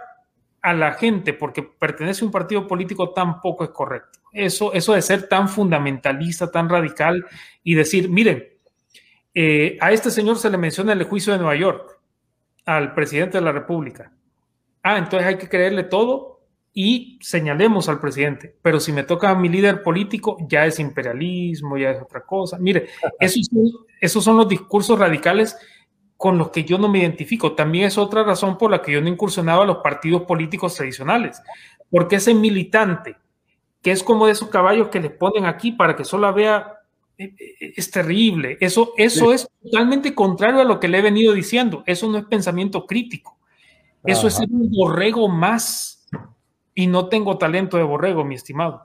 [0.65, 4.19] a la gente porque pertenece a un partido político tampoco es correcto.
[4.33, 7.23] Eso, eso de ser tan fundamentalista, tan radical
[7.63, 8.43] y decir, miren,
[9.35, 11.99] eh, a este señor se le menciona el juicio de Nueva York,
[12.65, 14.11] al presidente de la República.
[14.81, 16.41] Ah, entonces hay que creerle todo
[16.73, 18.55] y señalemos al presidente.
[18.63, 22.57] Pero si me toca a mi líder político, ya es imperialismo, ya es otra cosa.
[22.57, 22.87] Mire,
[23.19, 23.51] esos
[24.01, 25.55] esos son los discursos radicales
[26.17, 27.53] con los que yo no me identifico.
[27.53, 31.41] También es otra razón por la que yo no incursionaba a los partidos políticos tradicionales,
[31.89, 33.15] porque ese militante,
[33.81, 36.79] que es como de esos caballos que les ponen aquí para que solo vea,
[37.17, 38.57] eh, eh, es terrible.
[38.59, 41.83] Eso, eso es totalmente contrario a lo que le he venido diciendo.
[41.85, 43.37] Eso no es pensamiento crítico.
[44.03, 46.07] Eso es un borrego más
[46.75, 48.83] y no tengo talento de borrego, mi estimado.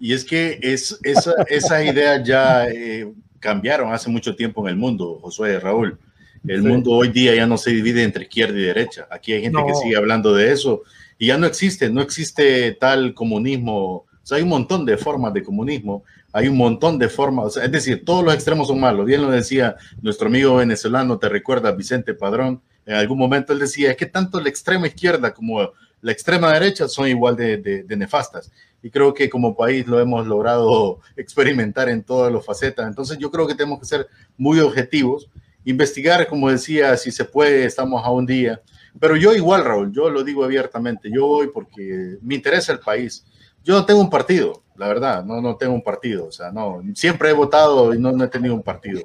[0.00, 4.76] Y es que es, esa, esa idea ya eh, cambiaron hace mucho tiempo en el
[4.76, 5.98] mundo, Josué Raúl.
[6.46, 9.06] El mundo hoy día ya no se divide entre izquierda y derecha.
[9.10, 10.82] Aquí hay gente que sigue hablando de eso
[11.18, 13.76] y ya no existe, no existe tal comunismo.
[13.76, 17.72] O sea, hay un montón de formas de comunismo, hay un montón de formas, es
[17.72, 19.06] decir, todos los extremos son malos.
[19.06, 23.90] Bien lo decía nuestro amigo venezolano, te recuerda Vicente Padrón, en algún momento él decía,
[23.90, 28.50] es que tanto la extrema izquierda como la extrema derecha son igual de, nefastas.
[28.82, 32.86] Y creo que como país lo hemos logrado experimentar en todas las facetas.
[32.86, 35.28] Entonces yo creo que tenemos que ser muy objetivos,
[35.70, 38.60] investigar, como decía, si se puede, estamos a un día.
[38.98, 43.24] Pero yo igual, Raúl, yo lo digo abiertamente, yo voy porque me interesa el país.
[43.62, 46.82] Yo no tengo un partido, la verdad, no, no tengo un partido, o sea, no,
[46.94, 49.02] siempre he votado y no, no he tenido un partido.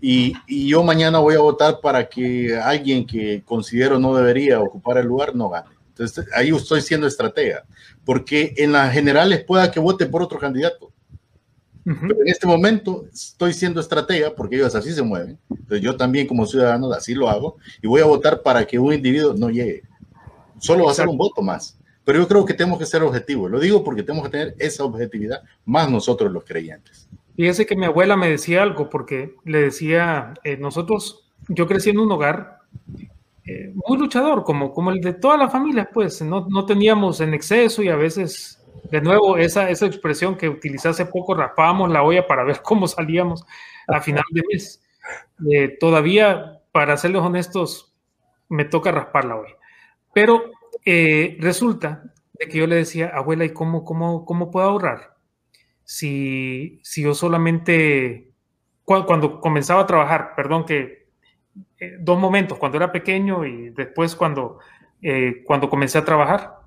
[0.00, 4.98] Y, y, yo mañana voy a votar para que alguien que considero no debería ocupar
[4.98, 5.70] el lugar no gane.
[5.88, 7.64] Entonces, ahí estoy siendo estratega,
[8.04, 10.92] porque en las generales pueda que vote por otro candidato.
[12.00, 15.38] Pero en este momento estoy siendo estratega porque ellos así se mueven.
[15.50, 18.92] Entonces yo también como ciudadano así lo hago y voy a votar para que un
[18.92, 19.82] individuo no llegue.
[20.58, 21.78] Solo va a ser un voto más.
[22.04, 23.50] Pero yo creo que tenemos que ser objetivos.
[23.50, 27.08] Lo digo porque tenemos que tener esa objetividad, más nosotros los creyentes.
[27.36, 31.98] Fíjese que mi abuela me decía algo porque le decía, eh, nosotros, yo crecí en
[31.98, 32.58] un hogar
[33.44, 37.32] eh, muy luchador, como, como el de todas las familias, pues no, no, teníamos en
[37.32, 38.57] exceso y a veces,
[38.90, 42.86] de nuevo, esa, esa expresión que utilicé hace poco, rapábamos la olla para ver cómo
[42.88, 43.44] salíamos
[43.86, 44.82] a final de mes.
[45.50, 47.94] Eh, todavía, para serles honestos,
[48.48, 49.54] me toca raspar la olla.
[50.12, 50.50] Pero
[50.84, 52.02] eh, resulta
[52.38, 55.16] que yo le decía, abuela, ¿y cómo, cómo, cómo puedo ahorrar?
[55.84, 58.30] Si, si yo solamente,
[58.84, 60.98] cuando comenzaba a trabajar, perdón que
[61.80, 64.58] eh, dos momentos, cuando era pequeño y después cuando,
[65.00, 66.57] eh, cuando comencé a trabajar.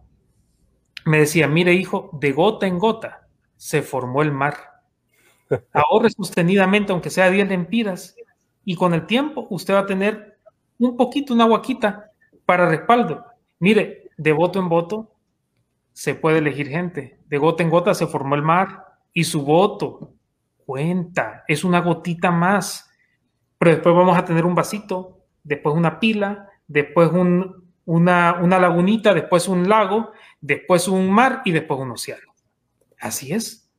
[1.05, 4.55] Me decía, mire hijo, de gota en gota se formó el mar.
[5.73, 8.15] Ahorre sostenidamente, aunque sea 10 lempiras,
[8.63, 10.39] y con el tiempo usted va a tener
[10.77, 12.11] un poquito, una guaquita
[12.45, 13.25] para respaldo.
[13.59, 15.15] Mire, de voto en voto
[15.93, 17.19] se puede elegir gente.
[17.27, 20.13] De gota en gota se formó el mar y su voto
[20.65, 22.91] cuenta, es una gotita más
[23.61, 27.11] pero después vamos a tener un vasito, después una pila, después
[27.91, 32.33] una, lagunita, después un lago, después un mar y después un océano.
[32.99, 33.69] Así es.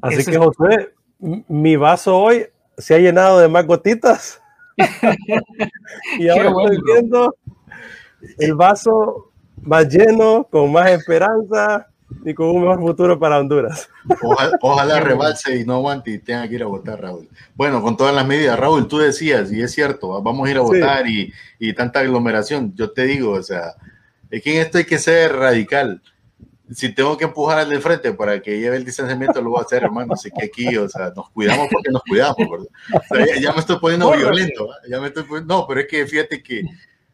[0.00, 4.40] Así que, José, mi vaso hoy se ha llenado de más gotitas.
[6.18, 7.34] y ahora estoy viendo
[8.38, 9.32] el vaso
[9.62, 11.88] más lleno, con más esperanza,
[12.24, 13.88] y con un mejor futuro para Honduras.
[14.60, 17.28] Ojalá, rebalse y no aguante y tenga que ir a votar, Raúl.
[17.54, 20.62] Bueno, con todas las medidas, Raúl, tú decías, y es cierto, vamos a ir a
[20.62, 22.74] votar y, y, tanta aglomeración.
[22.74, 23.74] Yo te digo, o sea,
[24.30, 26.02] es que en esto hay que ser radical.
[26.70, 29.62] Si tengo que empujar al de frente para que lleve el distanciamiento, lo voy a
[29.62, 30.12] hacer, hermano.
[30.12, 33.26] Así que aquí, o sea, nos cuidamos porque nos cuidamos, ¿verdad?
[33.40, 36.64] ya, me estoy poniendo violento, ya me estoy No, pero es que fíjate que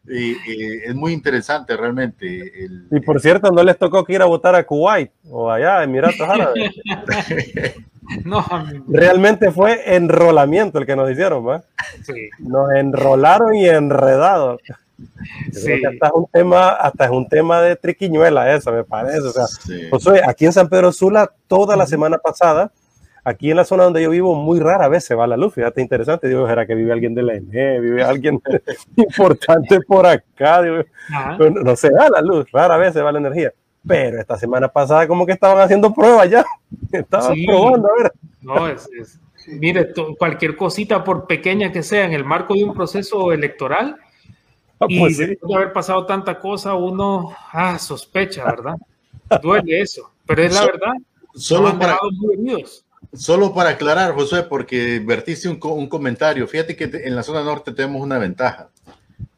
[0.07, 2.67] y, es muy interesante realmente.
[2.91, 6.21] y por cierto, no les tocó que ir a votar a Kuwait o allá, Emiratos
[6.21, 6.71] Árabes.
[8.23, 8.45] no,
[8.87, 11.63] realmente fue enrolamiento el que nos hicieron, ¿va?
[12.39, 14.61] Nos enrolaron y enredados.
[14.67, 19.27] hasta es un tema, hasta es un tema de triquiñuela eso, me parece.
[19.91, 22.71] O sea, aquí en San Pedro Sula, toda la semana pasada,
[23.27, 25.55] Aquí en la zona donde yo vivo, muy rara vez se va la luz.
[25.55, 26.27] Fíjate, interesante.
[26.27, 27.79] Digo, ¿será que vive alguien de la ENE?
[27.79, 28.39] ¿Vive alguien
[28.95, 30.61] importante por acá?
[31.39, 33.51] no, se va la luz, rara vez se va la energía.
[33.85, 36.45] Pero esta semana pasada como que estaban haciendo pruebas ya.
[36.91, 38.13] Estaban probando, a ver.
[38.41, 43.31] No, es, mire, cualquier cosita, por pequeña que sea, en el marco de un proceso
[43.31, 43.97] electoral,
[44.79, 48.75] ah, y pues después de haber pasado tanta cosa, uno ah, sospecha, ¿verdad?
[49.41, 50.93] Duele eso, pero es la verdad.
[51.33, 51.97] Solo para,
[53.15, 56.47] solo para aclarar, José, porque vertiste un, un, comentario.
[56.47, 58.69] Fíjate que en la zona norte tenemos una ventaja,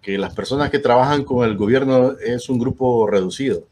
[0.01, 3.67] que las personas que trabajan con el gobierno es un grupo reducido.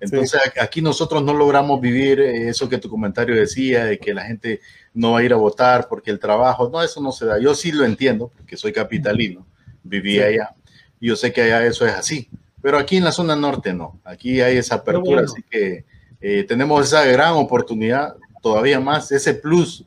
[0.00, 4.60] Entonces aquí nosotros no logramos vivir eso que tu comentario decía, de que la gente
[4.92, 7.38] no va a ir a votar porque el trabajo, no, eso no se da.
[7.38, 9.46] Yo sí lo entiendo, porque soy capitalino,
[9.82, 10.54] viví allá,
[11.00, 12.28] y yo sé que allá eso es así,
[12.60, 15.84] pero aquí en la zona norte no, aquí hay esa apertura, así que
[16.20, 18.16] eh, tenemos esa gran oportunidad,
[18.46, 19.84] todavía más, ese plus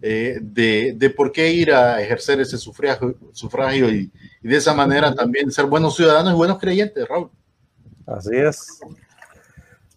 [0.00, 4.12] eh, de, de, por qué ir a ejercer ese sufragio, sufragio y,
[4.44, 7.30] y de esa manera también ser buenos ciudadanos y buenos creyentes, Raúl.
[8.06, 8.78] Así es.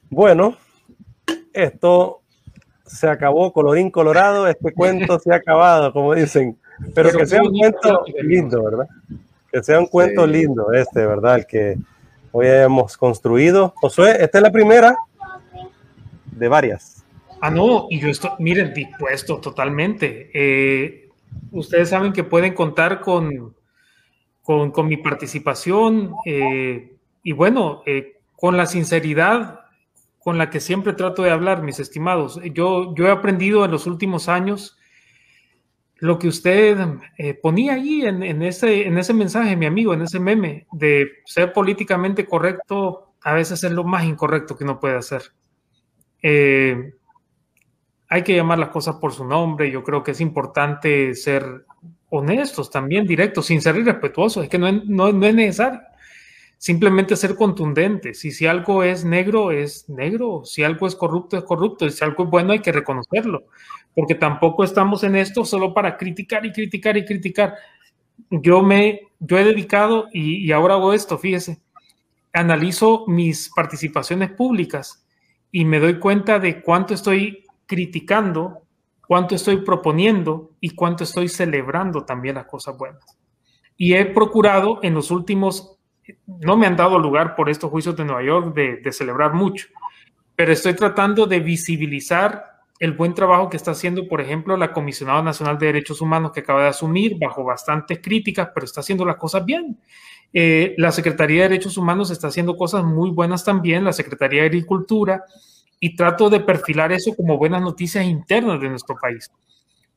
[0.09, 0.57] Bueno,
[1.53, 2.23] esto
[2.83, 6.57] se acabó, colorín colorado, este cuento se ha acabado, como dicen.
[6.95, 8.87] Pero, que sea un cuento lindo, ¿verdad?
[9.51, 11.35] Que sea un cuento lindo este, ¿verdad?
[11.35, 11.77] El que
[12.31, 13.71] hoy hemos construido.
[13.75, 14.97] Josué, esta es la primera
[16.25, 16.98] de varias.
[17.41, 20.29] Ah, no, y yo estoy, miren, dispuesto totalmente.
[20.33, 21.09] Eh,
[21.51, 23.55] ustedes saben que pueden contar con,
[24.43, 29.61] con, mi participación eh, y bueno, eh, con la sinceridad
[30.17, 32.41] con la que siempre trato de hablar, mis estimados.
[32.53, 34.77] Yo, yo he aprendido en los últimos años
[35.95, 36.77] lo que usted
[37.41, 42.25] ponía ahí en, ese, en ese mensaje, mi amigo, en ese meme, de ser políticamente
[42.25, 45.23] correcto, a veces es lo más incorrecto que uno puede hacer.
[48.09, 49.71] Hay que llamar las cosas por su nombre.
[49.71, 51.65] Yo creo que es importante ser
[52.09, 54.43] honestos también, directos, sin ser irrespetuosos.
[54.43, 55.79] Es que no, no, no es necesario
[56.59, 58.23] simplemente ser contundentes.
[58.25, 60.43] Y si algo es negro, es negro.
[60.43, 61.85] Si algo es corrupto, es corrupto.
[61.85, 63.45] Y si algo es bueno, hay que reconocerlo.
[63.95, 67.55] Porque tampoco estamos en esto solo para criticar y criticar y criticar.
[68.29, 71.61] Yo me, yo he dedicado y, y ahora hago esto, fíjese.
[72.33, 75.05] Analizo mis participaciones públicas
[75.51, 78.63] y me doy cuenta de cuánto estoy criticando,
[79.07, 83.03] cuánto estoy proponiendo y cuánto estoy celebrando también las cosas buenas.
[83.77, 85.79] Y he procurado en los últimos
[86.25, 89.67] no me han dado lugar por estos juicios de Nueva York de, celebrar mucho,
[90.35, 92.43] pero estoy tratando de visibilizar
[92.79, 96.39] el buen trabajo que está haciendo, por ejemplo, la Comisionada Nacional de Derechos Humanos que
[96.39, 99.77] acaba de asumir bajo bastantes críticas, pero está haciendo las cosas bien.
[100.33, 104.47] Eh, la Secretaría de Derechos Humanos está haciendo cosas muy buenas también, la Secretaría de
[104.47, 105.25] Agricultura,
[105.79, 109.31] y trato de perfilar eso como buenas noticias internas de nuestro país.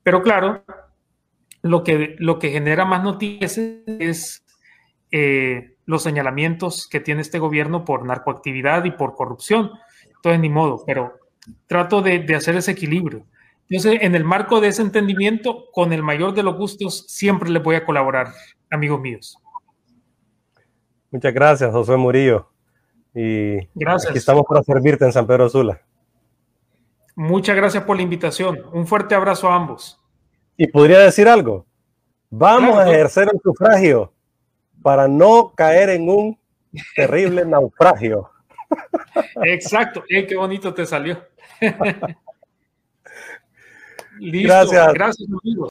[0.02, 0.64] Pero claro,
[1.62, 4.44] lo que, lo que genera más noticias es
[5.10, 9.70] eh, los señalamientos que tiene este gobierno por narcoactividad y por corrupción.
[10.06, 11.14] Entonces, ni modo, pero
[11.66, 13.26] trato de, hacer ese equilibrio.
[13.68, 17.62] Entonces, en el marco de ese entendimiento, con el mayor de los gustos, siempre les
[17.62, 18.28] voy a colaborar,
[18.70, 19.36] amigos míos.
[21.10, 22.51] Muchas gracias, José Murillo.
[23.14, 23.59] Y.
[23.59, 25.80] Aquí estamos para servirte en San Pedro Sula.
[27.14, 28.62] Muchas gracias por la invitación.
[28.72, 30.01] Un fuerte abrazo a ambos.
[30.56, 31.66] Y podría decir algo.
[32.30, 34.12] Vamos a ejercer el sufragio
[34.82, 36.39] para no caer en un
[36.97, 38.30] terrible naufragio.
[39.43, 40.02] Exacto.
[40.09, 41.22] Qué bonito te salió.
[44.18, 44.48] Listo.
[44.48, 44.94] Gracias.
[44.94, 45.68] Gracias, amigos.